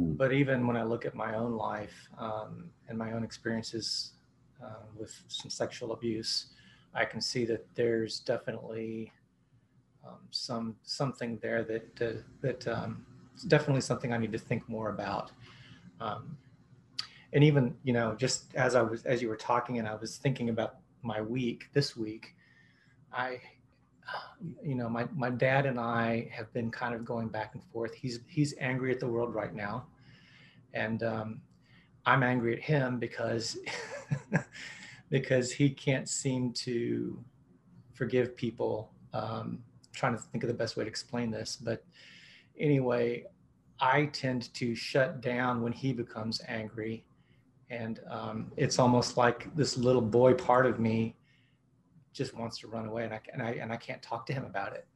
Mm. 0.00 0.16
But 0.16 0.32
even 0.32 0.66
when 0.66 0.76
I 0.76 0.82
look 0.82 1.04
at 1.04 1.14
my 1.14 1.34
own 1.34 1.52
life 1.56 2.08
um, 2.18 2.70
and 2.88 2.98
my 2.98 3.12
own 3.12 3.24
experiences 3.24 4.12
uh, 4.62 4.84
with 4.96 5.14
some 5.28 5.50
sexual 5.50 5.92
abuse, 5.92 6.46
I 6.94 7.04
can 7.04 7.20
see 7.20 7.44
that 7.46 7.66
there's 7.74 8.20
definitely 8.20 9.12
um, 10.06 10.20
some 10.30 10.76
something 10.82 11.38
there 11.42 11.64
that 11.64 12.02
uh, 12.02 12.20
that 12.40 12.66
um, 12.68 13.04
it's 13.34 13.44
definitely 13.44 13.82
something 13.82 14.12
I 14.12 14.18
need 14.18 14.32
to 14.32 14.38
think 14.38 14.68
more 14.68 14.90
about. 14.90 15.32
Um, 16.00 16.36
and 17.32 17.44
even 17.44 17.74
you 17.84 17.92
know 17.92 18.14
just 18.18 18.54
as 18.54 18.74
i 18.74 18.82
was 18.82 19.04
as 19.04 19.20
you 19.20 19.28
were 19.28 19.36
talking 19.36 19.78
and 19.78 19.86
i 19.86 19.94
was 19.94 20.16
thinking 20.16 20.48
about 20.48 20.76
my 21.02 21.20
week 21.20 21.68
this 21.72 21.96
week 21.96 22.34
i 23.12 23.40
you 24.62 24.74
know 24.74 24.88
my 24.88 25.06
my 25.14 25.30
dad 25.30 25.66
and 25.66 25.80
i 25.80 26.28
have 26.30 26.52
been 26.52 26.70
kind 26.70 26.94
of 26.94 27.04
going 27.04 27.28
back 27.28 27.54
and 27.54 27.62
forth. 27.72 27.94
He's 27.94 28.20
he's 28.28 28.54
angry 28.60 28.92
at 28.92 29.00
the 29.00 29.08
world 29.08 29.34
right 29.34 29.54
now. 29.54 29.86
And 30.74 31.02
um, 31.02 31.40
i'm 32.04 32.22
angry 32.22 32.54
at 32.54 32.62
him 32.62 32.98
because 32.98 33.58
because 35.10 35.52
he 35.52 35.70
can't 35.70 36.08
seem 36.08 36.52
to 36.52 37.18
forgive 37.94 38.36
people. 38.36 38.92
Um, 39.12 39.62
trying 39.92 40.14
to 40.14 40.20
think 40.20 40.44
of 40.44 40.48
the 40.48 40.54
best 40.54 40.76
way 40.76 40.84
to 40.84 40.90
explain 40.90 41.30
this 41.30 41.56
but 41.56 41.82
anyway 42.58 43.24
i 43.80 44.06
tend 44.06 44.52
to 44.54 44.74
shut 44.74 45.20
down 45.20 45.62
when 45.62 45.72
he 45.72 45.92
becomes 45.92 46.40
angry. 46.48 47.04
And 47.68 48.00
um, 48.08 48.52
it's 48.56 48.78
almost 48.78 49.16
like 49.16 49.54
this 49.56 49.76
little 49.76 50.02
boy 50.02 50.34
part 50.34 50.66
of 50.66 50.78
me 50.78 51.16
just 52.16 52.34
wants 52.34 52.58
to 52.58 52.66
run 52.66 52.86
away 52.86 53.04
and 53.04 53.12
I, 53.12 53.20
and 53.32 53.42
I, 53.42 53.50
and 53.52 53.72
I 53.72 53.76
can't 53.76 54.02
talk 54.02 54.26
to 54.26 54.32
him 54.32 54.44
about 54.44 54.72
it. 54.72 54.86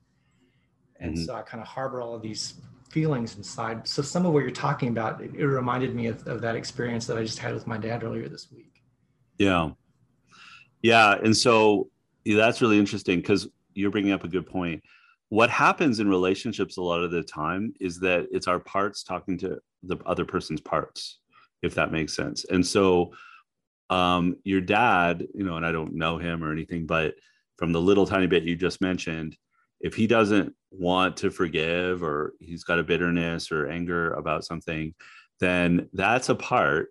And 0.98 1.16
Mhm. 1.16 1.26
so 1.26 1.34
I 1.34 1.42
kind 1.42 1.60
of 1.60 1.68
harbor 1.68 2.00
all 2.00 2.14
of 2.14 2.22
these 2.22 2.54
feelings 2.90 3.36
inside. 3.36 3.86
So 3.86 4.02
some 4.02 4.26
of 4.26 4.32
what 4.32 4.40
you're 4.40 4.50
talking 4.50 4.88
about, 4.88 5.20
it, 5.20 5.34
it 5.34 5.46
reminded 5.46 5.94
me 5.94 6.06
of, 6.06 6.26
of 6.26 6.40
that 6.40 6.56
experience 6.56 7.06
that 7.06 7.16
I 7.16 7.22
just 7.22 7.38
had 7.38 7.54
with 7.54 7.66
my 7.66 7.78
dad 7.78 8.02
earlier 8.02 8.28
this 8.28 8.50
week. 8.50 8.82
Yeah. 9.38 9.70
Yeah. 10.82 11.16
And 11.22 11.36
so 11.36 11.90
yeah, 12.24 12.36
that's 12.36 12.60
really 12.60 12.78
interesting 12.78 13.20
because 13.20 13.48
you're 13.74 13.90
bringing 13.90 14.12
up 14.12 14.24
a 14.24 14.28
good 14.28 14.46
point. 14.46 14.82
What 15.28 15.48
happens 15.50 16.00
in 16.00 16.08
relationships 16.08 16.76
a 16.78 16.82
lot 16.82 17.02
of 17.02 17.10
the 17.10 17.22
time 17.22 17.72
is 17.80 18.00
that 18.00 18.26
it's 18.32 18.48
our 18.48 18.58
parts 18.58 19.02
talking 19.02 19.38
to 19.38 19.58
the 19.82 19.96
other 20.04 20.24
person's 20.24 20.60
parts, 20.60 21.20
if 21.62 21.74
that 21.76 21.92
makes 21.92 22.14
sense. 22.16 22.44
And 22.46 22.66
so 22.66 23.12
um, 23.90 24.36
your 24.44 24.60
dad, 24.60 25.26
you 25.34 25.44
know, 25.44 25.56
and 25.56 25.66
I 25.66 25.72
don't 25.72 25.94
know 25.94 26.16
him 26.16 26.42
or 26.42 26.52
anything, 26.52 26.86
but 26.86 27.14
from 27.58 27.72
the 27.72 27.80
little 27.80 28.06
tiny 28.06 28.28
bit 28.28 28.44
you 28.44 28.56
just 28.56 28.80
mentioned, 28.80 29.36
if 29.80 29.94
he 29.94 30.06
doesn't 30.06 30.54
want 30.70 31.16
to 31.18 31.30
forgive 31.30 32.02
or 32.02 32.34
he's 32.38 32.64
got 32.64 32.78
a 32.78 32.84
bitterness 32.84 33.50
or 33.50 33.68
anger 33.68 34.12
about 34.12 34.44
something, 34.44 34.94
then 35.40 35.88
that's 35.92 36.28
a 36.28 36.34
part. 36.34 36.88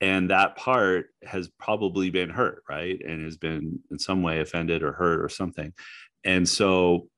And 0.00 0.30
that 0.30 0.56
part 0.56 1.10
has 1.22 1.48
probably 1.60 2.10
been 2.10 2.30
hurt 2.30 2.64
right? 2.68 3.00
And 3.06 3.22
has 3.24 3.36
been 3.36 3.78
in 3.90 3.98
some 3.98 4.22
way 4.22 4.40
offended 4.40 4.82
or 4.82 4.92
hurt 4.92 5.22
or 5.22 5.28
something. 5.28 5.72
And 6.24 6.48
so 6.48 7.08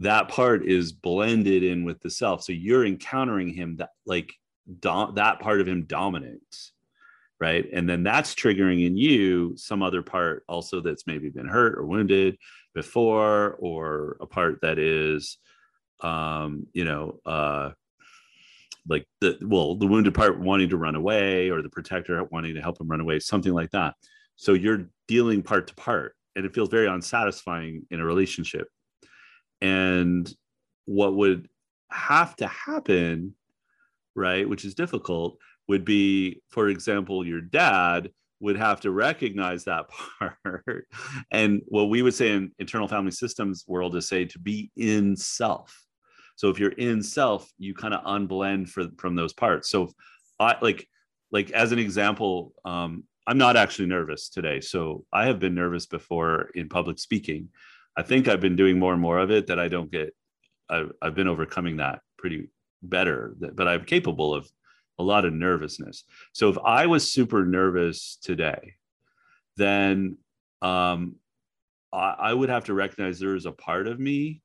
that 0.00 0.28
part 0.28 0.66
is 0.66 0.92
blended 0.92 1.62
in 1.62 1.84
with 1.84 2.00
the 2.00 2.10
self. 2.10 2.44
So 2.44 2.52
you're 2.52 2.84
encountering 2.84 3.48
him 3.48 3.76
that 3.76 3.90
like 4.04 4.34
dom- 4.80 5.14
that 5.14 5.40
part 5.40 5.60
of 5.60 5.68
him 5.68 5.84
dominates 5.84 6.72
right? 7.40 7.66
And 7.72 7.88
then 7.88 8.02
that's 8.02 8.34
triggering 8.34 8.86
in 8.86 8.96
you 8.96 9.54
some 9.56 9.82
other 9.82 10.02
part 10.02 10.44
also 10.48 10.80
that's 10.80 11.06
maybe 11.06 11.30
been 11.30 11.48
hurt 11.48 11.76
or 11.78 11.84
wounded 11.86 12.38
before 12.74 13.56
or 13.58 14.16
a 14.20 14.26
part 14.26 14.60
that 14.62 14.78
is 14.78 15.38
um 16.00 16.66
you 16.72 16.84
know 16.84 17.20
uh 17.24 17.70
like 18.88 19.06
the 19.20 19.38
well 19.42 19.76
the 19.76 19.86
wounded 19.86 20.14
part 20.14 20.38
wanting 20.38 20.68
to 20.68 20.76
run 20.76 20.94
away 20.94 21.50
or 21.50 21.62
the 21.62 21.68
protector 21.68 22.22
wanting 22.24 22.54
to 22.54 22.60
help 22.60 22.80
him 22.80 22.88
run 22.88 23.00
away 23.00 23.18
something 23.18 23.52
like 23.52 23.70
that. 23.70 23.94
So 24.36 24.52
you're 24.52 24.90
dealing 25.08 25.42
part 25.42 25.68
to 25.68 25.74
part 25.74 26.14
and 26.36 26.44
it 26.44 26.54
feels 26.54 26.68
very 26.68 26.88
unsatisfying 26.88 27.86
in 27.90 28.00
a 28.00 28.04
relationship. 28.04 28.68
And 29.60 30.30
what 30.84 31.14
would 31.14 31.48
have 31.90 32.36
to 32.36 32.46
happen 32.46 33.34
right 34.16 34.48
which 34.48 34.64
is 34.64 34.74
difficult 34.74 35.38
would 35.68 35.84
be 35.84 36.40
for 36.50 36.68
example 36.68 37.26
your 37.26 37.40
dad 37.40 38.10
would 38.40 38.56
have 38.56 38.80
to 38.80 38.90
recognize 38.90 39.64
that 39.64 39.86
part 40.18 40.86
and 41.30 41.62
what 41.68 41.84
we 41.84 42.02
would 42.02 42.14
say 42.14 42.32
in 42.32 42.50
internal 42.58 42.88
family 42.88 43.10
systems 43.10 43.64
world 43.66 43.96
is 43.96 44.08
say 44.08 44.24
to 44.24 44.38
be 44.38 44.70
in 44.76 45.16
self 45.16 45.84
so 46.36 46.50
if 46.50 46.58
you're 46.58 46.70
in 46.70 47.02
self, 47.02 47.50
you 47.58 47.74
kind 47.74 47.94
of 47.94 48.04
unblend 48.04 48.68
for, 48.68 48.88
from 48.98 49.14
those 49.14 49.32
parts. 49.32 49.70
So 49.70 49.90
I 50.38 50.56
like 50.60 50.88
like 51.30 51.50
as 51.50 51.72
an 51.72 51.78
example, 51.78 52.52
um, 52.64 53.04
I'm 53.26 53.38
not 53.38 53.56
actually 53.56 53.86
nervous 53.86 54.28
today. 54.28 54.60
So 54.60 55.04
I 55.12 55.26
have 55.26 55.38
been 55.38 55.54
nervous 55.54 55.86
before 55.86 56.50
in 56.54 56.68
public 56.68 56.98
speaking. 56.98 57.48
I 57.96 58.02
think 58.02 58.28
I've 58.28 58.40
been 58.40 58.56
doing 58.56 58.78
more 58.78 58.92
and 58.92 59.02
more 59.02 59.18
of 59.18 59.30
it 59.30 59.46
that 59.46 59.58
I 59.58 59.68
don't 59.68 59.90
get. 59.90 60.14
I've, 60.68 60.92
I've 61.00 61.14
been 61.14 61.28
overcoming 61.28 61.76
that 61.78 62.00
pretty 62.18 62.48
better, 62.82 63.36
but 63.54 63.68
I'm 63.68 63.84
capable 63.84 64.34
of 64.34 64.48
a 64.98 65.02
lot 65.02 65.24
of 65.24 65.32
nervousness. 65.32 66.04
So 66.32 66.48
if 66.48 66.58
I 66.64 66.86
was 66.86 67.12
super 67.12 67.44
nervous 67.44 68.18
today, 68.22 68.74
then 69.56 70.18
um, 70.62 71.16
I, 71.92 72.14
I 72.18 72.32
would 72.32 72.48
have 72.48 72.64
to 72.66 72.74
recognize 72.74 73.18
there 73.18 73.36
is 73.36 73.46
a 73.46 73.52
part 73.52 73.86
of 73.86 73.98
me 73.98 74.42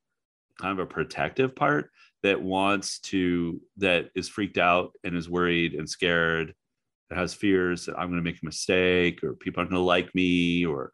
kind 0.60 0.78
of 0.78 0.86
a 0.86 0.90
protective 0.90 1.56
part 1.56 1.90
that 2.22 2.42
wants 2.42 3.00
to 3.00 3.62
that 3.78 4.10
is 4.14 4.28
freaked 4.28 4.58
out 4.58 4.92
and 5.04 5.16
is 5.16 5.30
worried 5.30 5.74
and 5.74 5.90
scared 5.90 6.54
that 7.10 7.18
has 7.18 7.34
fears 7.34 7.86
that 7.86 7.98
i'm 7.98 8.10
going 8.10 8.22
to 8.22 8.30
make 8.30 8.42
a 8.42 8.46
mistake 8.46 9.24
or 9.24 9.34
people 9.36 9.62
aren't 9.62 9.72
going 9.72 9.80
to 9.80 9.86
like 9.86 10.14
me 10.14 10.66
or 10.66 10.92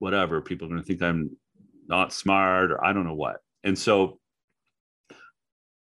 whatever 0.00 0.40
people 0.40 0.66
are 0.66 0.70
going 0.70 0.80
to 0.80 0.86
think 0.86 1.00
i'm 1.00 1.30
not 1.86 2.12
smart 2.12 2.72
or 2.72 2.84
i 2.84 2.92
don't 2.92 3.06
know 3.06 3.14
what 3.14 3.36
and 3.62 3.78
so 3.78 4.18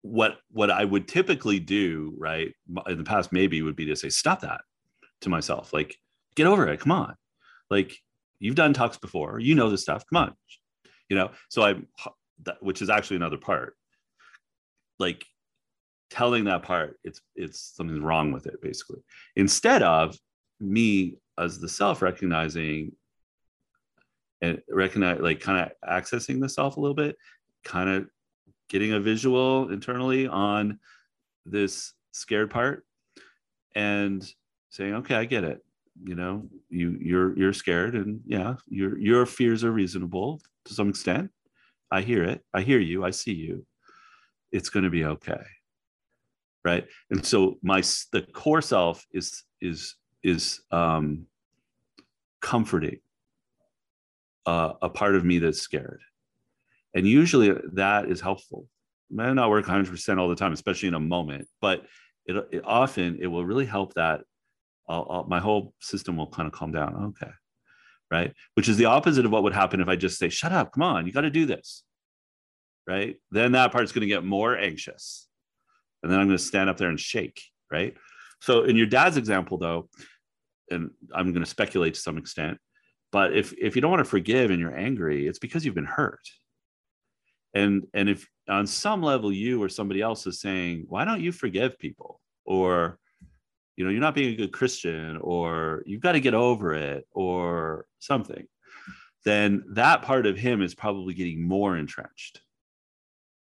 what 0.03 0.39
what 0.51 0.71
i 0.71 0.85
would 0.85 1.07
typically 1.07 1.61
do 1.61 2.13
right 2.19 2.53
in 2.89 2.99
the 2.99 3.05
past 3.05 3.33
maybe 3.33 3.63
would 3.63 3.77
be 3.77 3.87
to 3.87 3.97
say 3.97 4.09
stop 4.09 4.41
that 4.41 4.61
to 5.21 5.29
myself 5.29 5.73
like 5.73 5.97
get 6.35 6.47
over 6.47 6.69
it 6.69 6.81
come 6.81 6.93
on. 6.93 7.15
Like 7.71 7.97
you've 8.39 8.55
done 8.55 8.75
talks 8.75 8.99
before 8.99 9.39
you 9.39 9.55
know 9.55 9.71
this 9.71 9.83
stuff 9.83 10.05
come 10.11 10.25
on 10.25 10.35
you 11.09 11.17
know? 11.17 11.31
So 11.51 11.63
i 11.63 11.75
which 12.61 12.83
is 12.83 12.91
actually 12.91 13.17
another 13.17 13.37
part. 13.37 13.77
Like 14.99 15.25
telling 16.11 16.45
that 16.45 16.63
part 16.63 16.99
it's 17.05 17.21
it's 17.37 17.73
something's 17.77 18.01
wrong 18.01 18.33
with 18.33 18.47
it 18.47 18.61
basically. 18.63 19.01
Instead 19.37 19.83
of 19.83 20.17
me 20.61 21.19
as 21.39 21.61
the 21.61 21.69
self 21.69 22.03
recognizing 22.03 22.93
and 24.41 24.61
recognize 24.69 25.21
like 25.21 25.41
kind 25.41 25.71
of 25.71 25.89
accessing 25.89 26.41
the 26.41 26.49
self 26.49 26.77
a 26.77 26.81
little 26.81 26.97
bit 26.97 27.17
kind 27.65 27.89
of 27.89 28.07
getting 28.73 28.93
a 28.95 29.01
visual 29.01 29.71
internally 29.71 30.27
on 30.27 30.81
this 31.47 31.93
scared 32.11 32.51
part 32.51 32.85
and 33.77 34.29
saying 34.71 34.95
okay 34.95 35.15
i 35.15 35.25
get 35.25 35.45
it 35.45 35.65
you 36.03 36.17
know 36.17 36.43
you 36.71 36.99
you're 37.01 37.39
you're 37.39 37.53
scared 37.53 37.95
and 37.95 38.21
yeah 38.27 38.55
your 38.69 38.99
your 38.99 39.27
fears 39.27 39.63
are 39.63 39.73
reasonable 39.73 40.41
to 40.65 40.75
some 40.75 40.89
extent 40.89 41.31
I 41.93 42.01
hear 42.01 42.25
it. 42.25 42.43
I 42.55 42.63
hear 42.63 42.79
you. 42.79 43.05
I 43.05 43.11
see 43.11 43.35
you. 43.35 43.67
It's 44.51 44.71
going 44.71 44.85
to 44.85 44.91
be 44.91 45.05
okay. 45.05 45.43
Right. 46.65 46.87
And 47.11 47.25
so 47.25 47.59
my 47.63 47.83
the 48.13 48.23
core 48.33 48.63
self 48.63 49.07
is 49.13 49.45
is 49.61 49.97
is 50.23 50.63
um, 50.71 51.27
comforting 52.41 53.01
uh, 54.47 54.73
a 54.81 54.89
part 54.89 55.17
of 55.17 55.25
me 55.25 55.39
that's 55.39 55.61
scared, 55.61 56.01
and 56.95 57.07
usually 57.07 57.55
that 57.75 58.11
is 58.11 58.21
helpful. 58.21 58.67
It 59.11 59.17
may 59.17 59.33
not 59.33 59.51
work 59.51 59.67
100 59.67 59.91
percent 59.91 60.19
all 60.19 60.29
the 60.29 60.37
time, 60.37 60.53
especially 60.53 60.89
in 60.89 60.95
a 60.95 61.01
moment, 61.01 61.49
but 61.61 61.87
it, 62.27 62.37
it 62.53 62.63
often 62.65 63.19
it 63.21 63.27
will 63.27 63.45
really 63.45 63.67
help 63.67 63.95
that 63.95 64.23
I'll, 64.89 65.07
I'll, 65.11 65.25
my 65.25 65.41
whole 65.41 65.75
system 65.81 66.17
will 66.17 66.29
kind 66.29 66.47
of 66.47 66.53
calm 66.53 66.73
down. 66.73 67.15
Okay, 67.21 67.33
right? 68.11 68.35
Which 68.55 68.69
is 68.69 68.77
the 68.77 68.85
opposite 68.85 69.25
of 69.25 69.33
what 69.33 69.43
would 69.43 69.55
happen 69.55 69.81
if 69.81 69.89
I 69.89 69.97
just 69.97 70.19
say, 70.19 70.29
shut 70.29 70.53
up, 70.53 70.73
come 70.73 70.83
on, 70.83 71.07
you 71.07 71.13
got 71.13 71.23
to 71.23 71.31
do 71.31 71.47
this, 71.47 71.83
right? 72.87 73.17
Then 73.31 73.53
that 73.53 73.73
part's 73.73 73.93
going 73.93 74.03
to 74.03 74.07
get 74.07 74.25
more 74.25 74.57
anxious. 74.57 75.29
And 76.03 76.11
then 76.11 76.19
I'm 76.19 76.27
going 76.27 76.37
to 76.37 76.45
stand 76.45 76.69
up 76.69 76.77
there 76.77 76.91
and 76.91 77.01
shake, 77.01 77.41
right? 77.71 77.97
So 78.41 78.65
in 78.65 78.77
your 78.77 78.87
dad's 78.87 79.17
example, 79.17 79.57
though, 79.57 79.89
and 80.71 80.91
I'm 81.15 81.33
going 81.33 81.45
to 81.45 81.49
speculate 81.49 81.95
to 81.95 82.01
some 82.01 82.19
extent, 82.19 82.59
but 83.13 83.37
if 83.37 83.53
if 83.59 83.77
you 83.77 83.83
don't 83.83 83.91
want 83.91 84.05
to 84.05 84.11
forgive 84.11 84.51
and 84.51 84.59
you're 84.59 84.77
angry, 84.77 85.27
it's 85.27 85.39
because 85.39 85.65
you've 85.65 85.75
been 85.75 85.85
hurt. 85.85 86.27
And 87.55 87.87
and 87.95 88.09
if 88.09 88.29
on 88.49 88.67
some 88.67 89.03
level 89.03 89.33
you 89.33 89.63
or 89.63 89.69
somebody 89.69 90.01
else 90.01 90.27
is 90.27 90.41
saying, 90.41 90.87
why 90.89 91.05
don't 91.05 91.21
you 91.21 91.33
forgive 91.33 91.79
people? 91.79 92.21
Or 92.45 92.99
you 93.77 93.85
know 93.85 93.91
you're 93.91 94.01
not 94.01 94.15
being 94.15 94.33
a 94.33 94.37
good 94.37 94.53
christian 94.53 95.17
or 95.21 95.83
you've 95.87 96.01
got 96.01 96.13
to 96.13 96.21
get 96.21 96.35
over 96.35 96.75
it 96.75 97.07
or 97.11 97.87
something 97.99 98.47
then 99.25 99.65
that 99.71 100.03
part 100.03 100.27
of 100.27 100.37
him 100.37 100.63
is 100.63 100.75
probably 100.75 101.15
getting 101.15 101.47
more 101.47 101.77
entrenched 101.77 102.41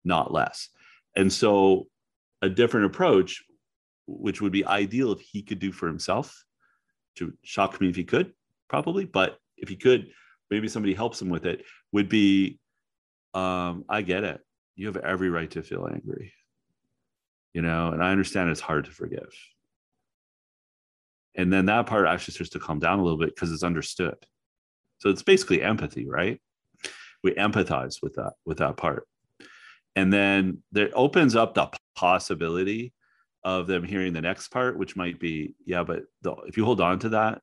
not 0.03 0.33
less 0.33 0.69
and 1.15 1.31
so 1.31 1.87
a 2.41 2.49
different 2.49 2.85
approach 2.85 3.43
which 4.07 4.41
would 4.41 4.51
be 4.51 4.65
ideal 4.65 5.11
if 5.11 5.21
he 5.21 5.41
could 5.41 5.59
do 5.59 5.71
for 5.71 5.87
himself 5.87 6.43
to 7.15 7.33
shock 7.43 7.79
me 7.79 7.89
if 7.89 7.95
he 7.95 8.03
could 8.03 8.33
probably 8.69 9.05
but 9.05 9.37
if 9.57 9.69
he 9.69 9.75
could 9.75 10.07
maybe 10.49 10.67
somebody 10.67 10.93
helps 10.93 11.21
him 11.21 11.29
with 11.29 11.45
it 11.45 11.63
would 11.91 12.09
be 12.09 12.59
um 13.33 13.85
i 13.89 14.01
get 14.01 14.23
it. 14.23 14.41
You 14.75 14.87
have 14.87 14.97
every 14.97 15.29
right 15.29 15.49
to 15.51 15.63
feel 15.63 15.87
angry 15.91 16.33
you 17.53 17.61
know 17.61 17.89
and 17.89 18.03
i 18.03 18.11
understand 18.11 18.49
it's 18.49 18.59
hard 18.59 18.85
to 18.85 18.91
forgive. 18.91 19.33
And 21.35 21.51
then 21.51 21.65
that 21.65 21.87
part 21.87 22.07
actually 22.07 22.35
starts 22.35 22.51
to 22.51 22.59
calm 22.59 22.77
down 22.77 22.99
a 22.99 23.03
little 23.03 23.17
bit 23.17 23.33
because 23.33 23.51
it's 23.51 23.63
understood. 23.63 24.15
So 24.99 25.09
it's 25.09 25.23
basically 25.23 25.63
empathy 25.63 26.07
right? 26.07 26.39
We 27.23 27.31
empathize 27.31 27.97
with 28.03 28.15
that 28.15 28.33
with 28.45 28.59
that 28.59 28.77
part. 28.77 29.07
And 29.95 30.11
then 30.11 30.63
that 30.73 30.93
opens 30.93 31.35
up 31.35 31.53
the 31.53 31.69
possibility 31.95 32.93
of 33.43 33.67
them 33.67 33.83
hearing 33.83 34.13
the 34.13 34.21
next 34.21 34.49
part 34.49 34.77
which 34.77 34.95
might 34.95 35.19
be 35.19 35.55
yeah 35.65 35.83
but 35.83 36.03
the, 36.21 36.33
if 36.47 36.57
you 36.57 36.65
hold 36.65 36.81
on 36.81 36.99
to 36.99 37.09
that 37.09 37.41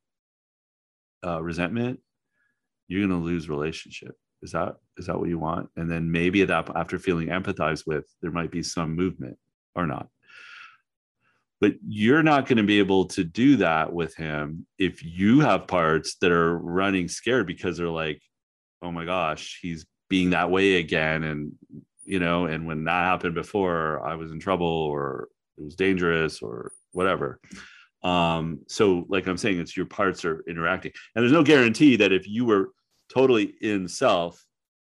uh, 1.25 1.43
resentment 1.43 2.01
you're 2.89 3.07
going 3.07 3.21
to 3.21 3.25
lose 3.25 3.49
relationship 3.49 4.17
is 4.43 4.53
that 4.53 4.77
is 4.97 5.07
that 5.07 5.19
what 5.19 5.29
you 5.29 5.39
want? 5.39 5.69
And 5.77 5.91
then 5.91 6.11
maybe 6.11 6.45
that 6.45 6.71
after 6.75 6.99
feeling 6.99 7.29
empathized 7.29 7.87
with 7.87 8.05
there 8.23 8.31
might 8.31 8.51
be 8.51 8.63
some 8.63 8.95
movement 8.97 9.39
or 9.75 9.87
not. 9.87 10.09
But 11.61 11.75
you're 11.87 12.23
not 12.23 12.47
going 12.47 12.57
to 12.57 12.63
be 12.63 12.79
able 12.79 13.07
to 13.07 13.25
do 13.25 13.57
that 13.57 13.93
with 13.93 14.15
him 14.17 14.67
if 14.79 15.05
you 15.05 15.41
have 15.41 15.67
parts 15.67 16.17
that 16.23 16.33
are 16.33 16.57
running 16.57 17.09
scared 17.09 17.47
because 17.47 17.77
they're 17.77 17.89
like 17.89 18.23
oh 18.83 18.91
my 18.91 19.05
gosh 19.05 19.59
he's 19.61 19.85
being 20.09 20.31
that 20.31 20.51
way 20.51 20.77
again. 20.77 21.25
And 21.25 21.53
you 22.05 22.19
know 22.19 22.47
and 22.47 22.67
when 22.67 22.85
that 22.85 23.05
happened 23.05 23.35
before 23.35 24.05
i 24.05 24.17
was 24.17 24.33
in 24.33 24.41
trouble 24.41 24.67
or 24.67 25.29
it 25.59 25.65
was 25.65 25.77
dangerous 25.77 26.41
or 26.41 26.73
whatever. 26.93 27.41
Um 28.03 28.61
so 28.69 29.05
like 29.09 29.27
i'm 29.27 29.37
saying 29.37 29.61
it's 29.61 29.77
your 29.77 29.87
parts 29.87 30.25
are 30.25 30.43
interacting. 30.49 30.93
And 31.15 31.23
there's 31.23 31.33
no 31.33 31.45
guarantee 31.45 31.97
that 31.97 32.13
if 32.13 32.27
you 32.27 32.47
were 32.47 32.71
totally 33.13 33.55
in 33.61 33.89
self 33.89 34.45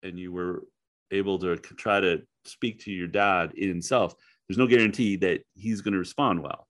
and 0.04 0.18
you 0.18 0.32
were 0.32 0.64
able 1.12 1.40
to 1.40 1.56
try 1.58 2.00
to 2.00 2.22
speak 2.46 2.80
to 2.80 2.92
your 2.92 3.08
dad 3.08 3.52
in 3.54 3.82
self 3.82 4.16
there's 4.48 4.58
no 4.58 4.68
guarantee 4.68 5.16
that 5.18 5.42
he's 5.54 5.82
going 5.82 5.94
to 5.94 6.00
respond 6.00 6.42
well 6.42 6.68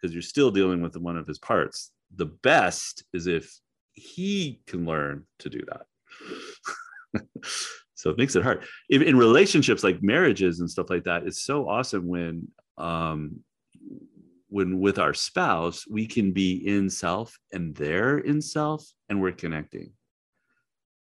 because 0.00 0.12
you're 0.12 0.22
still 0.22 0.50
dealing 0.50 0.82
with 0.82 0.96
one 0.96 1.16
of 1.16 1.26
his 1.26 1.38
parts. 1.38 1.92
The 2.16 2.26
best 2.26 3.04
is 3.12 3.28
if 3.28 3.60
he 3.92 4.60
can 4.66 4.84
learn 4.84 5.26
to 5.40 5.48
do 5.48 5.60
that. 5.68 7.22
so 7.94 8.10
it 8.10 8.18
makes 8.18 8.34
it 8.34 8.42
hard. 8.42 8.64
If, 8.88 9.02
in 9.02 9.16
relationships 9.16 9.84
like 9.84 10.02
marriages 10.02 10.58
and 10.58 10.68
stuff 10.68 10.90
like 10.90 11.04
that, 11.04 11.24
it's 11.24 11.42
so 11.42 11.68
awesome 11.68 12.08
when 12.08 12.48
um, 12.78 13.40
when 14.48 14.80
with 14.80 14.98
our 14.98 15.14
spouse 15.14 15.86
we 15.88 16.06
can 16.06 16.32
be 16.32 16.66
in 16.66 16.90
self 16.90 17.38
and 17.52 17.76
they're 17.76 18.18
in 18.18 18.40
self 18.42 18.84
and 19.08 19.20
we're 19.20 19.32
connecting. 19.32 19.92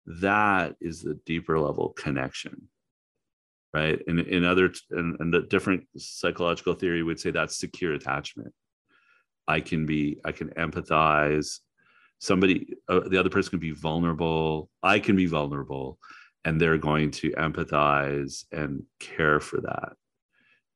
That 0.06 0.76
is 0.80 1.02
the 1.02 1.18
deeper 1.26 1.58
level 1.58 1.90
connection 1.90 2.68
right? 3.76 4.00
And 4.06 4.20
in 4.20 4.42
other 4.42 4.72
and, 4.90 5.20
and 5.20 5.34
the 5.34 5.42
different 5.42 5.84
psychological 5.98 6.72
theory 6.72 7.02
would 7.02 7.20
say 7.20 7.30
that's 7.30 7.58
secure 7.58 7.92
attachment. 7.92 8.54
I 9.46 9.60
can 9.60 9.84
be, 9.84 10.18
I 10.24 10.32
can 10.32 10.48
empathize. 10.50 11.58
Somebody, 12.18 12.74
uh, 12.88 13.00
the 13.00 13.18
other 13.18 13.28
person 13.28 13.50
can 13.50 13.58
be 13.58 13.72
vulnerable. 13.72 14.70
I 14.82 14.98
can 14.98 15.14
be 15.14 15.26
vulnerable, 15.26 15.98
and 16.44 16.58
they're 16.58 16.78
going 16.78 17.10
to 17.12 17.30
empathize 17.32 18.44
and 18.50 18.82
care 18.98 19.40
for 19.40 19.60
that. 19.60 19.92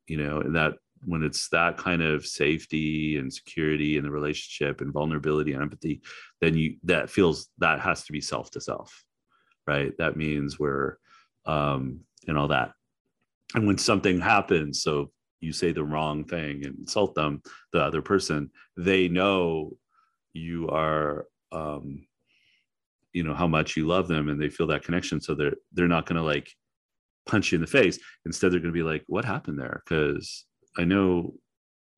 You 0.07 0.19
know, 0.19 0.41
and 0.41 0.55
that 0.57 0.75
when 1.03 1.23
it's 1.23 1.49
that 1.49 1.79
kind 1.79 2.03
of 2.03 2.27
safety 2.27 3.17
and 3.17 3.33
security 3.33 3.97
in 3.97 4.05
the 4.05 4.11
relationship 4.11 4.83
and 4.83 4.93
vulnerability 4.93 5.55
and 5.55 5.63
empathy, 5.63 6.03
then 6.43 6.55
you 6.55 6.77
that 6.85 7.09
feels 7.09 7.49
that 7.59 7.81
has 7.81 8.05
to 8.05 8.13
be 8.13 8.21
self 8.21 8.51
to 8.51 8.61
self, 8.61 9.03
right? 9.71 9.93
That 9.99 10.17
means 10.17 10.59
we're 10.59 10.97
um, 11.47 12.01
and 12.27 12.37
all 12.37 12.49
that. 12.49 12.73
And 13.55 13.67
when 13.67 13.79
something 13.79 14.21
happens 14.21 14.83
so 14.83 15.11
you 15.41 15.53
say 15.53 15.73
the 15.73 15.85
wrong 15.93 16.25
thing 16.25 16.65
and 16.65 16.79
insult 16.79 17.15
them 17.15 17.43
the 17.73 17.83
other 17.83 18.03
person 18.03 18.51
they 18.77 19.09
know 19.09 19.77
you 20.35 20.69
are 20.69 21.27
um 21.51 22.07
you 23.13 23.23
know 23.25 23.35
how 23.35 23.49
much 23.49 23.77
you 23.77 23.87
love 23.87 24.07
them 24.07 24.29
and 24.29 24.41
they 24.41 24.49
feel 24.49 24.69
that 24.69 24.85
connection. 24.85 25.21
So 25.21 25.35
they're 25.35 25.57
they're 25.73 25.89
not 25.89 26.07
going 26.07 26.21
to 26.21 26.23
like 26.23 26.55
punch 27.27 27.53
you 27.53 27.57
in 27.57 27.63
the 27.63 27.67
face. 27.67 27.99
Instead 28.25 28.53
they're 28.53 28.61
going 28.61 28.73
to 28.73 28.79
be 28.79 28.91
like 28.93 29.05
what 29.07 29.25
happened 29.25 29.59
there? 29.59 29.83
Because 29.85 30.45
i 30.79 30.85
know 30.85 31.35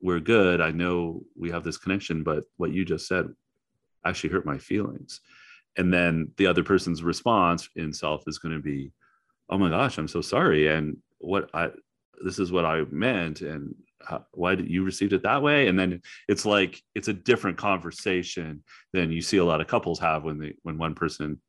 we're 0.01 0.21
good. 0.21 0.61
I 0.61 0.71
know 0.71 1.23
we 1.37 1.51
have 1.51 1.65
this 1.65 1.77
connection 1.77 2.23
but 2.23 2.45
what 2.57 2.73
you 2.73 2.85
just 2.85 3.07
said 3.07 3.27
actually 4.05 4.31
hurt 4.31 4.47
my 4.47 4.59
feelings 4.59 5.21
and 5.77 5.93
then 5.93 6.31
the 6.37 6.47
other 6.47 6.63
person's 6.63 7.03
response 7.03 7.69
in 7.77 7.93
self 7.93 8.25
is 8.27 8.39
going 8.39 8.55
to 8.55 8.63
be 8.63 8.93
oh 9.51 9.59
my 9.59 9.69
gosh 9.69 9.99
i'm 9.99 10.09
so 10.09 10.21
sorry 10.21 10.69
and 10.69 10.97
what 11.23 11.49
I 11.55 11.71
this 12.23 12.39
is 12.39 12.53
what 12.53 12.65
I 12.65 12.85
meant 12.91 13.41
and 13.41 13.75
how, 14.05 14.25
why 14.33 14.55
did 14.55 14.69
you 14.69 14.85
received 14.85 15.13
it 15.13 15.23
that 15.23 15.43
way? 15.43 15.69
And 15.69 15.79
then 15.79 16.03
it's 16.29 16.45
like 16.45 16.83
it's 16.95 17.09
a 17.09 17.13
different 17.13 17.57
conversation 17.57 18.63
than 18.93 19.13
you 19.13 19.23
see 19.23 19.39
a 19.39 19.45
lot 19.45 19.61
of 19.61 19.67
couples 19.67 19.99
have 20.01 20.25
when 20.25 20.39
they 20.39 20.55
when 20.63 20.79
one 20.79 20.95
person 20.95 21.41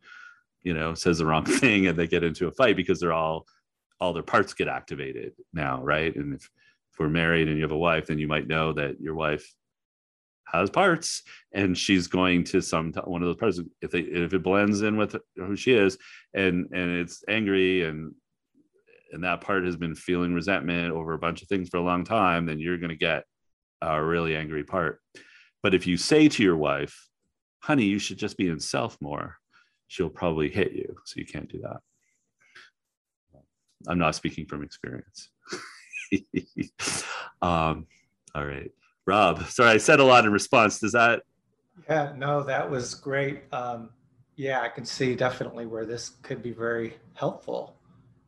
you 0.62 0.74
know 0.74 0.94
says 0.94 1.18
the 1.18 1.26
wrong 1.26 1.46
thing 1.60 1.88
and 1.88 1.98
they 1.98 2.08
get 2.08 2.24
into 2.24 2.48
a 2.48 2.52
fight 2.52 2.76
because 2.76 3.00
they're 3.00 3.14
all 3.14 3.46
all 4.00 4.14
their 4.14 4.24
parts 4.24 4.54
get 4.54 4.68
activated 4.68 5.34
now 5.54 5.82
right? 5.84 6.16
And 6.16 6.34
if, 6.34 6.50
if 6.92 7.00
we're 7.00 7.10
married 7.10 7.48
and 7.48 7.58
you 7.58 7.64
have 7.64 7.72
a 7.72 7.78
wife 7.78 8.08
then 8.08 8.20
you 8.20 8.28
might 8.28 8.48
know 8.48 8.74
that 8.74 9.00
your 9.02 9.16
wife 9.16 9.52
has 10.46 10.70
parts 10.70 11.24
and 11.54 11.78
she's 11.78 12.08
going 12.08 12.44
to 12.44 12.62
some 12.62 12.94
one 13.06 13.22
of 13.22 13.28
those 13.28 13.38
parts 13.38 13.60
if 13.82 13.92
they 13.92 14.02
if 14.02 14.34
it 14.34 14.44
blends 14.44 14.82
in 14.82 14.98
with 14.98 15.16
who 15.36 15.56
she 15.56 15.74
is 15.74 15.98
and 16.34 16.68
and 16.72 16.92
it's 16.92 17.24
angry 17.28 17.84
and 17.86 18.14
and 19.14 19.24
that 19.24 19.42
part 19.42 19.64
has 19.64 19.78
been 19.78 19.96
feeling 19.96 20.34
resentment 20.34 20.92
over 20.92 21.14
a 21.14 21.20
bunch 21.20 21.44
of 21.44 21.48
things 21.48 21.70
for 21.70 21.78
a 21.78 21.84
long 21.84 22.04
time, 22.04 22.48
then 22.48 22.60
you're 22.60 22.80
going 22.80 22.90
to 22.90 22.96
get 22.96 23.26
a 23.82 24.04
really 24.04 24.36
angry 24.36 24.64
part. 24.64 25.00
But 25.62 25.76
if 25.76 25.86
you 25.86 25.98
say 25.98 26.28
to 26.28 26.44
your 26.44 26.58
wife, 26.58 27.08
honey, 27.60 27.86
you 27.86 28.00
should 28.00 28.18
just 28.18 28.38
be 28.38 28.50
in 28.50 28.60
self 28.60 28.98
more, 29.00 29.38
she'll 29.88 30.10
probably 30.10 30.50
hit 30.50 30.74
you. 30.74 30.98
So 31.06 31.20
you 31.20 31.26
can't 31.28 31.48
do 31.48 31.62
that. 31.62 31.78
I'm 33.88 34.00
not 34.00 34.16
speaking 34.16 34.48
from 34.48 34.64
experience. 34.64 35.30
um, 37.42 37.86
all 38.34 38.46
right. 38.46 38.72
Rob, 39.06 39.46
sorry, 39.50 39.72
I 39.72 39.78
said 39.78 40.00
a 40.00 40.04
lot 40.04 40.26
in 40.26 40.32
response. 40.32 40.80
Does 40.80 40.94
that? 40.94 41.24
Yeah, 41.90 42.14
no, 42.16 42.44
that 42.44 42.70
was 42.70 42.96
great. 42.96 43.44
Um, 43.52 43.90
yeah, 44.36 44.62
I 44.62 44.70
can 44.70 44.86
see 44.86 45.16
definitely 45.16 45.66
where 45.66 45.86
this 45.86 46.10
could 46.22 46.42
be 46.42 46.52
very 46.52 46.96
helpful 47.14 47.76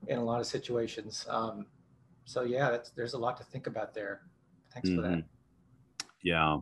in 0.08 0.18
a 0.18 0.24
lot 0.24 0.40
of 0.40 0.48
situations. 0.48 1.26
Um, 1.30 1.66
so 2.26 2.44
yeah, 2.44 2.78
there's 2.96 3.14
a 3.14 3.18
lot 3.18 3.38
to 3.38 3.44
think 3.44 3.68
about 3.68 3.94
there. 3.94 4.22
Thanks 4.74 4.90
mm-hmm. 4.90 5.02
for 5.02 5.08
that. 5.08 5.18
Mm-hmm. 5.18 6.08
Yeah. 6.24 6.58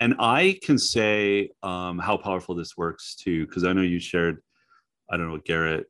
And 0.00 0.14
I 0.18 0.58
can 0.62 0.78
say 0.78 1.50
um, 1.62 1.98
how 1.98 2.16
powerful 2.16 2.54
this 2.54 2.76
works 2.76 3.14
too, 3.14 3.46
because 3.46 3.64
I 3.64 3.72
know 3.72 3.82
you 3.82 3.98
shared, 3.98 4.42
I 5.10 5.16
don't 5.16 5.26
know 5.26 5.32
what 5.32 5.44
Garrett 5.44 5.86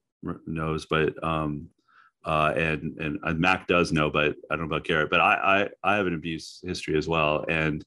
knows, 0.46 0.86
but 0.86 1.22
um, 1.22 1.68
uh, 2.24 2.52
and, 2.56 2.98
and 2.98 3.18
and 3.22 3.38
Mac 3.38 3.66
does 3.66 3.92
know, 3.92 4.10
but 4.10 4.36
I 4.50 4.56
don't 4.56 4.68
know 4.68 4.76
about 4.76 4.84
Garrett. 4.84 5.10
But 5.10 5.20
I 5.20 5.68
I, 5.84 5.92
I 5.92 5.96
have 5.96 6.06
an 6.06 6.14
abuse 6.14 6.60
history 6.64 6.96
as 6.96 7.08
well, 7.08 7.44
and 7.48 7.84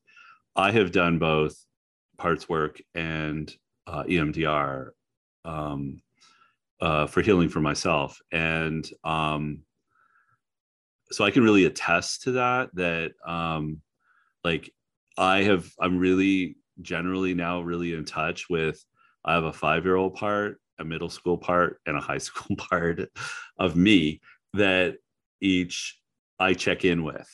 I 0.55 0.71
have 0.71 0.91
done 0.91 1.19
both 1.19 1.55
parts 2.17 2.47
work 2.47 2.81
and 2.95 3.53
uh, 3.87 4.03
EMDR 4.03 4.89
um, 5.43 6.01
uh, 6.79 7.07
for 7.07 7.21
healing 7.21 7.49
for 7.49 7.61
myself 7.61 8.19
and 8.31 8.89
um, 9.03 9.59
so 11.11 11.25
i 11.25 11.31
can 11.31 11.43
really 11.43 11.65
attest 11.65 12.23
to 12.23 12.31
that 12.31 12.73
that 12.73 13.11
um, 13.25 13.81
like 14.43 14.71
i 15.17 15.43
have 15.43 15.69
i'm 15.79 15.97
really 15.97 16.55
generally 16.81 17.33
now 17.33 17.61
really 17.61 17.93
in 17.93 18.05
touch 18.05 18.49
with 18.49 18.83
i 19.25 19.33
have 19.33 19.43
a 19.43 19.53
five 19.53 19.83
year 19.83 19.95
old 19.95 20.15
part 20.15 20.60
a 20.79 20.85
middle 20.85 21.09
school 21.09 21.37
part 21.37 21.79
and 21.85 21.97
a 21.97 22.01
high 22.01 22.17
school 22.29 22.55
part 22.55 23.09
of 23.57 23.75
me 23.75 24.21
that 24.53 24.97
each 25.41 25.99
i 26.39 26.53
check 26.53 26.85
in 26.85 27.03
with. 27.03 27.29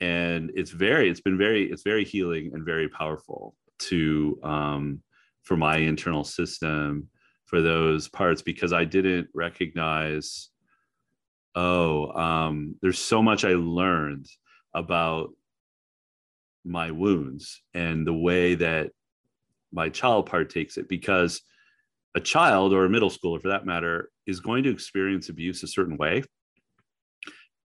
And 0.00 0.50
it's 0.54 0.70
very 0.70 1.08
it's 1.08 1.20
been 1.20 1.38
very 1.38 1.70
it's 1.70 1.82
very 1.82 2.04
healing 2.04 2.50
and 2.52 2.64
very 2.64 2.88
powerful 2.88 3.54
to 3.90 4.38
um 4.42 5.02
for 5.42 5.56
my 5.56 5.76
internal 5.76 6.24
system 6.24 7.08
for 7.46 7.60
those 7.60 8.08
parts 8.08 8.42
because 8.42 8.72
I 8.72 8.84
didn't 8.84 9.28
recognize, 9.34 10.48
oh, 11.54 12.10
um, 12.12 12.76
there's 12.82 12.98
so 12.98 13.22
much 13.22 13.44
I 13.44 13.54
learned 13.54 14.26
about 14.74 15.30
my 16.64 16.90
wounds 16.90 17.62
and 17.74 18.06
the 18.06 18.14
way 18.14 18.54
that 18.54 18.90
my 19.72 19.88
child 19.88 20.26
part 20.26 20.50
takes 20.50 20.78
it 20.78 20.88
because 20.88 21.42
a 22.14 22.20
child 22.20 22.72
or 22.72 22.84
a 22.84 22.90
middle 22.90 23.10
schooler 23.10 23.40
for 23.40 23.48
that 23.48 23.66
matter 23.66 24.10
is 24.26 24.40
going 24.40 24.62
to 24.64 24.70
experience 24.70 25.28
abuse 25.28 25.62
a 25.62 25.66
certain 25.66 25.96
way 25.96 26.22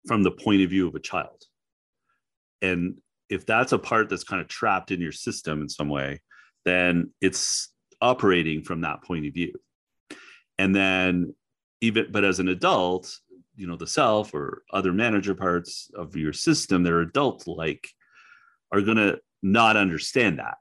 from 0.07 0.23
the 0.23 0.31
point 0.31 0.61
of 0.61 0.69
view 0.69 0.88
of 0.88 0.95
a 0.95 0.99
child. 0.99 1.43
And 2.61 2.99
if 3.29 3.45
that's 3.45 3.73
a 3.73 3.79
part 3.79 4.09
that's 4.09 4.23
kind 4.23 4.41
of 4.41 4.47
trapped 4.47 4.91
in 4.91 5.01
your 5.01 5.11
system 5.11 5.61
in 5.61 5.69
some 5.69 5.89
way 5.89 6.21
then 6.67 7.11
it's 7.21 7.69
operating 8.01 8.61
from 8.61 8.81
that 8.81 9.01
point 9.01 9.25
of 9.25 9.33
view. 9.33 9.53
And 10.59 10.75
then 10.75 11.33
even 11.79 12.07
but 12.11 12.25
as 12.25 12.39
an 12.39 12.49
adult 12.49 13.15
you 13.55 13.67
know 13.67 13.77
the 13.77 13.88
self 13.88 14.33
or 14.33 14.63
other 14.73 14.91
manager 14.91 15.33
parts 15.33 15.89
of 15.95 16.15
your 16.15 16.33
system 16.33 16.83
that 16.83 16.91
are 16.91 17.01
adult 17.01 17.47
like 17.47 17.88
are 18.71 18.81
going 18.81 18.97
to 18.97 19.19
not 19.41 19.77
understand 19.77 20.39
that. 20.39 20.57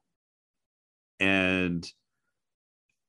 And 1.18 1.86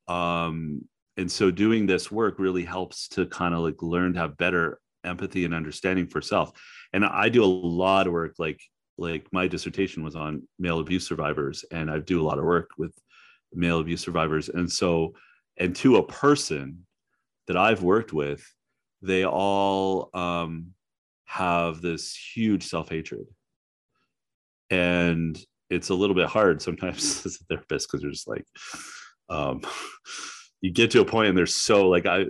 um 0.08 0.82
and 1.18 1.32
so 1.32 1.50
doing 1.50 1.86
this 1.86 2.12
work 2.12 2.38
really 2.38 2.64
helps 2.64 3.08
to 3.08 3.26
kind 3.26 3.54
of 3.54 3.62
like 3.62 3.82
learn 3.82 4.14
to 4.14 4.20
have 4.20 4.38
better 4.38 4.80
empathy 5.04 5.46
and 5.46 5.54
understanding 5.54 6.08
for 6.08 6.22
self 6.22 6.52
and 6.94 7.06
i 7.06 7.30
do 7.30 7.44
a 7.44 7.46
lot 7.46 8.08
of 8.08 8.14
work 8.14 8.34
like 8.38 8.62
like 8.98 9.28
my 9.32 9.48
dissertation 9.48 10.04
was 10.04 10.16
on 10.16 10.42
male 10.60 10.80
abuse 10.80 11.08
survivors 11.08 11.64
and 11.72 11.90
i 11.90 12.00
do 12.00 12.22
a 12.22 12.26
lot 12.26 12.40
of 12.40 12.46
work 12.46 12.70
with 12.78 12.94
male 13.54 13.80
abuse 13.80 14.02
survivors 14.02 14.50
and 14.50 14.72
so 14.72 15.14
and 15.58 15.76
to 15.76 15.98
a 15.98 16.06
person 16.06 16.86
that 17.48 17.58
I've 17.58 17.82
worked 17.82 18.14
with, 18.14 18.46
they 19.02 19.26
all 19.26 20.10
um, 20.14 20.74
have 21.26 21.82
this 21.82 22.16
huge 22.16 22.64
self 22.64 22.90
hatred. 22.90 23.26
and 24.70 25.38
it's 25.70 25.90
a 25.90 25.94
little 25.94 26.16
bit 26.16 26.30
hard 26.30 26.62
sometimes 26.62 27.22
as 27.26 27.40
a 27.42 27.44
therapist 27.46 27.90
because 27.90 28.02
you're 28.02 28.12
just 28.12 28.28
like 28.28 28.46
um 29.30 29.62
you 30.62 30.72
get 30.72 30.92
to 30.92 31.02
a 31.02 31.06
point 31.06 31.30
and 31.30 31.38
they're 31.38 31.46
so 31.46 31.88
like 31.88 32.06
i 32.06 32.26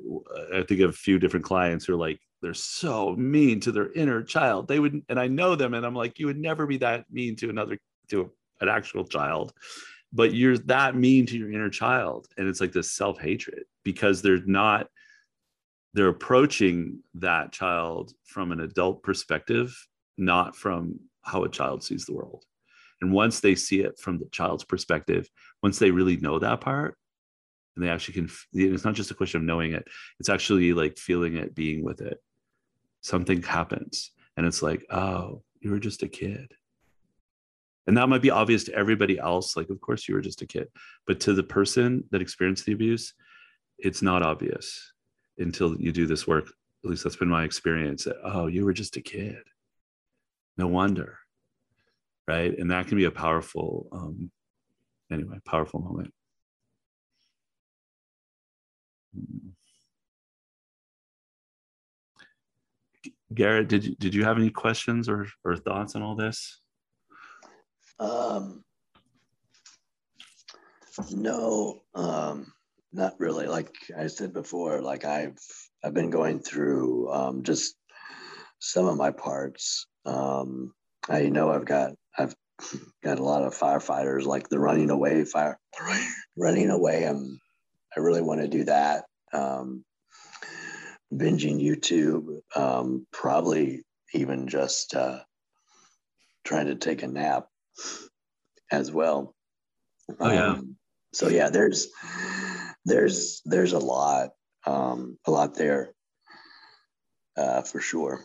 i 0.53 0.61
think 0.63 0.81
of 0.81 0.89
a 0.89 0.93
few 0.93 1.19
different 1.19 1.45
clients 1.45 1.85
who 1.85 1.93
are 1.93 1.97
like 1.97 2.19
they're 2.41 2.53
so 2.53 3.15
mean 3.15 3.59
to 3.59 3.71
their 3.71 3.91
inner 3.93 4.21
child. 4.21 4.67
They 4.67 4.79
would 4.79 5.01
and 5.09 5.19
i 5.19 5.27
know 5.27 5.55
them 5.55 5.73
and 5.73 5.85
i'm 5.85 5.95
like 5.95 6.19
you 6.19 6.27
would 6.27 6.37
never 6.37 6.67
be 6.67 6.77
that 6.77 7.05
mean 7.11 7.35
to 7.37 7.49
another 7.49 7.79
to 8.09 8.31
an 8.61 8.69
actual 8.69 9.05
child 9.05 9.53
but 10.13 10.33
you're 10.33 10.57
that 10.57 10.95
mean 10.95 11.25
to 11.27 11.37
your 11.37 11.51
inner 11.51 11.69
child. 11.69 12.27
And 12.37 12.47
it's 12.47 12.61
like 12.61 12.71
this 12.71 12.91
self-hatred 12.91 13.65
because 13.83 14.21
they're 14.21 14.45
not 14.45 14.87
they're 15.93 16.09
approaching 16.09 16.99
that 17.15 17.51
child 17.51 18.13
from 18.23 18.51
an 18.51 18.59
adult 18.59 19.03
perspective 19.03 19.75
not 20.17 20.55
from 20.55 20.99
how 21.21 21.43
a 21.43 21.49
child 21.49 21.83
sees 21.83 22.05
the 22.05 22.13
world 22.13 22.43
and 23.01 23.11
once 23.11 23.39
they 23.39 23.55
see 23.55 23.81
it 23.81 23.99
from 23.99 24.19
the 24.19 24.27
child's 24.31 24.63
perspective 24.63 25.29
once 25.61 25.79
they 25.79 25.91
really 25.91 26.17
know 26.17 26.39
that 26.39 26.61
part 26.61 26.97
and 27.77 27.85
they 27.85 27.89
actually 27.89 28.15
can 28.15 28.29
it's 28.53 28.83
not 28.83 28.95
just 28.95 29.11
a 29.11 29.15
question 29.15 29.39
of 29.39 29.45
knowing 29.45 29.73
it 29.73 29.87
it's 30.19 30.29
actually 30.29 30.73
like 30.73 30.97
feeling 30.97 31.37
it 31.37 31.55
being 31.55 31.83
with 31.83 32.01
it. 32.01 32.21
Something 33.01 33.41
happens 33.43 34.11
and 34.35 34.45
it's 34.45 34.61
like 34.61 34.85
oh 34.89 35.43
you 35.61 35.71
were 35.71 35.79
just 35.79 36.03
a 36.03 36.07
kid. 36.07 36.51
And 37.85 37.95
that 37.95 38.09
might 38.09 38.21
be 38.21 38.31
obvious 38.31 38.65
to 38.65 38.73
everybody 38.73 39.17
else 39.17 39.55
like 39.55 39.69
of 39.69 39.79
course 39.79 40.07
you 40.07 40.15
were 40.15 40.21
just 40.21 40.41
a 40.41 40.47
kid. 40.47 40.67
But 41.05 41.19
to 41.21 41.33
the 41.33 41.43
person 41.43 42.03
that 42.11 42.21
experienced 42.21 42.65
the 42.65 42.73
abuse 42.73 43.13
it's 43.77 44.01
not 44.01 44.23
obvious 44.23 44.91
until 45.37 45.79
you 45.79 45.91
do 45.91 46.07
this 46.07 46.25
work. 46.25 46.51
At 46.83 46.89
least 46.89 47.03
that's 47.03 47.15
been 47.15 47.29
my 47.29 47.43
experience 47.43 48.05
that 48.05 48.17
oh 48.23 48.47
you 48.47 48.65
were 48.65 48.73
just 48.73 48.97
a 48.97 49.01
kid. 49.01 49.43
No 50.57 50.65
wonder 50.65 51.19
right 52.27 52.57
and 52.57 52.71
that 52.71 52.87
can 52.87 52.97
be 52.97 53.05
a 53.05 53.11
powerful 53.11 53.87
um 53.91 54.31
anyway 55.11 55.37
powerful 55.45 55.79
moment 55.79 56.13
Garrett, 63.33 63.67
did 63.67 63.83
you, 63.85 63.95
did 63.95 64.13
you 64.13 64.23
have 64.23 64.37
any 64.37 64.49
questions 64.49 65.09
or, 65.09 65.27
or 65.43 65.57
thoughts 65.57 65.95
on 65.95 66.01
all 66.01 66.15
this? 66.15 66.61
Um, 67.99 68.63
no, 71.11 71.81
um, 71.93 72.51
not 72.93 73.19
really. 73.19 73.47
Like 73.47 73.75
I 73.97 74.07
said 74.07 74.33
before, 74.33 74.81
like 74.81 75.03
I've 75.03 75.37
I've 75.83 75.93
been 75.93 76.09
going 76.09 76.39
through 76.39 77.11
um, 77.11 77.43
just 77.43 77.75
some 78.59 78.85
of 78.85 78.97
my 78.97 79.11
parts. 79.11 79.87
Um, 80.05 80.73
I 81.09 81.29
know 81.29 81.51
I've 81.51 81.65
got 81.65 81.93
I've 82.17 82.35
got 83.03 83.19
a 83.19 83.23
lot 83.23 83.43
of 83.43 83.57
firefighters 83.57 84.25
like 84.25 84.49
the 84.49 84.59
running 84.59 84.89
away 84.89 85.23
fire 85.25 85.59
running 86.35 86.69
away. 86.69 87.05
I'm 87.05 87.39
I 87.95 87.99
really 87.99 88.21
want 88.21 88.41
to 88.41 88.47
do 88.47 88.65
that. 88.65 89.05
Um, 89.33 89.83
binging 91.13 91.63
YouTube, 91.63 92.39
um, 92.55 93.07
probably 93.11 93.83
even 94.13 94.47
just 94.47 94.95
uh, 94.95 95.19
trying 96.43 96.67
to 96.67 96.75
take 96.75 97.03
a 97.03 97.07
nap 97.07 97.47
as 98.71 98.91
well. 98.91 99.33
Oh 100.19 100.31
yeah. 100.31 100.47
Um, 100.47 100.77
so 101.13 101.29
yeah, 101.29 101.49
there's 101.49 101.87
there's 102.85 103.41
there's 103.45 103.73
a 103.73 103.79
lot 103.79 104.29
um, 104.65 105.17
a 105.25 105.31
lot 105.31 105.55
there 105.55 105.93
uh, 107.35 107.61
for 107.61 107.79
sure. 107.79 108.23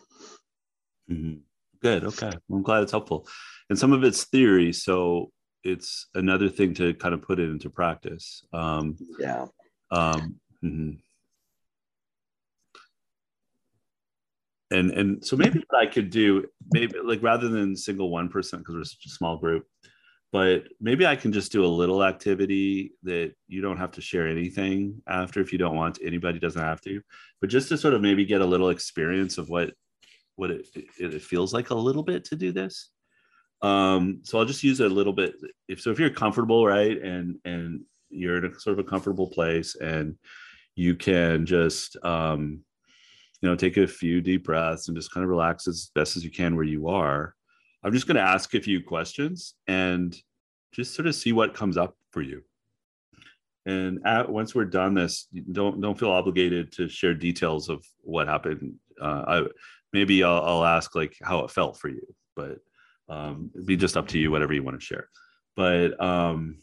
Mm-hmm. 1.11 1.41
Good. 1.83 2.05
Okay. 2.05 2.31
I'm 2.51 2.63
glad 2.63 2.85
it's 2.85 2.93
helpful. 2.93 3.27
And 3.69 3.79
some 3.79 3.93
of 3.93 4.05
it's 4.05 4.25
theory, 4.25 4.73
so 4.73 5.33
it's 5.65 6.07
another 6.15 6.49
thing 6.49 6.75
to 6.75 6.95
kind 6.95 7.15
of 7.15 7.23
put 7.23 7.41
it 7.41 7.51
into 7.51 7.71
practice. 7.71 8.45
Um, 8.53 8.97
yeah. 9.19 9.47
Um, 9.91 10.37
mm-hmm. 10.65 10.93
And 14.71 14.91
and 14.93 15.25
so 15.25 15.37
maybe 15.37 15.63
what 15.69 15.83
I 15.83 15.87
could 15.87 16.09
do, 16.09 16.47
maybe 16.73 16.95
like 17.05 17.23
rather 17.23 17.49
than 17.49 17.77
single 17.77 18.11
one 18.11 18.31
percent 18.31 18.63
because 18.63 18.75
we're 18.75 18.85
such 18.85 19.05
a 19.07 19.11
small 19.11 19.37
group, 19.37 19.67
but 20.33 20.65
maybe 20.81 21.07
I 21.07 21.15
can 21.15 21.31
just 21.31 21.53
do 21.53 21.65
a 21.65 21.67
little 21.67 22.03
activity 22.03 22.93
that 23.03 23.35
you 23.49 23.61
don't 23.61 23.77
have 23.77 23.93
to 23.93 24.01
share 24.01 24.27
anything 24.27 25.03
after 25.07 25.41
if 25.41 25.53
you 25.53 25.59
don't 25.59 25.77
want. 25.77 25.97
To. 25.97 26.07
Anybody 26.07 26.39
doesn't 26.39 26.63
have 26.63 26.81
to, 26.83 27.03
but 27.41 27.51
just 27.51 27.69
to 27.69 27.77
sort 27.77 27.93
of 27.93 28.01
maybe 28.01 28.25
get 28.25 28.41
a 28.41 28.47
little 28.47 28.71
experience 28.71 29.37
of 29.37 29.51
what 29.51 29.75
what 30.37 30.51
it, 30.51 30.67
it 30.99 31.23
feels 31.23 31.53
like 31.53 31.71
a 31.71 31.75
little 31.75 32.03
bit 32.03 32.25
to 32.27 32.37
do 32.37 32.53
this. 32.53 32.91
Um, 33.61 34.21
so 34.25 34.39
I'll 34.39 34.45
just 34.45 34.65
use 34.65 34.81
a 34.81 34.89
little 34.89 35.13
bit. 35.13 35.35
If 35.69 35.81
so, 35.81 35.91
if 35.91 35.99
you're 35.99 36.11
comfortable, 36.11 36.67
right, 36.67 37.01
and 37.01 37.37
and 37.45 37.83
you're 38.13 38.39
in 38.39 38.53
a 38.53 38.61
sort 38.61 38.79
of 38.79 38.85
a 38.85 38.89
comfortable 38.89 39.29
place 39.29 39.75
and 39.77 40.17
you 40.77 40.95
can 40.95 41.47
just 41.47 41.97
um, 42.05 42.61
you 43.41 43.49
know 43.49 43.57
take 43.57 43.77
a 43.77 43.87
few 43.87 44.21
deep 44.21 44.45
breaths 44.45 44.89
and 44.89 44.97
just 44.97 45.13
kind 45.13 45.25
of 45.25 45.31
relax 45.31 45.67
as 45.67 45.91
best 45.95 46.17
as 46.17 46.25
you 46.25 46.31
can 46.31 46.55
where 46.55 46.65
you 46.65 46.89
are 46.89 47.35
i'm 47.83 47.93
just 47.93 48.07
going 48.07 48.17
to 48.17 48.23
ask 48.23 48.55
a 48.55 48.61
few 48.61 48.83
questions 48.83 49.55
and 49.67 50.17
just 50.73 50.95
sort 50.95 51.09
of 51.09 51.15
see 51.15 51.33
what 51.33 51.55
comes 51.55 51.77
up 51.77 51.97
for 52.11 52.23
you 52.23 52.43
and 53.67 54.01
at, 54.05 54.29
once 54.29 54.55
we're 54.55 54.65
done 54.65 54.95
this 54.95 55.27
don't 55.51 55.81
don't 55.81 55.99
feel 55.99 56.11
obligated 56.11 56.73
to 56.73 56.89
share 56.89 57.15
details 57.15 57.69
of 57.69 57.85
what 58.03 58.29
happened 58.29 58.75
uh, 59.01 59.25
I, 59.27 59.47
maybe 59.93 60.25
I'll, 60.25 60.43
I'll, 60.43 60.65
ask 60.65 60.95
like 60.95 61.17
how 61.23 61.41
it 61.41 61.51
felt 61.51 61.79
for 61.79 61.89
you 61.89 62.03
but 62.35 62.59
um, 63.09 63.51
it'd 63.55 63.67
be 63.67 63.77
just 63.77 63.97
up 63.97 64.09
to 64.09 64.19
you 64.19 64.31
whatever 64.31 64.53
you 64.53 64.63
want 64.63 64.79
to 64.79 64.85
share. 64.85 65.09
But 65.57 66.01
um, 66.03 66.59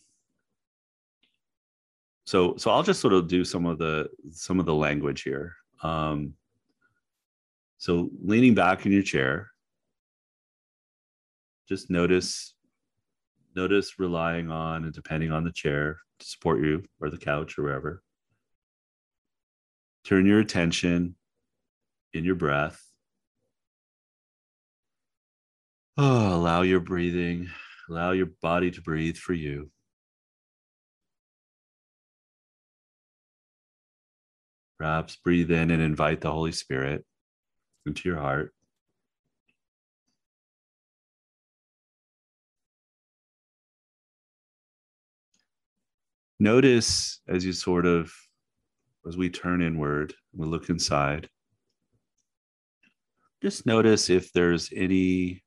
so 2.25 2.55
so 2.57 2.69
i'll 2.69 2.83
just 2.83 3.01
sort 3.01 3.13
of 3.13 3.27
do 3.27 3.43
some 3.43 3.65
of 3.65 3.79
the 3.79 4.07
some 4.31 4.59
of 4.59 4.65
the 4.65 4.73
language 4.73 5.23
here. 5.23 5.55
Um, 5.83 6.33
so 7.77 8.09
leaning 8.21 8.55
back 8.55 8.85
in 8.85 8.91
your 8.91 9.03
chair 9.03 9.51
just 11.67 11.89
notice 11.89 12.55
notice 13.55 13.99
relying 13.99 14.49
on 14.49 14.85
and 14.85 14.93
depending 14.93 15.31
on 15.31 15.43
the 15.43 15.51
chair 15.51 15.99
to 16.19 16.25
support 16.25 16.61
you 16.61 16.83
or 16.99 17.09
the 17.09 17.17
couch 17.17 17.57
or 17.57 17.63
wherever. 17.63 18.01
Turn 20.03 20.25
your 20.25 20.39
attention 20.39 21.15
in 22.13 22.23
your 22.23 22.35
breath 22.35 22.88
oh, 25.97 26.35
allow 26.35 26.61
your 26.61 26.79
breathing 26.79 27.49
allow 27.89 28.11
your 28.11 28.29
body 28.41 28.71
to 28.71 28.81
breathe 28.81 29.17
for 29.17 29.33
you 29.33 29.69
Perhaps 34.79 35.17
breathe 35.17 35.51
in 35.51 35.71
and 35.71 35.81
invite 35.81 36.21
the 36.21 36.31
Holy 36.31 36.53
Spirit 36.53 37.03
into 37.85 38.07
your 38.07 38.17
heart. 38.17 38.53
Notice 46.39 47.19
as 47.27 47.43
you 47.43 47.51
sort 47.51 47.85
of, 47.85 48.13
as 49.05 49.17
we 49.17 49.29
turn 49.29 49.61
inward, 49.61 50.13
and 50.31 50.41
we 50.41 50.47
look 50.47 50.69
inside, 50.69 51.27
just 53.43 53.65
notice 53.65 54.09
if 54.09 54.31
there's 54.31 54.69
any, 54.73 55.43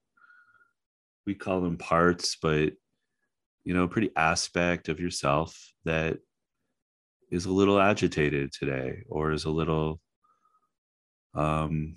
we 1.26 1.34
call 1.34 1.60
them 1.60 1.76
parts, 1.76 2.36
but 2.40 2.72
you 3.64 3.74
know, 3.74 3.86
pretty 3.86 4.10
aspect 4.16 4.88
of 4.88 4.98
yourself 4.98 5.56
that 5.84 6.18
is 7.30 7.46
a 7.46 7.52
little 7.52 7.80
agitated 7.80 8.52
today 8.52 9.04
or 9.08 9.32
is 9.32 9.44
a 9.44 9.50
little 9.50 10.00
um, 11.34 11.96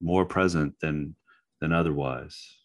more 0.00 0.24
present 0.24 0.74
than 0.80 1.14
than 1.60 1.72
otherwise. 1.72 2.58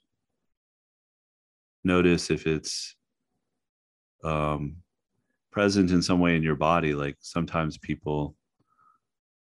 Notice 1.84 2.30
if 2.30 2.48
it's 2.48 2.96
um, 4.24 4.78
present 5.52 5.92
in 5.92 6.02
some 6.02 6.20
way 6.20 6.36
in 6.36 6.44
your 6.44 6.56
body 6.56 6.94
like 6.94 7.18
sometimes 7.20 7.78
people 7.78 8.36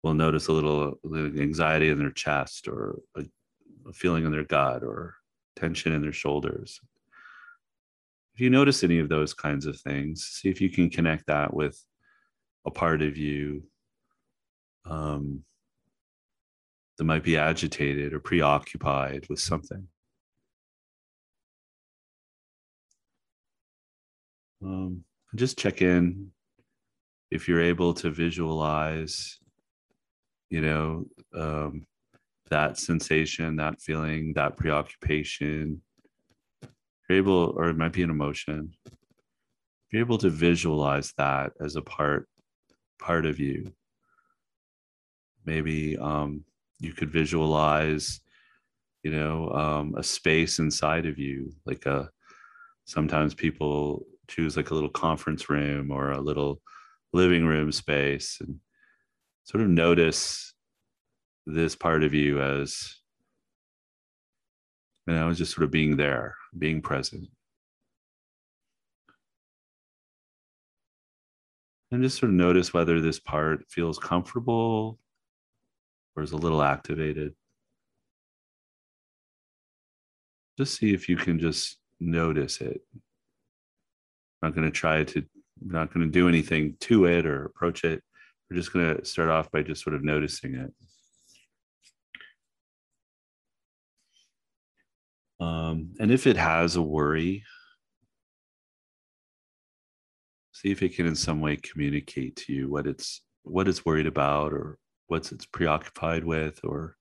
will 0.02 0.14
notice 0.14 0.48
a 0.48 0.52
little 0.52 0.96
anxiety 1.16 1.90
in 1.90 2.00
their 2.00 2.12
chest 2.12 2.68
or 2.68 3.00
a, 3.16 3.24
a 3.88 3.94
feeling 3.94 4.26
in 4.26 4.32
their 4.32 4.44
gut 4.44 4.84
or 4.84 5.16
tension 5.56 5.94
in 5.94 6.02
their 6.02 6.14
shoulders 6.14 6.80
if 8.34 8.42
you 8.42 8.50
notice 8.50 8.84
any 8.84 9.00
of 9.00 9.10
those 9.10 9.34
kinds 9.34 9.66
of 9.66 9.80
things 9.80 10.24
see 10.24 10.50
if 10.50 10.60
you 10.60 10.70
can 10.70 10.90
connect 10.90 11.28
that 11.28 11.54
with 11.54 11.80
a 12.66 12.72
part 12.72 13.02
of 13.02 13.18
you 13.18 13.64
um, 14.86 15.44
that 16.98 17.04
might 17.06 17.24
be 17.24 17.38
agitated 17.38 18.14
or 18.14 18.20
preoccupied 18.20 19.26
with 19.30 19.40
something. 19.40 19.88
Um, 24.64 25.04
just 25.36 25.58
check 25.58 25.82
in 25.82 26.32
if 27.32 27.48
you're 27.48 27.62
able 27.62 27.94
to 27.96 28.12
visualize, 28.12 29.40
you 30.50 30.62
know, 30.62 31.06
um, 31.34 31.86
that 32.50 32.78
sensation, 32.78 33.56
that 33.58 33.82
feeling, 33.82 34.34
that 34.34 34.58
preoccupation 34.58 35.82
you're 37.10 37.18
able, 37.18 37.54
or 37.58 37.70
it 37.70 37.78
might 37.78 37.94
be 37.94 38.04
an 38.04 38.10
emotion, 38.10 38.74
you're 39.92 40.02
able 40.02 40.18
to 40.20 40.30
visualize 40.30 41.14
that 41.18 41.54
as 41.60 41.76
a 41.76 41.82
part 41.82 42.28
part 43.00 43.26
of 43.26 43.40
you. 43.40 43.72
Maybe 45.46 45.98
um, 45.98 46.46
you 46.80 46.94
could 46.94 47.12
visualize, 47.12 48.22
you 49.04 49.12
know, 49.12 49.50
um, 49.50 49.96
a 49.98 50.04
space 50.04 50.60
inside 50.60 51.06
of 51.06 51.18
you, 51.18 51.54
like 51.66 51.86
a. 51.86 52.10
Sometimes 52.86 53.34
people 53.34 54.06
choose 54.28 54.58
like 54.58 54.72
a 54.72 54.74
little 54.74 54.90
conference 54.90 55.50
room 55.50 55.90
or 55.90 56.12
a 56.12 56.20
little 56.20 56.62
living 57.14 57.46
room 57.46 57.72
space, 57.72 58.38
and 58.42 58.60
sort 59.44 59.64
of 59.64 59.70
notice 59.70 60.53
this 61.46 61.76
part 61.76 62.04
of 62.04 62.14
you 62.14 62.42
as 62.42 63.00
you 65.08 65.14
know, 65.14 65.34
just 65.34 65.54
sort 65.54 65.66
of 65.66 65.72
being 65.72 65.98
there, 65.98 66.36
being 66.58 66.82
present. 66.82 67.28
And 71.92 72.02
just 72.02 72.18
sort 72.20 72.32
of 72.32 72.36
notice 72.36 72.74
whether 72.74 73.00
this 73.02 73.20
part 73.20 73.66
feels 73.70 74.00
comfortable 74.00 74.98
or 76.16 76.24
is 76.24 76.32
a 76.32 76.38
little 76.38 76.64
activated. 76.64 77.36
Just 80.58 80.78
see 80.78 80.94
if 80.94 81.10
you 81.10 81.18
can 81.18 81.40
just 81.40 81.78
notice 82.00 82.62
it. 82.62 82.82
I'm 84.42 84.50
not 84.50 84.56
going 84.56 84.68
to 84.68 84.72
try 84.72 85.04
to, 85.04 85.20
I'm 85.20 85.72
not 85.72 85.94
going 85.94 86.06
to 86.06 86.12
do 86.12 86.28
anything 86.28 86.78
to 86.82 87.06
it 87.06 87.26
or 87.26 87.46
approach 87.46 87.84
it. 87.84 88.02
We're 88.50 88.58
just 88.58 88.74
going 88.74 88.98
to 88.98 89.06
start 89.06 89.30
off 89.30 89.52
by 89.52 89.64
just 89.64 89.84
sort 89.84 89.96
of 89.96 90.04
noticing 90.04 90.56
it. 90.56 90.74
Um, 95.44 95.94
and 96.00 96.12
if 96.12 96.26
it 96.28 96.38
has 96.38 96.76
a 96.78 96.82
worry, 96.82 97.44
see 100.54 100.72
if 100.72 100.82
it 100.82 100.96
can 100.96 101.06
in 101.06 101.16
some 101.16 101.42
way 101.42 101.58
communicate 101.58 102.36
to 102.38 102.54
you 102.54 102.70
what 102.70 102.88
it's 102.88 103.22
what 103.44 103.68
it's 103.68 103.86
worried 103.86 104.08
about 104.08 104.54
or 104.54 104.78
what's 105.08 105.32
it's 105.34 105.46
preoccupied 105.46 106.24
with 106.24 106.60
or 106.64 106.96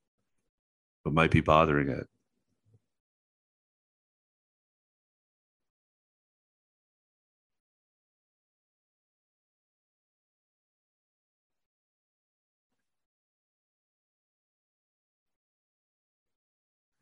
what 1.05 1.14
might 1.14 1.30
be 1.30 1.40
bothering 1.40 1.88
it. 1.88 2.07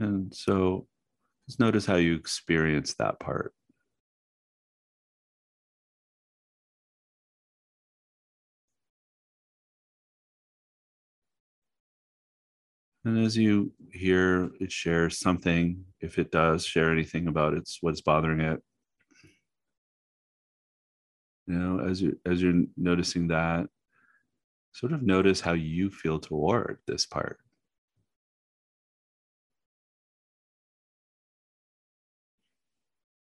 And 0.00 0.34
so 0.34 0.86
just 1.50 1.58
notice 1.58 1.84
how 1.84 1.96
you 1.96 2.14
experience 2.14 2.94
that 2.94 3.18
part. 3.18 3.52
And 13.04 13.18
as 13.18 13.36
you 13.36 13.72
hear 13.92 14.50
it 14.60 14.70
share 14.70 15.10
something, 15.10 15.84
if 16.00 16.20
it 16.20 16.30
does 16.30 16.64
share 16.64 16.92
anything 16.92 17.26
about 17.26 17.54
it's 17.54 17.78
what's 17.80 18.00
bothering 18.00 18.40
it, 18.40 18.62
you 21.48 21.54
know, 21.54 21.84
as 21.84 22.00
you 22.00 22.16
as 22.24 22.40
you're 22.40 22.62
noticing 22.76 23.26
that, 23.28 23.66
sort 24.72 24.92
of 24.92 25.02
notice 25.02 25.40
how 25.40 25.54
you 25.54 25.90
feel 25.90 26.20
toward 26.20 26.78
this 26.86 27.06
part. 27.06 27.40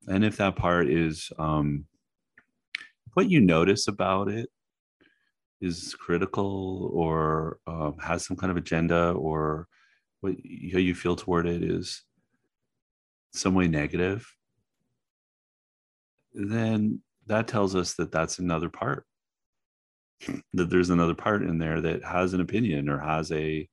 And 0.08 0.24
if 0.24 0.36
that 0.36 0.56
part 0.56 0.88
is 0.88 1.30
um, 1.38 1.86
what 3.14 3.30
you 3.30 3.40
notice 3.40 3.88
about 3.88 4.28
it 4.28 4.48
is 5.60 5.94
critical 5.94 6.90
or 6.92 7.58
um, 7.66 7.96
has 7.98 8.26
some 8.26 8.36
kind 8.36 8.50
of 8.50 8.56
agenda 8.56 9.12
or 9.12 9.66
what 10.20 10.34
how 10.72 10.78
you 10.78 10.94
feel 10.94 11.16
toward 11.16 11.46
it 11.46 11.62
is 11.62 12.02
some 13.32 13.54
way 13.54 13.66
negative 13.66 14.26
then 16.34 17.00
that 17.26 17.48
tells 17.48 17.74
us 17.74 17.94
that 17.94 18.12
that's 18.12 18.38
another 18.38 18.68
part. 18.68 19.06
That 20.54 20.70
there's 20.70 20.90
another 20.90 21.14
part 21.14 21.42
in 21.42 21.58
there 21.58 21.80
that 21.80 22.04
has 22.04 22.32
an 22.32 22.40
opinion 22.40 22.88
or 22.88 22.98
has 22.98 23.30
a 23.32 23.68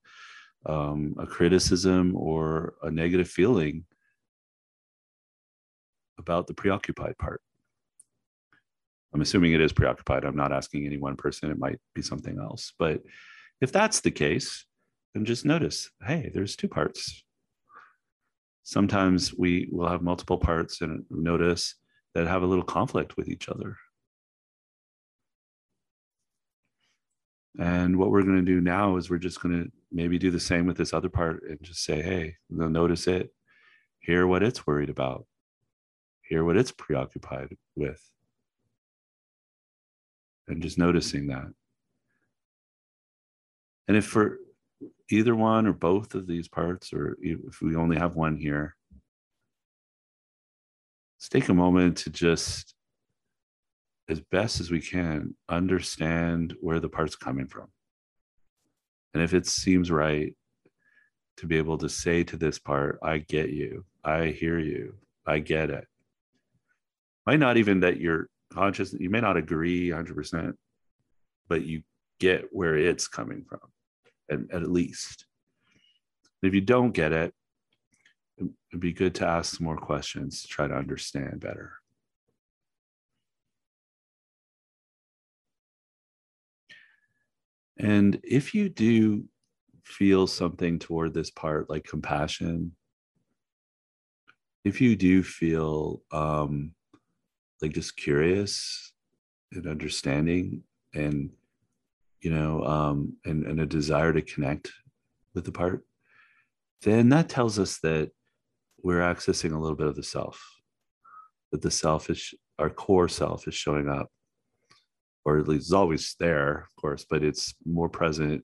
um, 0.66 1.16
a 1.18 1.26
criticism 1.26 2.16
or 2.16 2.76
a 2.84 2.92
negative 2.92 3.28
feeling 3.28 3.86
about 6.22 6.48
the 6.48 6.54
preoccupied 6.54 7.18
part. 7.18 7.42
I'm 9.14 9.22
assuming 9.22 9.52
it 9.52 9.60
is 9.60 9.74
preoccupied. 9.74 10.24
I'm 10.24 10.38
not 10.38 10.54
asking 10.54 10.86
any 10.86 10.98
one 10.98 11.18
person. 11.18 11.52
It 11.52 11.60
might 11.60 11.80
be 11.94 12.02
something 12.02 12.40
else. 12.40 12.72
But 12.80 13.02
if 13.60 13.72
that's 13.74 14.00
the 14.00 14.12
case, 14.12 14.66
then 15.14 15.26
just 15.26 15.46
notice 15.46 15.90
hey, 16.08 16.32
there's 16.34 16.56
two 16.56 16.70
parts. 16.70 17.24
Sometimes 18.64 19.34
we 19.34 19.68
will 19.72 19.90
have 19.90 20.02
multiple 20.02 20.38
parts 20.38 20.82
and 20.82 21.04
notice 21.10 21.76
that 22.14 22.28
have 22.28 22.44
a 22.44 22.48
little 22.48 22.64
conflict 22.64 23.18
with 23.18 23.28
each 23.28 23.50
other. 23.50 23.76
And 27.60 27.98
what 27.98 28.12
we're 28.12 28.24
going 28.24 28.38
to 28.38 28.42
do 28.42 28.62
now 28.62 28.96
is 28.96 29.10
we're 29.10 29.18
just 29.18 29.42
going 29.42 29.64
to 29.64 29.72
maybe 29.92 30.18
do 30.18 30.32
the 30.32 30.40
same 30.40 30.66
with 30.66 30.78
this 30.78 30.94
other 30.94 31.10
part 31.10 31.44
and 31.50 31.58
just 31.62 31.84
say, 31.84 32.02
hey, 32.02 32.36
notice 32.50 33.08
it, 33.08 33.34
hear 34.00 34.26
what 34.26 34.44
it's 34.44 34.66
worried 34.66 34.90
about, 34.90 35.26
hear 36.32 36.46
what 36.46 36.56
it's 36.56 36.72
preoccupied 36.72 37.58
with. 37.76 38.02
And 40.48 40.62
just 40.62 40.78
noticing 40.78 41.28
that. 41.28 41.52
And 43.90 43.98
if 43.98 44.06
for 44.06 44.38
either 45.10 45.36
one 45.36 45.68
or 45.68 45.74
both 45.74 46.16
of 46.16 46.28
these 46.28 46.48
parts, 46.48 46.94
or 46.94 47.18
if 47.22 47.62
we 47.62 47.76
only 47.76 47.98
have 47.98 48.16
one 48.16 48.38
here, 48.38 48.78
let's 51.18 51.28
take 51.28 51.50
a 51.50 51.54
moment 51.54 51.98
to 51.98 52.10
just, 52.10 52.76
as 54.08 54.22
best 54.22 54.62
as 54.62 54.72
we 54.72 54.80
can, 54.80 55.36
understand 55.50 56.56
where 56.62 56.80
the 56.80 56.88
part's 56.88 57.18
coming 57.18 57.48
from. 57.48 57.68
And 59.14 59.22
if 59.22 59.34
it 59.34 59.48
seems 59.48 59.92
right, 59.92 60.34
to 61.38 61.46
be 61.46 61.58
able 61.58 61.78
to 61.80 61.90
say 61.90 62.24
to 62.24 62.38
this 62.38 62.58
part, 62.58 63.00
I 63.04 63.18
get 63.18 63.50
you, 63.50 63.84
I 64.02 64.28
hear 64.28 64.60
you, 64.60 64.96
I 65.28 65.40
get 65.40 65.70
it 65.70 65.88
might 67.32 67.40
not 67.40 67.56
even 67.56 67.80
that 67.80 67.98
you're 67.98 68.28
conscious 68.52 68.92
you 68.92 69.10
may 69.10 69.22
not 69.22 69.38
agree 69.38 69.88
100% 69.88 70.54
but 71.48 71.64
you 71.64 71.82
get 72.20 72.50
where 72.52 72.76
it's 72.76 73.08
coming 73.08 73.46
from 73.48 73.62
at, 74.30 74.40
at 74.54 74.70
least. 74.70 75.26
If 76.44 76.54
you 76.54 76.60
don't 76.60 76.92
get 76.92 77.14
it 77.14 77.34
it'd 78.38 78.82
be 78.82 78.92
good 78.92 79.16
to 79.16 79.26
ask 79.26 79.62
more 79.62 79.78
questions 79.78 80.42
to 80.42 80.50
try 80.50 80.68
to 80.68 80.76
understand 80.76 81.40
better. 81.40 81.72
And 87.78 88.20
if 88.26 88.54
you 88.54 88.68
do 88.68 89.24
feel 89.86 90.28
something 90.28 90.80
toward 90.80 91.14
this 91.14 91.32
part 91.32 91.70
like 91.70 91.86
compassion 91.86 92.76
if 94.64 94.82
you 94.82 94.96
do 94.96 95.24
feel 95.24 96.02
um, 96.12 96.74
like 97.62 97.74
just 97.74 97.98
curious 97.98 98.94
and 99.52 99.68
understanding 99.68 100.64
and 100.94 101.32
you 102.22 102.32
know 102.32 102.64
um 102.64 103.16
and, 103.26 103.46
and 103.46 103.60
a 103.60 103.66
desire 103.66 104.14
to 104.14 104.22
connect 104.22 104.72
with 105.34 105.46
the 105.46 105.52
part 105.52 105.86
then 106.82 107.10
that 107.10 107.30
tells 107.30 107.60
us 107.60 107.80
that 107.80 108.12
we're 108.84 109.02
accessing 109.02 109.54
a 109.54 109.60
little 109.60 109.76
bit 109.76 109.88
of 109.88 109.96
the 109.96 110.04
self 110.04 110.42
that 111.52 111.62
the 111.62 111.72
self 111.72 112.10
is 112.10 112.34
our 112.60 112.70
core 112.70 113.10
self 113.10 113.48
is 113.48 113.56
showing 113.56 113.90
up 113.90 114.10
or 115.26 115.38
at 115.38 115.48
least 115.48 115.66
it's 115.66 115.74
always 115.74 116.16
there 116.20 116.60
of 116.60 116.76
course 116.80 117.06
but 117.10 117.24
it's 117.24 117.54
more 117.66 117.90
present 117.90 118.44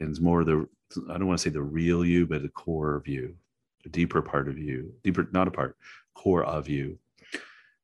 and 0.00 0.10
it's 0.10 0.20
more 0.20 0.44
the 0.44 0.66
i 1.10 1.18
don't 1.18 1.26
want 1.26 1.38
to 1.38 1.42
say 1.42 1.50
the 1.50 1.62
real 1.62 2.04
you 2.04 2.26
but 2.26 2.42
the 2.42 2.48
core 2.48 2.94
of 2.94 3.06
you 3.06 3.34
a 3.84 3.88
deeper 3.88 4.22
part 4.22 4.48
of 4.48 4.58
you 4.58 4.92
deeper 5.04 5.28
not 5.32 5.48
a 5.48 5.50
part 5.50 5.76
core 6.14 6.44
of 6.44 6.68
you 6.68 6.98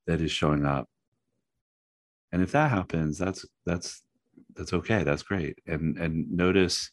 that 0.07 0.21
is 0.21 0.31
showing 0.31 0.65
up. 0.65 0.89
And 2.33 2.43
if 2.43 2.53
that 2.53 2.71
happens 2.71 3.19
that's 3.19 3.45
that's 3.67 4.03
that's 4.55 4.73
okay. 4.73 5.03
That's 5.03 5.23
great. 5.23 5.59
And 5.67 5.97
and 5.99 6.31
notice 6.31 6.91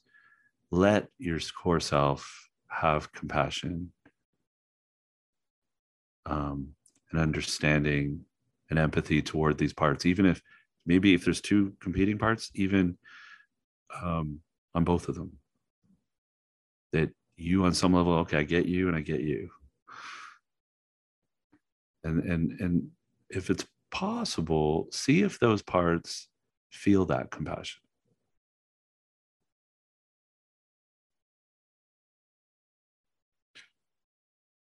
let 0.71 1.07
your 1.17 1.39
core 1.61 1.79
self 1.79 2.49
have 2.67 3.11
compassion 3.11 3.91
um, 6.25 6.69
and 7.11 7.19
understanding 7.19 8.21
and 8.69 8.77
empathy 8.77 9.21
toward 9.21 9.57
these 9.57 9.73
parts. 9.73 10.05
Even 10.05 10.25
if 10.25 10.41
maybe 10.85 11.13
if 11.13 11.25
there's 11.25 11.41
two 11.41 11.73
competing 11.79 12.17
parts 12.17 12.51
even 12.53 12.97
um, 14.01 14.39
on 14.75 14.83
both 14.83 15.07
of 15.09 15.15
them. 15.15 15.31
That 16.93 17.09
you 17.35 17.65
on 17.65 17.73
some 17.73 17.93
level 17.93 18.13
okay 18.13 18.37
i 18.37 18.43
get 18.43 18.65
you 18.65 18.87
and 18.87 18.97
i 18.97 19.01
get 19.01 19.21
you. 19.21 19.49
And 22.03 22.23
and 22.23 22.59
and 22.59 22.87
if 23.29 23.49
it's 23.49 23.65
possible 23.91 24.87
see 24.91 25.21
if 25.23 25.39
those 25.39 25.61
parts 25.61 26.27
feel 26.71 27.05
that 27.05 27.31
compassion. 27.31 27.81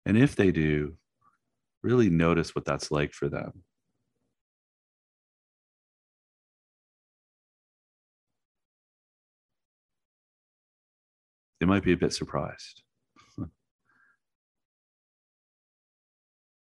And 0.04 0.18
if 0.18 0.34
they 0.34 0.50
do 0.50 0.96
really 1.82 2.10
notice 2.10 2.54
what 2.54 2.64
that's 2.64 2.90
like 2.90 3.12
for 3.12 3.28
them. 3.28 3.64
They 11.60 11.66
might 11.66 11.84
be 11.84 11.92
a 11.92 11.96
bit 11.96 12.12
surprised. 12.12 12.82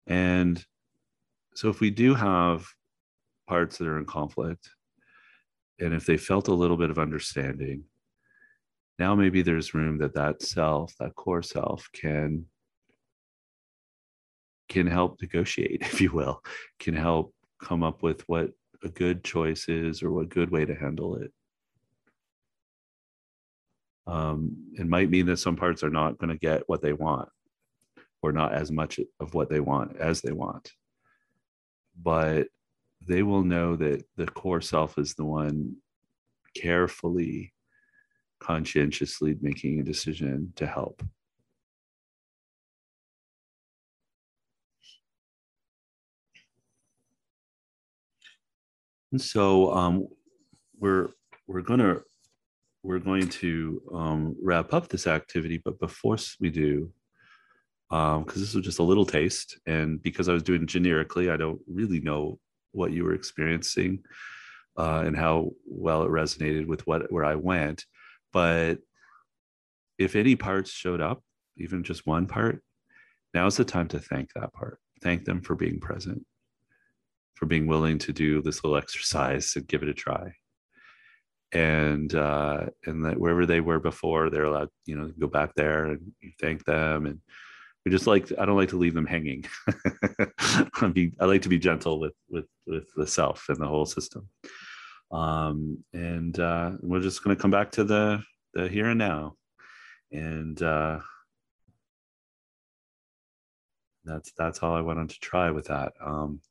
And 0.08 0.64
so 1.56 1.70
if 1.70 1.80
we 1.80 1.90
do 1.90 2.14
have 2.14 2.68
parts 3.48 3.78
that 3.78 3.88
are 3.88 3.98
in 3.98 4.06
conflict, 4.06 4.70
and 5.80 5.94
if 5.94 6.06
they 6.06 6.18
felt 6.18 6.48
a 6.48 6.54
little 6.54 6.78
bit 6.78 6.90
of 6.90 7.00
understanding, 7.00 7.84
now 9.00 9.16
maybe 9.16 9.42
there's 9.42 9.74
room 9.74 9.98
that 10.00 10.16
that 10.16 10.42
self, 10.42 10.94
that 11.00 11.16
core 11.16 11.44
self, 11.44 11.90
can 11.94 12.46
can 14.68 14.88
help 14.88 15.22
negotiate, 15.22 15.82
if 15.82 16.02
you 16.02 16.12
will, 16.12 16.42
can 16.80 16.96
help 16.96 17.34
come 17.62 17.84
up 17.84 18.04
with 18.04 18.22
what 18.28 18.52
a 18.84 18.90
good 18.90 19.24
choice 19.24 19.70
is 19.70 20.04
or 20.04 20.12
what 20.12 20.30
good 20.30 20.52
way 20.52 20.66
to 20.66 20.76
handle 20.76 21.16
it. 21.16 21.32
Um, 24.08 24.72
it 24.78 24.88
might 24.88 25.10
mean 25.10 25.26
that 25.28 25.38
some 25.38 25.56
parts 25.56 25.84
are 25.84 25.90
not 25.90 26.18
going 26.18 26.30
to 26.30 26.38
get 26.38 26.64
what 26.68 26.82
they 26.82 26.94
want 26.94 27.30
or 28.22 28.32
not 28.32 28.54
as 28.54 28.72
much 28.72 29.00
of 29.20 29.34
what 29.34 29.50
they 29.50 29.60
want 29.60 29.98
as 29.98 30.22
they 30.22 30.32
want. 30.32 30.72
But 32.02 32.48
they 33.02 33.24
will 33.24 33.44
know 33.44 33.76
that 33.76 34.04
the 34.16 34.26
core 34.26 34.62
self 34.62 34.98
is 34.98 35.14
the 35.14 35.26
one 35.26 35.76
carefully, 36.56 37.54
conscientiously 38.40 39.38
making 39.42 39.80
a 39.80 39.84
decision 39.84 40.54
to 40.56 40.66
help. 40.66 41.04
And 49.12 49.22
so 49.22 49.74
um, 49.74 50.08
we're 50.78 51.10
we're 51.48 51.62
gonna 51.62 52.02
we're 52.84 53.00
going 53.00 53.30
to 53.30 53.82
um, 53.94 54.36
wrap 54.44 54.74
up 54.74 54.90
this 54.90 55.08
activity, 55.08 55.62
but 55.64 55.80
before 55.80 56.18
we 56.40 56.50
do, 56.50 56.92
because 57.90 58.18
um, 58.18 58.42
this 58.42 58.56
was 58.56 58.66
just 58.66 58.80
a 58.80 58.84
little 58.84 59.06
taste. 59.06 59.60
And 59.66 60.02
because 60.02 60.28
I 60.28 60.34
was 60.34 60.44
doing 60.44 60.66
generically, 60.66 61.30
I 61.30 61.38
don't 61.38 61.62
really 61.68 62.00
know 62.00 62.40
what 62.72 62.92
you 62.92 63.04
were 63.04 63.14
experiencing 63.14 64.04
uh, 64.78 65.04
and 65.06 65.16
how 65.16 65.52
well 65.66 66.04
it 66.04 66.10
resonated 66.10 66.68
with 66.68 66.86
what 66.88 67.12
where 67.12 67.26
I 67.26 67.36
went. 67.36 67.86
But 68.34 68.80
if 69.98 70.16
any 70.16 70.36
parts 70.36 70.72
showed 70.72 71.02
up, 71.02 71.24
even 71.58 71.84
just 71.84 72.06
one 72.06 72.28
part, 72.28 72.62
now's 73.34 73.58
the 73.58 73.66
time 73.66 73.88
to 73.90 74.00
thank 74.00 74.30
that 74.34 74.54
part. 74.54 74.80
Thank 75.02 75.26
them 75.26 75.42
for 75.42 75.56
being 75.56 75.80
present, 75.80 76.26
for 77.36 77.46
being 77.46 77.68
willing 77.68 77.98
to 78.00 78.12
do 78.12 78.42
this 78.42 78.64
little 78.64 78.78
exercise 78.78 79.54
and 79.56 79.68
give 79.68 79.84
it 79.84 79.90
a 79.90 79.94
try. 79.94 80.34
And 81.54 82.14
uh, 82.14 82.66
and 82.86 83.06
that 83.06 83.20
wherever 83.20 83.46
they 83.46 83.62
were 83.62 83.80
before, 83.80 84.30
they're 84.30 84.46
allowed, 84.46 84.70
you 84.86 84.98
know, 84.98 85.12
go 85.18 85.28
back 85.28 85.54
there 85.56 85.86
and 85.86 86.12
thank 86.42 86.66
them 86.66 87.06
and 87.06 87.22
we 87.86 87.92
just 87.92 88.08
like 88.08 88.32
I 88.40 88.46
don't 88.46 88.58
like 88.58 88.70
to 88.70 88.78
leave 88.78 88.96
them 88.96 89.06
hanging. 89.06 89.46
I, 90.82 91.26
like 91.26 91.44
to 91.44 91.50
be 91.50 91.60
gentle 91.60 92.00
with 92.00 92.14
with 92.30 92.46
with 92.66 92.88
the 92.96 93.06
self 93.06 93.46
and 93.48 93.58
the 93.58 93.68
whole 93.68 93.86
system. 93.86 94.28
Um, 95.12 95.84
and 95.94 96.38
uh, 96.40 96.72
we're 96.82 97.02
just 97.02 97.24
going 97.24 97.36
to 97.36 97.42
come 97.42 97.52
back 97.52 97.72
to 97.74 97.84
the 97.84 98.24
the 98.54 98.68
here 98.68 98.88
and 98.88 98.98
now, 98.98 99.36
and 100.12 100.60
uh, 100.64 101.00
that's 104.04 104.32
that's 104.36 104.64
all 104.64 104.76
I 104.76 104.82
wanted 104.82 105.10
to 105.12 105.20
try 105.20 105.52
with 105.52 105.68
that. 105.68 105.94
Um, 106.04 106.42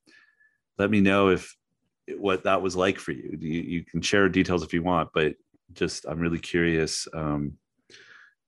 let 0.79 0.91
me 0.91 1.01
know 1.01 1.29
if 1.31 1.57
what 2.17 2.45
that 2.45 2.63
was 2.63 2.77
like 2.77 2.99
for 2.99 3.11
you. 3.11 3.37
you. 3.41 3.61
You 3.61 3.85
can 3.85 4.03
share 4.03 4.29
details 4.29 4.63
if 4.63 4.73
you 4.73 4.85
want, 4.85 5.11
but 5.13 5.35
just 5.73 6.07
I'm 6.07 6.21
really 6.21 6.39
curious 6.39 7.09
um, 7.13 7.55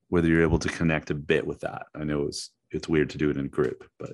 whether 0.08 0.28
you're 0.28 0.42
able 0.42 0.60
to 0.60 0.68
connect 0.68 1.10
a 1.10 1.14
bit 1.14 1.44
with 1.44 1.60
that. 1.60 1.86
I 1.92 2.04
know 2.04 2.22
it 2.22 2.26
was 2.26 2.50
it's 2.76 2.88
weird 2.88 3.10
to 3.10 3.18
do 3.18 3.30
it 3.30 3.36
in 3.36 3.48
group, 3.48 3.88
but 3.98 4.12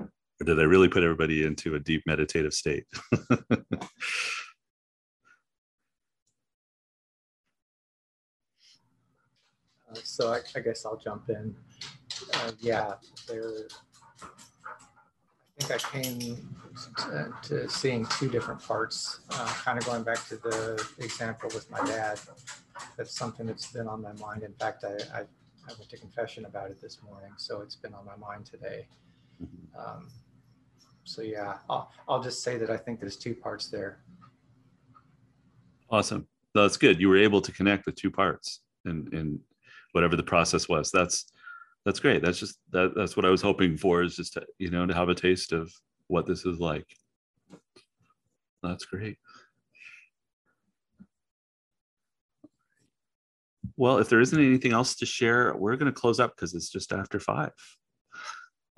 or 0.00 0.44
did 0.46 0.58
I 0.58 0.62
really 0.62 0.88
put 0.88 1.02
everybody 1.02 1.44
into 1.44 1.74
a 1.74 1.80
deep 1.80 2.02
meditative 2.06 2.54
state? 2.54 2.84
Uh, 9.90 9.98
so 10.04 10.32
I, 10.32 10.38
I, 10.54 10.60
guess 10.60 10.86
I'll 10.86 10.96
jump 10.96 11.30
in. 11.30 11.52
Uh, 12.34 12.52
yeah, 12.60 12.92
there 13.26 13.66
think 15.60 15.84
I 15.84 16.02
came 16.02 16.56
to, 16.96 17.32
to 17.42 17.68
seeing 17.68 18.06
two 18.18 18.28
different 18.28 18.62
parts, 18.62 19.20
uh, 19.30 19.46
kind 19.46 19.78
of 19.78 19.84
going 19.84 20.02
back 20.02 20.26
to 20.28 20.36
the 20.36 20.86
example 20.98 21.50
with 21.54 21.70
my 21.70 21.80
dad. 21.86 22.18
That's 22.96 23.14
something 23.14 23.46
that's 23.46 23.70
been 23.70 23.86
on 23.86 24.02
my 24.02 24.12
mind. 24.14 24.42
In 24.42 24.52
fact, 24.54 24.84
I, 24.84 24.94
I, 25.14 25.20
I 25.20 25.72
went 25.78 25.90
to 25.90 25.98
confession 25.98 26.46
about 26.46 26.70
it 26.70 26.80
this 26.80 26.98
morning, 27.02 27.32
so 27.36 27.60
it's 27.60 27.76
been 27.76 27.94
on 27.94 28.06
my 28.06 28.16
mind 28.16 28.46
today. 28.46 28.86
Um, 29.78 30.08
so 31.04 31.22
yeah, 31.22 31.58
I'll, 31.68 31.90
I'll 32.08 32.22
just 32.22 32.42
say 32.42 32.56
that 32.58 32.70
I 32.70 32.76
think 32.76 33.00
there's 33.00 33.16
two 33.16 33.34
parts 33.34 33.68
there. 33.68 34.00
Awesome. 35.90 36.26
That's 36.54 36.76
good. 36.76 37.00
You 37.00 37.08
were 37.08 37.18
able 37.18 37.40
to 37.40 37.52
connect 37.52 37.84
the 37.84 37.92
two 37.92 38.10
parts 38.10 38.60
and, 38.84 39.12
and 39.12 39.38
whatever 39.92 40.16
the 40.16 40.22
process 40.22 40.68
was. 40.68 40.90
That's 40.90 41.26
that's 41.84 42.00
great. 42.00 42.22
That's 42.22 42.38
just 42.38 42.58
that 42.72 42.92
that's 42.94 43.16
what 43.16 43.24
I 43.24 43.30
was 43.30 43.42
hoping 43.42 43.76
for 43.76 44.02
is 44.02 44.16
just 44.16 44.34
to, 44.34 44.44
you 44.58 44.70
know 44.70 44.86
to 44.86 44.94
have 44.94 45.08
a 45.08 45.14
taste 45.14 45.52
of 45.52 45.72
what 46.08 46.26
this 46.26 46.44
is 46.44 46.58
like. 46.58 46.86
That's 48.62 48.84
great. 48.84 49.16
Well, 53.76 53.98
if 53.98 54.10
there 54.10 54.20
isn't 54.20 54.38
anything 54.38 54.72
else 54.72 54.94
to 54.96 55.06
share, 55.06 55.54
we're 55.56 55.76
going 55.76 55.90
to 55.90 55.98
close 55.98 56.20
up 56.20 56.36
because 56.36 56.54
it's 56.54 56.68
just 56.68 56.92
after 56.92 57.18
five. 57.18 57.52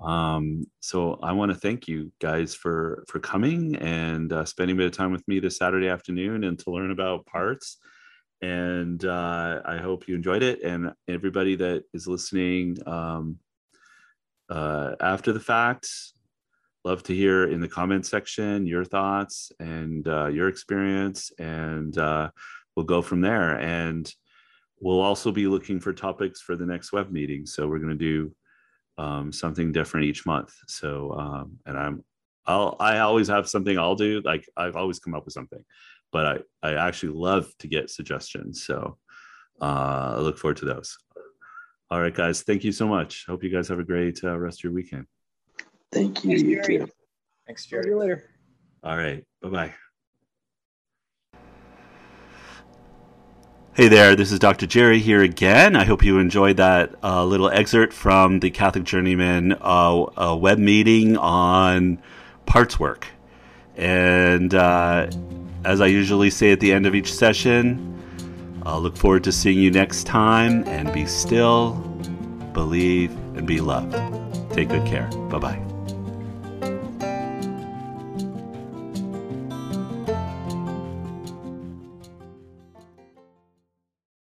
Um, 0.00 0.66
so 0.80 1.18
I 1.22 1.32
want 1.32 1.52
to 1.52 1.58
thank 1.58 1.88
you 1.88 2.12
guys 2.20 2.54
for 2.54 3.04
for 3.08 3.18
coming 3.18 3.76
and 3.76 4.32
uh, 4.32 4.44
spending 4.44 4.76
a 4.76 4.78
bit 4.78 4.86
of 4.86 4.92
time 4.92 5.12
with 5.12 5.26
me 5.26 5.40
this 5.40 5.56
Saturday 5.56 5.88
afternoon 5.88 6.44
and 6.44 6.58
to 6.60 6.70
learn 6.70 6.90
about 6.90 7.26
parts 7.26 7.78
and 8.43 9.05
uh, 9.05 9.62
I 9.64 9.78
hope 9.78 10.09
you 10.09 10.16
enjoyed 10.16 10.43
it. 10.43 10.62
And 10.62 10.93
everybody 11.09 11.55
that 11.56 11.85
is 11.94 12.09
listening 12.09 12.77
um, 12.86 13.39
uh, 14.51 14.97
after 15.01 15.32
the 15.32 15.40
fact, 15.40 15.89
love 16.85 17.05
to 17.05 17.14
hear 17.14 17.44
in 17.44 17.60
the 17.60 17.69
comment 17.69 18.05
section 18.05 18.66
your 18.66 18.85
thoughts 18.85 19.52
and 19.60 20.06
uh, 20.09 20.27
your 20.27 20.48
experience, 20.48 21.31
and 21.39 21.97
uh, 21.97 22.31
we'll 22.74 22.85
go 22.85 23.01
from 23.01 23.20
there. 23.20 23.59
And 23.60 24.12
we'll 24.81 25.01
also 25.01 25.31
be 25.31 25.47
looking 25.47 25.78
for 25.78 25.93
topics 25.93 26.40
for 26.40 26.56
the 26.56 26.66
next 26.66 26.93
web 26.93 27.12
meeting. 27.12 27.47
So 27.47 27.69
we're 27.69 27.78
going 27.78 27.97
to 27.97 28.05
do 28.05 28.35
um, 28.98 29.32
something 29.32 29.70
different 29.70 30.06
each 30.06 30.27
month. 30.27 30.52
So, 30.66 31.12
um, 31.12 31.59
and 31.64 31.78
I'm 31.78 32.05
I'll 32.44 32.77
I 32.81 32.98
always 32.98 33.28
have 33.28 33.48
something 33.48 33.78
I'll 33.78 33.94
do. 33.94 34.20
Like 34.24 34.48
I've 34.56 34.74
always 34.74 34.98
come 34.98 35.14
up 35.14 35.24
with 35.24 35.35
something 35.35 35.64
but 36.12 36.44
I, 36.62 36.68
I 36.68 36.89
actually 36.89 37.14
love 37.14 37.52
to 37.59 37.66
get 37.66 37.90
suggestions. 37.90 38.64
So 38.64 38.98
uh, 39.60 40.14
I 40.16 40.20
look 40.20 40.39
forward 40.39 40.59
to 40.59 40.66
those. 40.66 40.97
All 41.90 42.01
right, 42.01 42.14
guys. 42.14 42.43
Thank 42.43 42.64
you 42.64 42.72
so 42.72 42.86
much. 42.86 43.26
Hope 43.26 43.43
you 43.43 43.51
guys 43.51 43.68
have 43.68 43.78
a 43.78 43.84
great 43.84 44.20
uh, 44.22 44.39
rest 44.39 44.60
of 44.60 44.64
your 44.64 44.72
weekend. 44.72 45.06
Thank 45.93 46.24
you. 46.24 46.39
Thanks, 46.39 46.66
Jerry. 46.66 46.80
You 46.80 46.89
Thanks, 47.47 47.66
Jerry. 47.66 47.82
See 47.84 47.89
you 47.90 47.98
later. 47.98 48.30
All 48.82 48.97
right. 48.97 49.24
Bye 49.43 49.48
bye. 49.48 49.74
Hey 53.74 53.89
there, 53.89 54.14
this 54.14 54.32
is 54.32 54.39
Dr. 54.39 54.66
Jerry 54.66 54.98
here 54.98 55.22
again. 55.22 55.76
I 55.76 55.84
hope 55.84 56.05
you 56.05 56.18
enjoyed 56.18 56.59
that 56.59 56.94
uh, 57.02 57.24
little 57.24 57.48
excerpt 57.48 57.94
from 57.94 58.40
the 58.40 58.51
Catholic 58.51 58.84
Journeyman 58.84 59.56
uh, 59.62 60.36
web 60.39 60.59
meeting 60.59 61.16
on 61.16 61.98
parts 62.44 62.78
work. 62.78 63.06
And 63.76 64.55
uh, 64.55 65.09
as 65.64 65.80
I 65.80 65.86
usually 65.86 66.30
say 66.30 66.52
at 66.52 66.60
the 66.60 66.72
end 66.72 66.86
of 66.86 66.94
each 66.94 67.12
session, 67.12 67.89
I'll 68.64 68.80
look 68.80 68.97
forward 68.97 69.24
to 69.24 69.32
seeing 69.32 69.59
you 69.59 69.70
next 69.70 70.05
time 70.05 70.64
and 70.66 70.93
be 70.93 71.06
still, 71.06 71.72
believe, 72.52 73.10
and 73.36 73.47
be 73.47 73.60
loved. 73.60 73.93
Take 74.52 74.68
good 74.68 74.86
care. 74.86 75.09
Bye 75.28 75.39
bye. 75.39 75.71